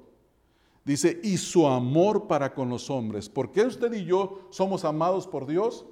dice, 0.85 1.19
y 1.21 1.35
su 1.35 1.67
amor 1.67 2.25
para 2.25 2.53
con 2.53 2.69
los 2.69 2.89
hombres. 2.89 3.27
¿Por 3.27 3.51
qué 3.51 3.65
usted 3.65 3.91
y 3.91 4.05
yo 4.05 4.47
somos 4.49 4.85
amados 4.85 5.27
por 5.27 5.45
Dios? 5.45 5.85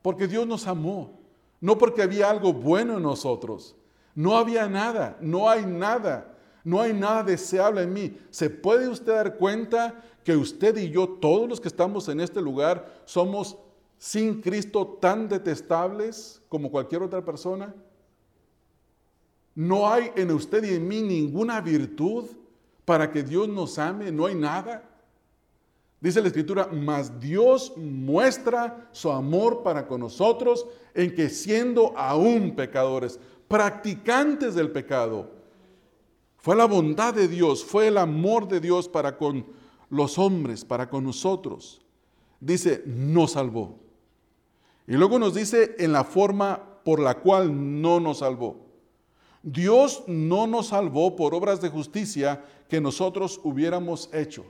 Porque 0.00 0.28
Dios 0.28 0.46
nos 0.46 0.68
amó, 0.68 1.18
no 1.60 1.76
porque 1.76 2.02
había 2.02 2.30
algo 2.30 2.52
bueno 2.52 2.98
en 2.98 3.02
nosotros. 3.02 3.74
No 4.14 4.36
había 4.36 4.68
nada, 4.68 5.18
no 5.20 5.50
hay 5.50 5.66
nada, 5.66 6.38
no 6.62 6.80
hay 6.80 6.92
nada 6.92 7.24
deseable 7.24 7.82
en 7.82 7.92
mí. 7.92 8.16
¿Se 8.30 8.48
puede 8.48 8.86
usted 8.86 9.12
dar 9.12 9.38
cuenta 9.38 10.04
que 10.22 10.36
usted 10.36 10.76
y 10.76 10.90
yo, 10.90 11.08
todos 11.08 11.48
los 11.48 11.60
que 11.60 11.66
estamos 11.66 12.08
en 12.08 12.20
este 12.20 12.40
lugar, 12.40 13.02
somos 13.06 13.58
sin 13.98 14.40
Cristo 14.40 14.98
tan 15.00 15.28
detestables 15.28 16.40
como 16.48 16.70
cualquier 16.70 17.02
otra 17.02 17.24
persona? 17.24 17.74
No 19.54 19.88
hay 19.88 20.10
en 20.16 20.30
usted 20.30 20.64
y 20.64 20.74
en 20.74 20.88
mí 20.88 21.02
ninguna 21.02 21.60
virtud 21.60 22.24
para 22.84 23.10
que 23.10 23.22
Dios 23.22 23.48
nos 23.48 23.78
ame, 23.78 24.10
no 24.10 24.26
hay 24.26 24.34
nada. 24.34 24.88
Dice 26.00 26.20
la 26.20 26.28
escritura, 26.28 26.68
mas 26.72 27.20
Dios 27.20 27.74
muestra 27.76 28.88
su 28.90 29.10
amor 29.10 29.62
para 29.62 29.86
con 29.86 30.00
nosotros 30.00 30.66
en 30.94 31.14
que 31.14 31.28
siendo 31.28 31.96
aún 31.96 32.56
pecadores, 32.56 33.20
practicantes 33.46 34.54
del 34.54 34.72
pecado, 34.72 35.30
fue 36.38 36.56
la 36.56 36.64
bondad 36.64 37.14
de 37.14 37.28
Dios, 37.28 37.64
fue 37.64 37.86
el 37.86 37.98
amor 37.98 38.48
de 38.48 38.58
Dios 38.58 38.88
para 38.88 39.16
con 39.16 39.46
los 39.90 40.18
hombres, 40.18 40.64
para 40.64 40.90
con 40.90 41.04
nosotros. 41.04 41.80
Dice, 42.40 42.82
nos 42.84 43.32
salvó. 43.32 43.78
Y 44.88 44.94
luego 44.94 45.20
nos 45.20 45.34
dice 45.34 45.76
en 45.78 45.92
la 45.92 46.02
forma 46.02 46.60
por 46.84 46.98
la 46.98 47.20
cual 47.20 47.80
no 47.80 48.00
nos 48.00 48.18
salvó. 48.18 48.61
Dios 49.42 50.04
no 50.06 50.46
nos 50.46 50.68
salvó 50.68 51.16
por 51.16 51.34
obras 51.34 51.60
de 51.60 51.68
justicia 51.68 52.44
que 52.68 52.80
nosotros 52.80 53.40
hubiéramos 53.42 54.08
hecho. 54.12 54.44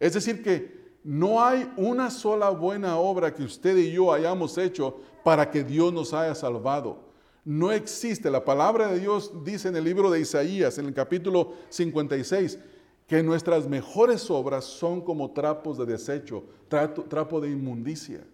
Es 0.00 0.14
decir, 0.14 0.42
que 0.42 0.82
no 1.04 1.44
hay 1.44 1.70
una 1.76 2.10
sola 2.10 2.50
buena 2.50 2.96
obra 2.96 3.34
que 3.34 3.44
usted 3.44 3.76
y 3.76 3.92
yo 3.92 4.12
hayamos 4.12 4.58
hecho 4.58 5.00
para 5.24 5.50
que 5.50 5.62
Dios 5.62 5.92
nos 5.92 6.12
haya 6.12 6.34
salvado. 6.34 7.12
No 7.44 7.72
existe. 7.72 8.30
La 8.30 8.44
palabra 8.44 8.88
de 8.88 9.00
Dios 9.00 9.32
dice 9.44 9.68
en 9.68 9.76
el 9.76 9.84
libro 9.84 10.10
de 10.10 10.20
Isaías, 10.20 10.78
en 10.78 10.86
el 10.86 10.94
capítulo 10.94 11.54
56, 11.68 12.58
que 13.06 13.22
nuestras 13.22 13.68
mejores 13.68 14.30
obras 14.30 14.64
son 14.64 15.00
como 15.00 15.32
trapos 15.32 15.78
de 15.78 15.86
desecho, 15.86 16.44
trapo 16.68 17.40
de 17.40 17.50
inmundicia. 17.50 18.24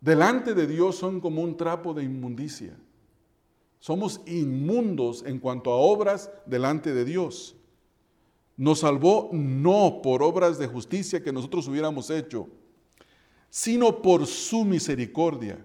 Delante 0.00 0.54
de 0.54 0.66
Dios 0.66 0.96
son 0.96 1.20
como 1.20 1.42
un 1.42 1.56
trapo 1.56 1.94
de 1.94 2.04
inmundicia. 2.04 2.76
Somos 3.86 4.20
inmundos 4.26 5.22
en 5.24 5.38
cuanto 5.38 5.70
a 5.70 5.76
obras 5.76 6.28
delante 6.44 6.92
de 6.92 7.04
Dios. 7.04 7.54
Nos 8.56 8.80
salvó 8.80 9.30
no 9.32 10.00
por 10.02 10.24
obras 10.24 10.58
de 10.58 10.66
justicia 10.66 11.22
que 11.22 11.32
nosotros 11.32 11.68
hubiéramos 11.68 12.10
hecho, 12.10 12.48
sino 13.48 14.02
por 14.02 14.26
su 14.26 14.64
misericordia. 14.64 15.64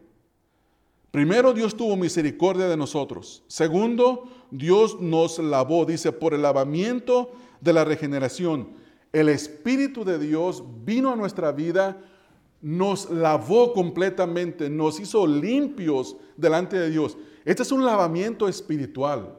Primero, 1.10 1.52
Dios 1.52 1.76
tuvo 1.76 1.96
misericordia 1.96 2.68
de 2.68 2.78
nosotros. 2.78 3.42
Segundo, 3.48 4.30
Dios 4.52 5.02
nos 5.02 5.40
lavó, 5.40 5.84
dice, 5.86 6.12
por 6.12 6.36
el 6.36 6.44
lavamiento 6.44 7.32
de 7.60 7.74
la 7.74 7.86
regeneración. 7.86 8.68
El 9.12 9.30
Espíritu 9.30 10.06
de 10.06 10.20
Dios 10.20 10.64
vino 10.86 11.12
a 11.12 11.16
nuestra 11.16 11.52
vida, 11.54 12.00
nos 12.62 13.10
lavó 13.10 13.74
completamente, 13.74 14.70
nos 14.70 15.00
hizo 15.00 15.26
limpios 15.26 16.18
delante 16.38 16.78
de 16.78 16.92
Dios. 16.92 17.18
Este 17.44 17.64
es 17.64 17.72
un 17.72 17.86
lavamiento 17.86 18.48
espiritual. 18.48 19.38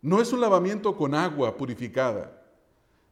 No 0.00 0.20
es 0.20 0.32
un 0.32 0.40
lavamiento 0.40 0.96
con 0.96 1.14
agua 1.14 1.56
purificada, 1.56 2.32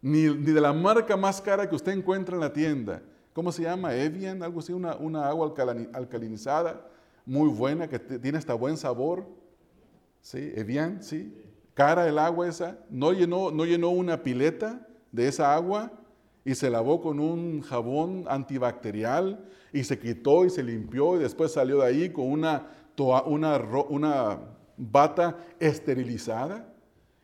ni, 0.00 0.22
de 0.22 0.60
la 0.60 0.72
marca 0.72 1.16
más 1.16 1.40
cara 1.40 1.68
que 1.68 1.74
usted 1.74 1.92
encuentra 1.92 2.34
en 2.36 2.40
la 2.40 2.52
tienda. 2.52 3.02
¿Cómo 3.32 3.50
se 3.50 3.62
llama? 3.62 3.94
Evian, 3.94 4.42
algo 4.42 4.60
así, 4.60 4.72
una, 4.72 4.92
agua 5.26 5.52
alcalinizada, 5.92 6.86
muy 7.24 7.48
buena, 7.48 7.88
que 7.88 7.98
tiene 7.98 8.38
hasta 8.38 8.54
buen 8.54 8.76
sabor. 8.76 9.26
¿Sí? 10.22 10.52
Evian, 10.54 11.02
sí. 11.02 11.34
Cara 11.74 12.08
el 12.08 12.18
agua 12.18 12.48
esa. 12.48 12.78
No 12.88 13.12
llenó, 13.12 13.50
no 13.50 13.64
llenó 13.64 13.90
una 13.90 14.22
pileta 14.22 14.86
de 15.12 15.28
esa 15.28 15.54
agua 15.54 15.92
y 16.44 16.54
se 16.54 16.70
lavó 16.70 17.00
con 17.00 17.18
un 17.18 17.60
jabón 17.60 18.24
antibacterial 18.28 19.44
y 19.72 19.82
se 19.82 19.98
quitó 19.98 20.44
y 20.44 20.50
se 20.50 20.62
limpió 20.62 21.16
y 21.16 21.18
después 21.18 21.52
salió 21.52 21.80
de 21.80 21.86
ahí 21.86 22.10
con 22.10 22.30
una, 22.30 22.70
una, 22.98 24.40
bata 24.78 25.38
esterilizada 25.58 26.72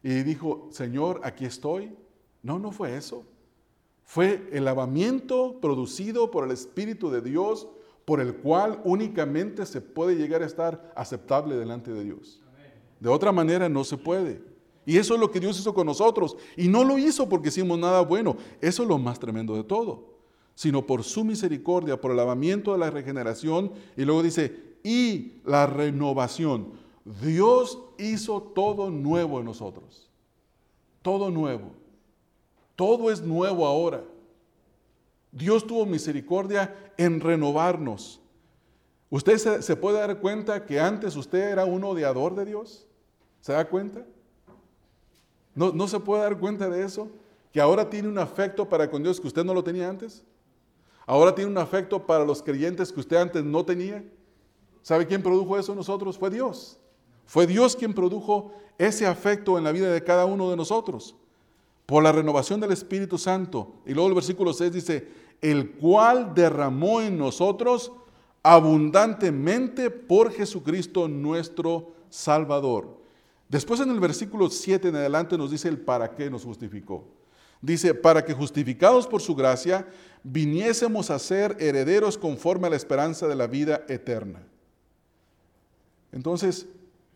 y 0.03 0.23
dijo, 0.23 0.68
Señor, 0.70 1.20
aquí 1.23 1.45
estoy. 1.45 1.95
No, 2.43 2.59
no 2.59 2.73
fue 2.73 2.97
eso. 2.97 3.25
Fue 4.05 4.49
el 4.53 4.64
lavamiento 4.64 5.59
producido 5.61 6.31
por 6.31 6.45
el 6.45 6.51
Espíritu 6.51 7.11
de 7.11 7.20
Dios, 7.20 7.68
por 8.05 8.20
el 8.20 8.35
cual 8.37 8.81
únicamente 8.85 9.64
se 9.64 9.81
puede 9.81 10.16
llegar 10.16 10.43
a 10.43 10.47
estar 10.47 10.93
aceptable 10.97 11.57
delante 11.57 11.93
de 11.93 12.05
Dios. 12.05 12.43
De 12.99 13.09
otra 13.09 13.33
manera 13.33 13.68
no 13.68 13.85
se 13.85 13.97
puede. 13.97 14.43
Y 14.85 14.97
eso 14.99 15.14
es 15.14 15.20
lo 15.20 15.31
que 15.31 15.41
Dios 15.41 15.59
hizo 15.59 15.73
con 15.73 15.87
nosotros. 15.87 16.37
Y 16.57 16.68
no 16.68 16.85
lo 16.85 16.99
hizo 16.99 17.29
porque 17.29 17.49
hicimos 17.49 17.79
nada 17.79 18.01
bueno. 18.01 18.37
Eso 18.61 18.83
es 18.83 18.89
lo 18.89 18.99
más 18.99 19.18
tremendo 19.18 19.55
de 19.55 19.64
todo. 19.64 20.18
Sino 20.55 20.85
por 20.87 21.05
su 21.05 21.25
misericordia, 21.25 22.01
por 22.01 22.11
el 22.11 22.16
lavamiento 22.16 22.73
de 22.73 22.79
la 22.79 22.91
regeneración. 22.91 23.73
Y 23.97 24.05
luego 24.05 24.23
dice, 24.23 24.72
y 24.83 25.41
la 25.45 25.66
renovación. 25.66 26.72
Dios 27.05 27.78
hizo 27.99 28.43
todo 28.43 28.91
nuevo 28.91 29.39
en 29.41 29.47
nosotros. 29.47 30.11
Todo 31.03 31.30
nuevo. 31.30 31.72
Todo 32.76 33.11
es 33.11 33.22
nuevo 33.22 33.66
ahora. 33.66 34.05
Dios 35.30 35.66
tuvo 35.66 35.87
misericordia 35.87 36.74
en 36.97 37.20
renovarnos. 37.20 38.20
¿Usted 39.11 39.61
se, 39.61 39.76
puede 39.76 39.99
dar 39.99 40.20
cuenta 40.20 40.64
que 40.64 40.80
antes 40.80 41.16
usted 41.16 41.51
era 41.51 41.64
un 41.64 41.85
odiador 41.85 42.35
de 42.35 42.47
Dios? 42.47 42.87
¿Se 43.41 43.53
da 43.53 43.68
cuenta? 43.68 44.07
¿No, 45.55 45.72
¿No 45.72 45.87
se 45.87 46.01
puede 46.01 46.22
dar 46.22 46.39
cuenta 46.39 46.68
de 46.68 46.85
eso? 46.85 47.09
Que 47.53 47.61
ahora 47.61 47.91
tiene 47.91 48.09
un 48.09 48.18
afecto 48.18 48.68
para 48.68 48.91
con 48.91 49.03
Dios 49.03 49.20
que 49.20 49.26
usted 49.26 49.45
no 49.45 49.53
lo 49.53 49.62
tenía 49.62 49.89
antes. 49.89 50.24
Ahora 51.05 51.35
tiene 51.35 51.51
un 51.51 51.59
afecto 51.59 52.07
para 52.07 52.24
los 52.24 52.43
creyentes 52.43 52.93
que 52.93 53.01
usted 53.01 53.16
antes 53.16 53.45
no 53.45 53.64
tenía. 53.64 54.05
¿Sabe 54.83 55.07
quién 55.07 55.22
produjo 55.22 55.59
eso 55.59 55.74
nosotros? 55.74 56.18
Fue 56.18 56.30
Dios. 56.30 56.78
Fue 57.26 57.47
Dios 57.47 57.76
quien 57.76 57.95
produjo 57.95 58.53
ese 58.78 59.07
afecto 59.07 59.57
en 59.57 59.64
la 59.64 59.72
vida 59.72 59.93
de 59.93 60.03
cada 60.03 60.26
uno 60.26 60.51
de 60.51 60.57
nosotros. 60.57 61.14
Por 61.87 62.03
la 62.03 62.12
renovación 62.12 62.61
del 62.61 62.72
Espíritu 62.72 63.18
Santo. 63.18 63.74
Y 63.87 63.95
luego 63.95 64.09
el 64.09 64.14
versículo 64.14 64.53
6 64.53 64.72
dice, 64.72 65.09
el 65.41 65.72
cual 65.72 66.35
derramó 66.35 67.01
en 67.01 67.18
nosotros 67.18 67.93
abundantemente 68.43 69.91
por 69.91 70.33
Jesucristo 70.33 71.09
nuestro 71.09 71.93
Salvador. 72.11 73.01
Después 73.49 73.80
en 73.80 73.91
el 73.91 74.01
versículo 74.01 74.49
7 74.49 74.89
en 74.89 74.97
adelante 74.97 75.37
nos 75.37 75.51
dice 75.51 75.68
el 75.68 75.78
para 75.78 76.14
qué 76.14 76.30
nos 76.30 76.45
justificó. 76.45 77.05
Dice, 77.61 77.95
para 77.95 78.24
que 78.24 78.35
justificados 78.35 79.07
por 79.07 79.20
su 79.20 79.37
gracia, 79.37 79.87
viniésemos 80.24 81.11
a 81.11 81.18
ser 81.18 81.57
herederos 81.61 82.18
conforme 82.18 82.66
a 82.66 82.70
la 82.70 82.76
esperanza 82.76 83.28
de 83.28 83.37
la 83.37 83.47
vida 83.47 83.85
eterna. 83.89 84.43
Entonces, 86.12 86.68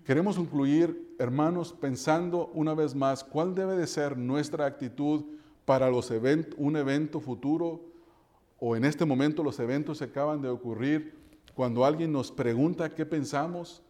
queremos 0.05 0.37
concluir, 0.37 1.15
hermanos, 1.19 1.75
pensando 1.79 2.51
una 2.55 2.75
vez 2.75 2.95
más 2.95 3.23
cuál 3.23 3.55
debe 3.55 3.77
de 3.77 3.87
ser 3.87 4.17
nuestra 4.17 4.67
actitud 4.67 5.25
para 5.65 5.91
los 5.91 6.11
un 6.57 6.77
evento 6.77 7.21
futuro 7.21 7.81
o 8.59 8.75
en 8.77 8.85
este 8.85 9.05
momento 9.05 9.43
los 9.43 9.59
eventos 9.61 9.99
se 9.99 10.05
acaban 10.05 10.41
de 10.41 10.49
ocurrir, 10.49 11.15
cuando 11.55 11.85
alguien 11.85 12.13
nos 12.13 12.31
pregunta 12.31 12.95
qué 12.95 13.05
pensamos, 13.05 13.83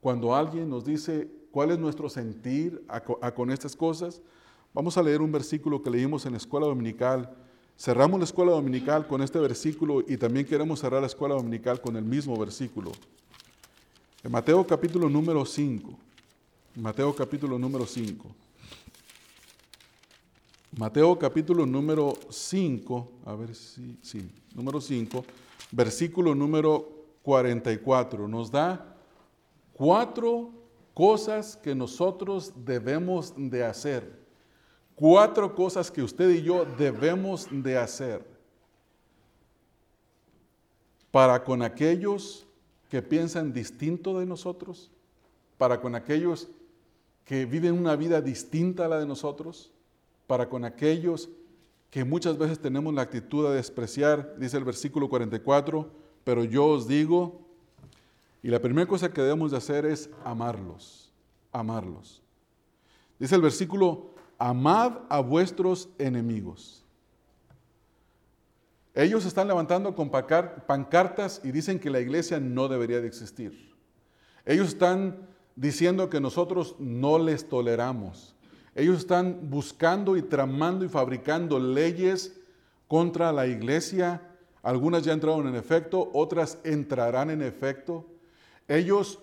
cuando 0.00 0.34
alguien 0.34 0.68
nos 0.68 0.84
dice 0.84 1.28
cuál 1.50 1.70
es 1.70 1.78
nuestro 1.78 2.08
sentir 2.08 2.84
con 3.34 3.50
estas 3.50 3.76
cosas, 3.76 4.20
vamos 4.72 4.98
a 4.98 5.02
leer 5.02 5.20
un 5.20 5.30
versículo 5.30 5.82
que 5.82 5.90
leímos 5.90 6.26
en 6.26 6.32
la 6.32 6.38
escuela 6.38 6.66
dominical. 6.66 7.34
Cerramos 7.76 8.18
la 8.18 8.24
escuela 8.24 8.52
dominical 8.52 9.06
con 9.06 9.22
este 9.22 9.38
versículo 9.38 10.02
y 10.06 10.16
también 10.16 10.46
queremos 10.46 10.80
cerrar 10.80 11.00
la 11.00 11.06
escuela 11.06 11.34
dominical 11.34 11.80
con 11.80 11.96
el 11.96 12.04
mismo 12.04 12.36
versículo. 12.36 12.92
En 14.24 14.32
Mateo 14.32 14.66
capítulo 14.66 15.10
número 15.10 15.44
5. 15.44 15.98
Mateo 16.76 17.14
capítulo 17.14 17.58
número 17.58 17.84
5. 17.84 18.34
Mateo 20.78 21.18
capítulo 21.18 21.66
número 21.66 22.14
5, 22.30 23.12
a 23.26 23.34
ver 23.34 23.54
si, 23.54 23.98
sí, 24.00 24.30
número 24.54 24.80
5, 24.80 25.22
versículo 25.70 26.34
número 26.34 26.88
44, 27.22 28.26
nos 28.26 28.50
da 28.50 28.96
cuatro 29.74 30.50
cosas 30.94 31.54
que 31.54 31.74
nosotros 31.74 32.50
debemos 32.64 33.34
de 33.36 33.62
hacer. 33.62 34.24
Cuatro 34.94 35.54
cosas 35.54 35.90
que 35.90 36.02
usted 36.02 36.30
y 36.30 36.42
yo 36.42 36.64
debemos 36.78 37.46
de 37.50 37.76
hacer 37.76 38.26
para 41.10 41.44
con 41.44 41.60
aquellos 41.60 42.46
que 42.90 43.02
piensan 43.02 43.52
distinto 43.52 44.18
de 44.18 44.26
nosotros, 44.26 44.90
para 45.58 45.80
con 45.80 45.94
aquellos 45.94 46.48
que 47.24 47.46
viven 47.46 47.78
una 47.78 47.96
vida 47.96 48.20
distinta 48.20 48.84
a 48.84 48.88
la 48.88 48.98
de 48.98 49.06
nosotros, 49.06 49.72
para 50.26 50.48
con 50.48 50.64
aquellos 50.64 51.28
que 51.90 52.04
muchas 52.04 52.36
veces 52.36 52.58
tenemos 52.58 52.92
la 52.92 53.02
actitud 53.02 53.48
de 53.48 53.54
despreciar, 53.54 54.36
dice 54.38 54.56
el 54.56 54.64
versículo 54.64 55.08
44, 55.08 55.88
pero 56.24 56.44
yo 56.44 56.66
os 56.66 56.88
digo, 56.88 57.40
y 58.42 58.48
la 58.48 58.60
primera 58.60 58.86
cosa 58.86 59.12
que 59.12 59.22
debemos 59.22 59.52
de 59.52 59.56
hacer 59.56 59.86
es 59.86 60.10
amarlos, 60.24 61.10
amarlos. 61.52 62.20
Dice 63.18 63.36
el 63.36 63.42
versículo, 63.42 64.10
amad 64.38 64.98
a 65.08 65.20
vuestros 65.20 65.88
enemigos. 65.98 66.83
Ellos 68.94 69.26
están 69.26 69.48
levantando 69.48 69.94
con 69.96 70.08
pancartas 70.08 71.40
y 71.42 71.50
dicen 71.50 71.80
que 71.80 71.90
la 71.90 71.98
iglesia 71.98 72.38
no 72.38 72.68
debería 72.68 73.00
de 73.00 73.08
existir. 73.08 73.74
Ellos 74.46 74.68
están 74.68 75.26
diciendo 75.56 76.08
que 76.08 76.20
nosotros 76.20 76.76
no 76.78 77.18
les 77.18 77.48
toleramos. 77.48 78.36
Ellos 78.74 78.98
están 78.98 79.50
buscando 79.50 80.16
y 80.16 80.22
tramando 80.22 80.84
y 80.84 80.88
fabricando 80.88 81.58
leyes 81.58 82.34
contra 82.86 83.32
la 83.32 83.46
iglesia. 83.46 84.22
Algunas 84.62 85.02
ya 85.02 85.12
entraron 85.12 85.48
en 85.48 85.56
efecto, 85.56 86.10
otras 86.12 86.58
entrarán 86.62 87.30
en 87.30 87.42
efecto. 87.42 88.06
Ellos 88.68 89.18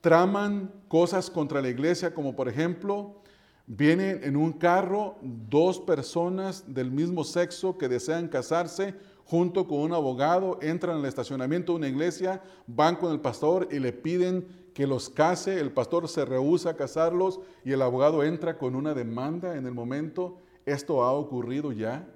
traman 0.00 0.72
cosas 0.88 1.30
contra 1.30 1.60
la 1.62 1.68
iglesia, 1.68 2.14
como 2.14 2.34
por 2.34 2.48
ejemplo, 2.48 3.21
vienen 3.66 4.20
en 4.24 4.36
un 4.36 4.52
carro 4.52 5.16
dos 5.22 5.80
personas 5.80 6.64
del 6.66 6.90
mismo 6.90 7.24
sexo 7.24 7.78
que 7.78 7.88
desean 7.88 8.28
casarse 8.28 8.94
junto 9.24 9.66
con 9.66 9.78
un 9.78 9.92
abogado, 9.92 10.58
entran 10.60 10.98
al 10.98 11.04
estacionamiento 11.04 11.72
de 11.72 11.78
una 11.78 11.88
iglesia, 11.88 12.42
van 12.66 12.96
con 12.96 13.12
el 13.12 13.20
pastor 13.20 13.68
y 13.70 13.78
le 13.78 13.92
piden 13.92 14.46
que 14.74 14.86
los 14.86 15.08
case, 15.08 15.60
el 15.60 15.70
pastor 15.70 16.08
se 16.08 16.24
rehúsa 16.24 16.70
a 16.70 16.76
casarlos 16.76 17.40
y 17.64 17.72
el 17.72 17.82
abogado 17.82 18.24
entra 18.24 18.58
con 18.58 18.74
una 18.74 18.94
demanda 18.94 19.56
en 19.56 19.66
el 19.66 19.72
momento. 19.72 20.38
Esto 20.66 21.02
ha 21.02 21.12
ocurrido 21.12 21.72
ya. 21.72 22.06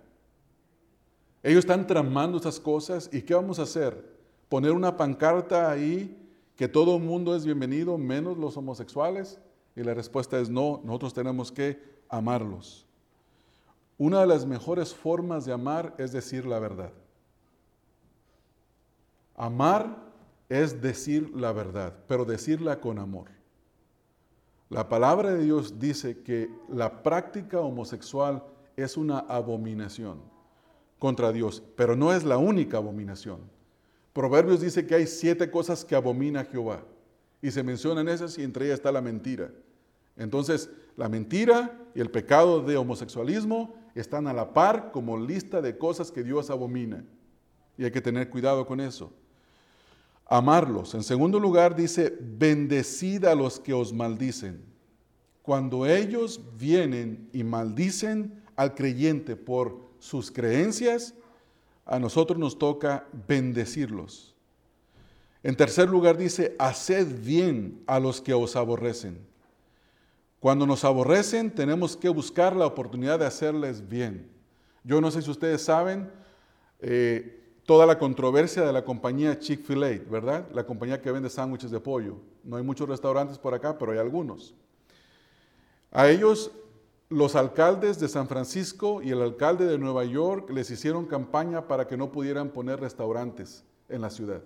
Ellos 1.43 1.61
están 1.61 1.87
tramando 1.87 2.39
estas 2.39 2.59
cosas 2.59 3.09
y 3.13 3.23
¿qué 3.23 3.35
vamos 3.35 3.59
a 3.59 3.63
hacer? 3.63 4.17
¿Poner 4.49 4.73
una 4.73 4.97
pancarta 4.97 5.71
ahí 5.71 6.17
que 6.57 6.69
todo 6.69 6.97
el 6.97 7.03
mundo 7.03 7.37
es 7.37 7.45
bienvenido 7.45 7.97
menos 7.99 8.37
los 8.37 8.57
homosexuales? 8.57 9.39
Y 9.77 9.83
la 9.83 9.95
respuesta 9.95 10.41
es 10.41 10.49
no, 10.49 10.81
nosotros 10.83 11.15
tenemos 11.15 11.53
que 11.53 11.79
amarlos. 12.09 12.87
Una 13.99 14.21
de 14.21 14.27
las 14.27 14.47
mejores 14.47 14.95
formas 14.95 15.45
de 15.45 15.53
amar 15.53 15.95
es 15.99 16.13
decir 16.13 16.47
la 16.47 16.59
verdad. 16.59 16.93
Amar 19.37 19.97
es 20.49 20.81
decir 20.81 21.31
la 21.37 21.53
verdad, 21.53 21.95
pero 22.09 22.25
decirla 22.25 22.81
con 22.81 22.99
amor. 22.99 23.29
La 24.69 24.89
palabra 24.89 25.33
de 25.33 25.45
Dios 25.45 25.79
dice 25.79 26.23
que 26.23 26.51
la 26.69 27.03
práctica 27.03 27.61
homosexual 27.61 28.43
es 28.77 28.97
una 28.97 29.21
abominación 29.21 30.21
contra 30.99 31.33
Dios, 31.33 31.63
pero 31.77 31.95
no 31.95 32.13
es 32.13 32.25
la 32.25 32.39
única 32.39 32.79
abominación. 32.79 33.41
Proverbios 34.13 34.61
dice 34.61 34.87
que 34.87 34.95
hay 34.95 35.07
siete 35.07 35.51
cosas 35.51 35.85
que 35.85 35.95
abomina 35.95 36.45
Jehová 36.45 36.83
y 37.43 37.51
se 37.51 37.63
mencionan 37.63 38.09
esas 38.09 38.39
y 38.39 38.43
entre 38.43 38.67
ellas 38.67 38.79
está 38.79 38.91
la 38.91 39.03
mentira. 39.03 39.51
Entonces, 40.17 40.71
la 40.97 41.09
mentira 41.09 41.79
y 41.95 42.01
el 42.01 42.11
pecado 42.11 42.63
de 42.63 42.77
homosexualismo 42.77 43.75
están 43.95 44.27
a 44.27 44.33
la 44.33 44.53
par 44.53 44.93
como 44.93 45.19
lista 45.19 45.61
de 45.61 45.77
cosas 45.77 46.11
que 46.11 46.23
Dios 46.23 46.51
abomina. 46.51 47.05
Y 47.77 47.85
hay 47.85 47.91
que 47.91 48.01
tener 48.01 48.31
cuidado 48.31 48.67
con 48.67 48.81
eso 48.81 49.13
amarlos. 50.27 50.95
En 50.95 51.03
segundo 51.03 51.39
lugar 51.39 51.75
dice, 51.75 52.17
bendecid 52.21 53.25
a 53.25 53.35
los 53.35 53.61
que 53.61 53.73
os 53.73 53.93
maldicen. 53.93 54.65
Cuando 55.43 55.87
ellos 55.87 56.41
vienen 56.59 57.29
y 57.33 57.45
maldicen 57.45 58.43
al 58.57 58.75
creyente 58.75 59.37
por 59.37 59.79
sus 60.01 60.31
creencias, 60.31 61.15
a 61.85 62.01
nosotros 62.01 62.39
nos 62.39 62.59
toca 62.59 63.07
bendecirlos. 63.29 64.35
En 65.45 65.55
tercer 65.55 65.89
lugar 65.89 66.17
dice, 66.17 66.57
haced 66.59 67.07
bien 67.23 67.81
a 67.87 68.01
los 68.01 68.21
que 68.21 68.35
os 68.35 68.57
aborrecen. 68.57 69.19
Cuando 70.41 70.67
nos 70.67 70.85
aborrecen 70.85 71.55
tenemos 71.55 71.97
que 71.97 72.09
buscar 72.09 72.55
la 72.55 72.67
oportunidad 72.67 73.19
de 73.19 73.27
hacerles 73.27 73.89
bien. 73.89 74.31
Yo 74.85 75.01
no 75.01 75.11
sé 75.11 75.23
si 75.23 75.31
ustedes 75.31 75.63
saben 75.63 76.11
eh, 76.81 77.43
toda 77.65 77.87
la 77.87 77.99
controversia 77.99 78.63
de 78.63 78.73
la 78.73 78.85
compañía 78.85 79.39
Chick-fil-A, 79.39 80.11
¿verdad? 80.11 80.47
La 80.53 80.65
compañía 80.65 81.01
que 81.01 81.11
vende 81.11 81.29
sándwiches 81.29 81.71
de 81.71 81.81
pollo. 81.81 82.19
No 82.45 82.57
hay 82.57 82.63
muchos 82.63 82.89
restaurantes 82.89 83.39
por 83.39 83.55
acá, 83.55 83.77
pero 83.77 83.93
hay 83.93 83.99
algunos. 83.99 84.55
A 85.91 86.09
ellos 86.09 86.53
los 87.09 87.37
alcaldes 87.37 87.99
de 87.99 88.09
San 88.09 88.29
Francisco 88.29 89.01
y 89.03 89.11
el 89.11 89.23
alcalde 89.23 89.67
de 89.67 89.79
Nueva 89.79 90.05
York 90.05 90.51
les 90.51 90.71
hicieron 90.71 91.07
campaña 91.07 91.67
para 91.67 91.87
que 91.87 91.97
no 91.97 92.13
pudieran 92.13 92.51
poner 92.51 92.81
restaurantes 92.81 93.65
en 93.89 94.03
la 94.03 94.11
ciudad. 94.11 94.43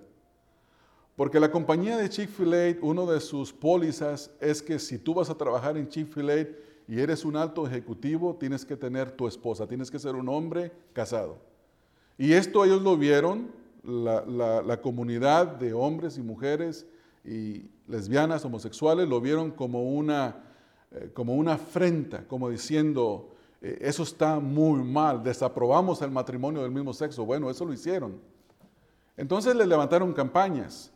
Porque 1.21 1.39
la 1.39 1.53
compañía 1.53 1.99
de 1.99 2.09
Chick-fil-A, 2.09 2.79
uno 2.81 3.05
de 3.05 3.21
sus 3.21 3.53
pólizas 3.53 4.31
es 4.41 4.63
que 4.63 4.79
si 4.79 4.97
tú 4.97 5.13
vas 5.13 5.29
a 5.29 5.35
trabajar 5.35 5.77
en 5.77 5.87
Chick-fil-A 5.87 6.47
y 6.89 6.99
eres 6.99 7.27
un 7.27 7.37
alto 7.37 7.67
ejecutivo, 7.67 8.35
tienes 8.41 8.65
que 8.65 8.75
tener 8.75 9.11
tu 9.11 9.29
esposa, 9.29 9.67
tienes 9.67 9.91
que 9.91 9.99
ser 9.99 10.15
un 10.15 10.31
hombre 10.31 10.73
casado. 10.95 11.37
Y 12.17 12.33
esto 12.33 12.65
ellos 12.65 12.81
lo 12.81 12.97
vieron, 12.97 13.51
la, 13.85 14.25
la 14.63 14.81
comunidad 14.81 15.47
de 15.47 15.75
hombres 15.75 16.17
y 16.17 16.23
mujeres 16.23 16.87
y 17.23 17.67
lesbianas, 17.87 18.43
homosexuales, 18.47 19.07
lo 19.07 19.21
vieron 19.21 19.51
como 19.51 19.91
una 19.93 20.43
eh, 20.91 21.11
como 21.13 21.35
una 21.35 21.53
afrenta, 21.53 22.27
como 22.27 22.49
diciendo, 22.49 23.35
eh, 23.61 23.77
eso 23.83 24.05
está 24.05 24.41
muy 24.41 24.83
mal, 24.83 25.23
desaprobamos 25.23 26.01
el 26.01 26.13
matrimonio 26.13 26.63
del 26.63 26.71
mismo 26.71 26.95
sexo. 26.95 27.27
Bueno, 27.27 27.51
eso 27.51 27.67
lo 27.67 27.75
hicieron. 27.75 28.19
Entonces 29.19 29.55
le 29.55 29.67
levantaron 29.67 30.15
campañas. 30.15 30.91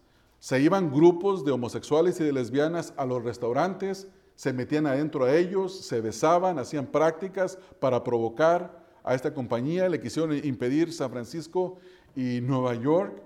Se 0.44 0.60
iban 0.60 0.92
grupos 0.92 1.42
de 1.42 1.52
homosexuales 1.52 2.20
y 2.20 2.24
de 2.24 2.30
lesbianas 2.30 2.92
a 2.98 3.06
los 3.06 3.24
restaurantes, 3.24 4.08
se 4.34 4.52
metían 4.52 4.86
adentro 4.86 5.24
a 5.24 5.34
ellos, 5.34 5.86
se 5.86 6.02
besaban, 6.02 6.58
hacían 6.58 6.84
prácticas 6.84 7.56
para 7.80 8.04
provocar 8.04 8.84
a 9.02 9.14
esta 9.14 9.32
compañía, 9.32 9.88
le 9.88 10.02
quisieron 10.02 10.36
impedir 10.44 10.92
San 10.92 11.10
Francisco 11.10 11.78
y 12.14 12.42
Nueva 12.42 12.74
York. 12.74 13.22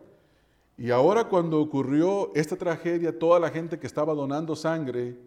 Y 0.77 0.93
ahora 0.93 1.25
cuando 1.25 1.61
ocurrió 1.61 2.31
esta 2.37 2.55
tragedia, 2.55 3.19
toda 3.19 3.41
la 3.41 3.51
gente 3.51 3.81
que 3.81 3.89
estaba 3.89 4.15
donando 4.15 4.55
sangre 4.55 5.19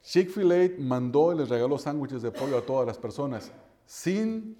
Chick-fil-A 0.00 0.80
mandó 0.80 1.34
y 1.34 1.36
les 1.36 1.50
regaló 1.50 1.76
sándwiches 1.76 2.22
de 2.22 2.30
pollo 2.30 2.56
a 2.56 2.62
todas 2.62 2.86
las 2.86 2.96
personas 2.96 3.52
sin 3.84 4.56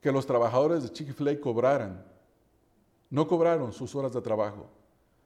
que 0.00 0.10
los 0.10 0.26
trabajadores 0.26 0.82
de 0.82 0.90
Chick-fil-A 0.90 1.38
cobraran. 1.38 2.04
No 3.10 3.28
cobraron 3.28 3.72
sus 3.72 3.94
horas 3.94 4.12
de 4.12 4.22
trabajo. 4.22 4.79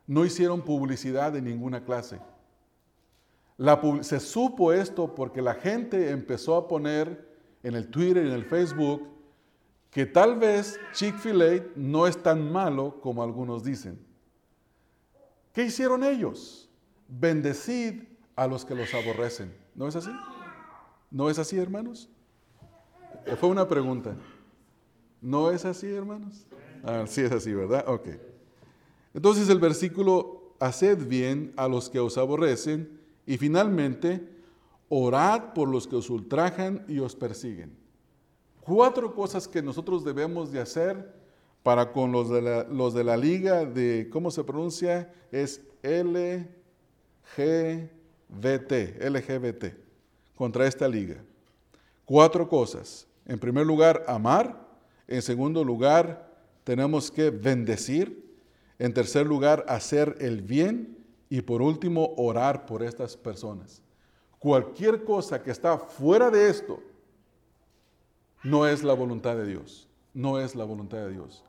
No 0.07 0.25
hicieron 0.25 0.63
publicidad 0.63 1.33
de 1.33 1.43
ninguna 1.43 1.85
clase. 1.85 2.21
se 4.03 4.21
supo 4.21 4.73
esto 4.73 5.15
porque 5.15 5.41
la 5.41 5.55
gente 5.55 6.11
empezó 6.11 6.57
a 6.57 6.69
poner 6.69 7.35
en 7.63 7.75
el 7.75 7.89
Twitter 7.89 8.25
y 8.25 8.29
en 8.29 8.35
el 8.35 8.45
Facebook 8.45 9.09
que 9.91 10.07
tal 10.07 10.37
vez 10.37 10.79
Chick-fil-A 10.93 11.67
no 11.77 12.07
es 12.07 12.21
tan 12.23 12.51
malo 12.51 13.01
como 13.01 13.23
algunos 13.23 13.63
dicen. 13.63 13.99
¿Qué 15.53 15.65
hicieron 15.65 16.03
ellos? 16.03 16.69
Bendecid 17.09 18.03
a 18.35 18.47
los 18.47 18.65
que 18.65 18.75
los 18.75 18.93
aborrecen. 18.93 19.55
¿No 19.75 19.87
es 19.87 19.95
así? 19.95 20.11
¿No 21.11 21.31
es 21.31 21.39
así, 21.39 21.57
hermanos? 21.59 22.09
Fue 23.39 23.49
una 23.49 23.69
pregunta. 23.69 24.17
¿No 25.21 25.51
es 25.53 25.65
así, 25.65 25.91
hermanos? 25.91 26.45
Ah, 26.83 27.05
sí 27.07 27.23
es 27.23 27.31
así, 27.31 27.55
¿verdad? 27.55 27.85
Ok. 27.87 28.09
Entonces 29.15 29.49
el 29.49 29.61
versículo, 29.61 30.55
haced 30.61 31.07
bien 31.07 31.53
a 31.57 31.69
los 31.69 31.89
que 31.89 32.01
os 32.01 32.19
aborrecen 32.19 33.01
y 33.27 33.39
finalmente, 33.39 34.29
orad 34.89 35.55
por 35.55 35.69
los 35.69 35.87
que 35.87 35.97
os 35.97 36.11
ultrajan 36.11 36.85
y 36.89 36.99
os 36.99 37.17
persiguen. 37.17 37.77
Cuatro 38.61 39.15
cosas 39.15 39.49
que 39.49 39.63
nosotros 39.63 40.05
debemos 40.05 40.53
de 40.53 40.61
hacer 40.61 41.15
para 41.63 41.93
con 41.93 42.13
los 42.13 42.29
de 42.29 42.43
la, 42.43 42.65
los 42.65 42.95
de 42.95 43.05
la 43.05 43.17
liga 43.17 43.65
de, 43.65 44.09
¿cómo 44.11 44.31
se 44.31 44.45
pronuncia? 44.45 45.13
Es 45.33 45.63
L, 45.83 46.49
G, 47.37 47.91
VT, 48.29 49.11
LGBT, 49.11 49.65
contra 50.35 50.67
esta 50.67 50.89
liga. 50.89 51.23
Cuatro 52.05 52.49
cosas. 52.49 53.07
En 53.27 53.39
primer 53.39 53.67
lugar, 53.67 54.05
amar. 54.07 54.67
En 55.07 55.23
segundo 55.23 55.65
lugar, 55.65 56.31
tenemos 56.65 57.11
que 57.11 57.31
bendecir. 57.31 58.24
En 58.79 58.93
tercer 58.93 59.27
lugar, 59.27 59.65
hacer 59.69 60.17
el 60.21 60.43
bien. 60.43 60.99
Y 61.29 61.43
por 61.43 61.63
último, 61.63 62.15
orar 62.17 62.67
por 62.67 62.83
estas 62.83 63.17
personas. 63.17 63.83
Cualquier 64.39 65.05
cosa 65.05 65.43
que 65.43 65.51
está 65.51 65.79
fuera 65.79 66.31
de 66.31 66.49
esto 66.49 66.81
no 68.43 68.67
es 68.67 68.85
la 68.85 68.93
voluntad 68.93 69.37
de 69.37 69.47
Dios. 69.47 69.89
No 70.13 70.39
es 70.39 70.55
la 70.55 70.65
voluntad 70.65 70.99
de 70.99 71.13
Dios. 71.13 71.43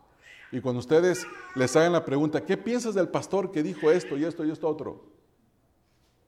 Y 0.52 0.62
cuando 0.62 0.80
ustedes 0.80 1.28
les 1.56 1.76
hagan 1.76 1.92
la 1.92 2.06
pregunta, 2.06 2.46
¿qué 2.46 2.56
piensas 2.58 2.96
del 2.96 3.10
pastor 3.10 3.52
que 3.52 3.62
dijo 3.62 3.92
esto 3.92 4.18
y 4.18 4.24
esto 4.24 4.46
y 4.46 4.52
esto 4.52 4.68
otro? 4.68 5.16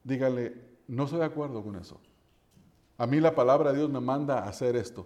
dígale, 0.07 0.55
no 0.87 1.03
estoy 1.03 1.19
de 1.19 1.25
acuerdo 1.25 1.61
con 1.61 1.75
eso. 1.75 1.99
A 2.97 3.05
mí 3.05 3.19
la 3.19 3.35
palabra 3.35 3.71
de 3.71 3.79
Dios 3.79 3.89
me 3.89 3.99
manda 3.99 4.39
a 4.39 4.47
hacer 4.47 4.75
esto. 4.77 5.05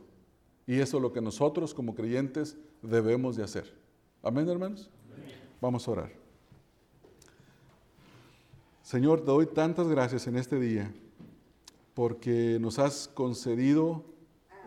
Y 0.68 0.80
eso 0.80 0.98
es 0.98 1.04
lo 1.04 1.12
que 1.12 1.22
nosotros 1.22 1.74
como 1.74 1.96
creyentes 1.96 2.56
debemos 2.84 3.36
de 3.36 3.44
hacer. 3.44 3.76
Amén, 4.22 4.48
hermanos. 4.48 4.89
Vamos 5.62 5.88
a 5.88 5.91
orar. 5.91 6.12
Señor, 8.82 9.20
te 9.20 9.28
doy 9.28 9.45
tantas 9.45 9.88
gracias 9.88 10.26
en 10.26 10.36
este 10.36 10.59
día 10.59 10.91
porque 11.93 12.57
nos 12.59 12.80
has 12.80 13.07
concedido 13.07 14.03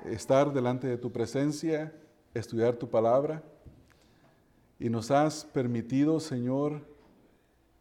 estar 0.05 0.53
delante 0.53 0.87
de 0.87 0.97
tu 0.97 1.11
presencia, 1.11 1.93
estudiar 2.33 2.77
tu 2.77 2.89
palabra 2.89 3.43
y 4.79 4.89
nos 4.89 5.11
has 5.11 5.45
permitido, 5.45 6.21
Señor, 6.21 6.87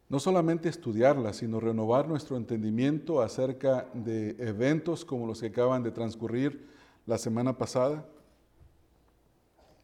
no 0.08 0.18
solamente 0.18 0.68
estudiarla, 0.68 1.32
sino 1.34 1.60
renovar 1.60 2.08
nuestro 2.08 2.36
entendimiento 2.36 3.22
acerca 3.22 3.88
de 3.94 4.30
eventos 4.40 5.04
como 5.04 5.28
los 5.28 5.40
que 5.40 5.46
acaban 5.46 5.84
de 5.84 5.92
transcurrir 5.92 6.68
la 7.06 7.18
semana 7.18 7.56
pasada. 7.56 8.08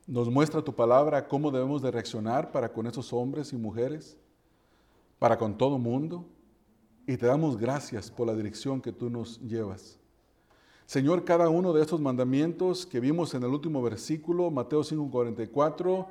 Nos 0.06 0.30
muestra 0.30 0.62
tu 0.62 0.74
palabra 0.74 1.28
cómo 1.28 1.50
debemos 1.50 1.82
de 1.82 1.90
reaccionar 1.90 2.50
para 2.52 2.72
con 2.72 2.86
esos 2.86 3.12
hombres 3.12 3.52
y 3.52 3.56
mujeres, 3.56 4.16
para 5.18 5.38
con 5.38 5.56
todo 5.56 5.78
mundo, 5.78 6.24
y 7.06 7.16
te 7.16 7.26
damos 7.26 7.56
gracias 7.56 8.10
por 8.10 8.26
la 8.26 8.34
dirección 8.34 8.80
que 8.80 8.92
tú 8.92 9.10
nos 9.10 9.40
llevas. 9.40 9.98
Señor, 10.86 11.24
cada 11.24 11.48
uno 11.48 11.72
de 11.72 11.82
estos 11.82 12.00
mandamientos 12.00 12.84
que 12.84 12.98
vimos 12.98 13.34
en 13.34 13.44
el 13.44 13.50
último 13.50 13.80
versículo, 13.80 14.50
Mateo 14.50 14.82
5:44, 14.82 16.08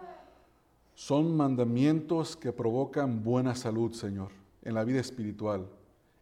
son 0.95 1.35
mandamientos 1.35 2.37
que 2.37 2.53
provocan 2.53 3.23
buena 3.23 3.55
salud, 3.55 3.91
Señor, 3.93 4.31
en 4.61 4.73
la 4.75 4.83
vida 4.83 4.99
espiritual, 4.99 5.67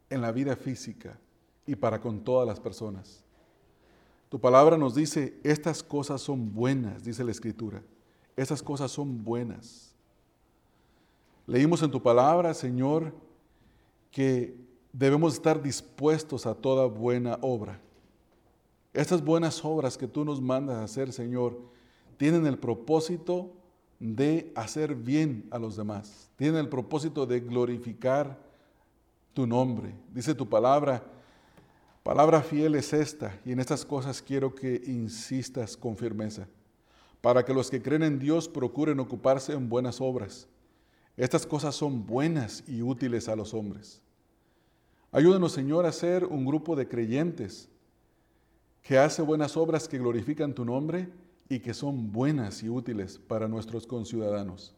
en 0.09 0.21
la 0.21 0.31
vida 0.31 0.55
física 0.55 1.19
y 1.67 1.75
para 1.75 2.01
con 2.01 2.23
todas 2.23 2.47
las 2.47 2.59
personas. 2.59 3.26
Tu 4.29 4.39
palabra 4.39 4.77
nos 4.77 4.95
dice, 4.95 5.39
estas 5.43 5.81
cosas 5.81 6.21
son 6.21 6.53
buenas, 6.53 7.03
dice 7.03 7.23
la 7.23 7.31
Escritura. 7.31 7.81
Estas 8.35 8.61
cosas 8.61 8.91
son 8.91 9.23
buenas. 9.23 9.95
Leímos 11.45 11.81
en 11.81 11.91
tu 11.91 12.01
palabra, 12.01 12.53
Señor, 12.53 13.13
que 14.11 14.55
debemos 14.91 15.33
estar 15.33 15.61
dispuestos 15.61 16.45
a 16.45 16.53
toda 16.53 16.85
buena 16.87 17.37
obra. 17.41 17.79
Estas 18.93 19.23
buenas 19.23 19.63
obras 19.63 19.97
que 19.97 20.07
tú 20.07 20.25
nos 20.25 20.41
mandas 20.41 20.77
a 20.77 20.83
hacer, 20.83 21.13
Señor, 21.13 21.57
tienen 22.17 22.45
el 22.47 22.57
propósito 22.57 23.51
de 23.99 24.51
hacer 24.55 24.95
bien 24.95 25.47
a 25.51 25.59
los 25.59 25.77
demás. 25.77 26.29
Tiene 26.35 26.59
el 26.59 26.67
propósito 26.67 27.25
de 27.25 27.39
glorificar 27.39 28.37
tu 29.33 29.47
nombre. 29.47 29.93
Dice 30.13 30.35
tu 30.35 30.49
palabra, 30.49 31.03
palabra 32.07 32.41
fiel 32.41 32.75
es 32.75 32.93
esta, 32.93 33.37
y 33.43 33.51
en 33.51 33.59
estas 33.59 33.83
cosas 33.83 34.21
quiero 34.21 34.55
que 34.55 34.81
insistas 34.85 35.75
con 35.75 35.97
firmeza, 35.97 36.47
para 37.19 37.43
que 37.43 37.53
los 37.53 37.69
que 37.69 37.81
creen 37.81 38.01
en 38.03 38.17
Dios 38.17 38.47
procuren 38.47 39.01
ocuparse 39.01 39.51
en 39.51 39.67
buenas 39.67 39.99
obras. 39.99 40.47
Estas 41.17 41.45
cosas 41.45 41.75
son 41.75 42.05
buenas 42.05 42.63
y 42.65 42.81
útiles 42.81 43.27
a 43.27 43.35
los 43.35 43.53
hombres. 43.53 44.01
Ayúdanos, 45.11 45.51
Señor, 45.51 45.85
a 45.85 45.91
ser 45.91 46.23
un 46.23 46.45
grupo 46.45 46.77
de 46.77 46.87
creyentes 46.87 47.67
que 48.83 48.97
hace 48.97 49.21
buenas 49.21 49.57
obras 49.57 49.89
que 49.89 49.99
glorifican 49.99 50.53
tu 50.53 50.63
nombre 50.63 51.09
y 51.49 51.59
que 51.59 51.73
son 51.73 52.13
buenas 52.13 52.63
y 52.63 52.69
útiles 52.69 53.17
para 53.17 53.49
nuestros 53.49 53.85
conciudadanos. 53.85 54.73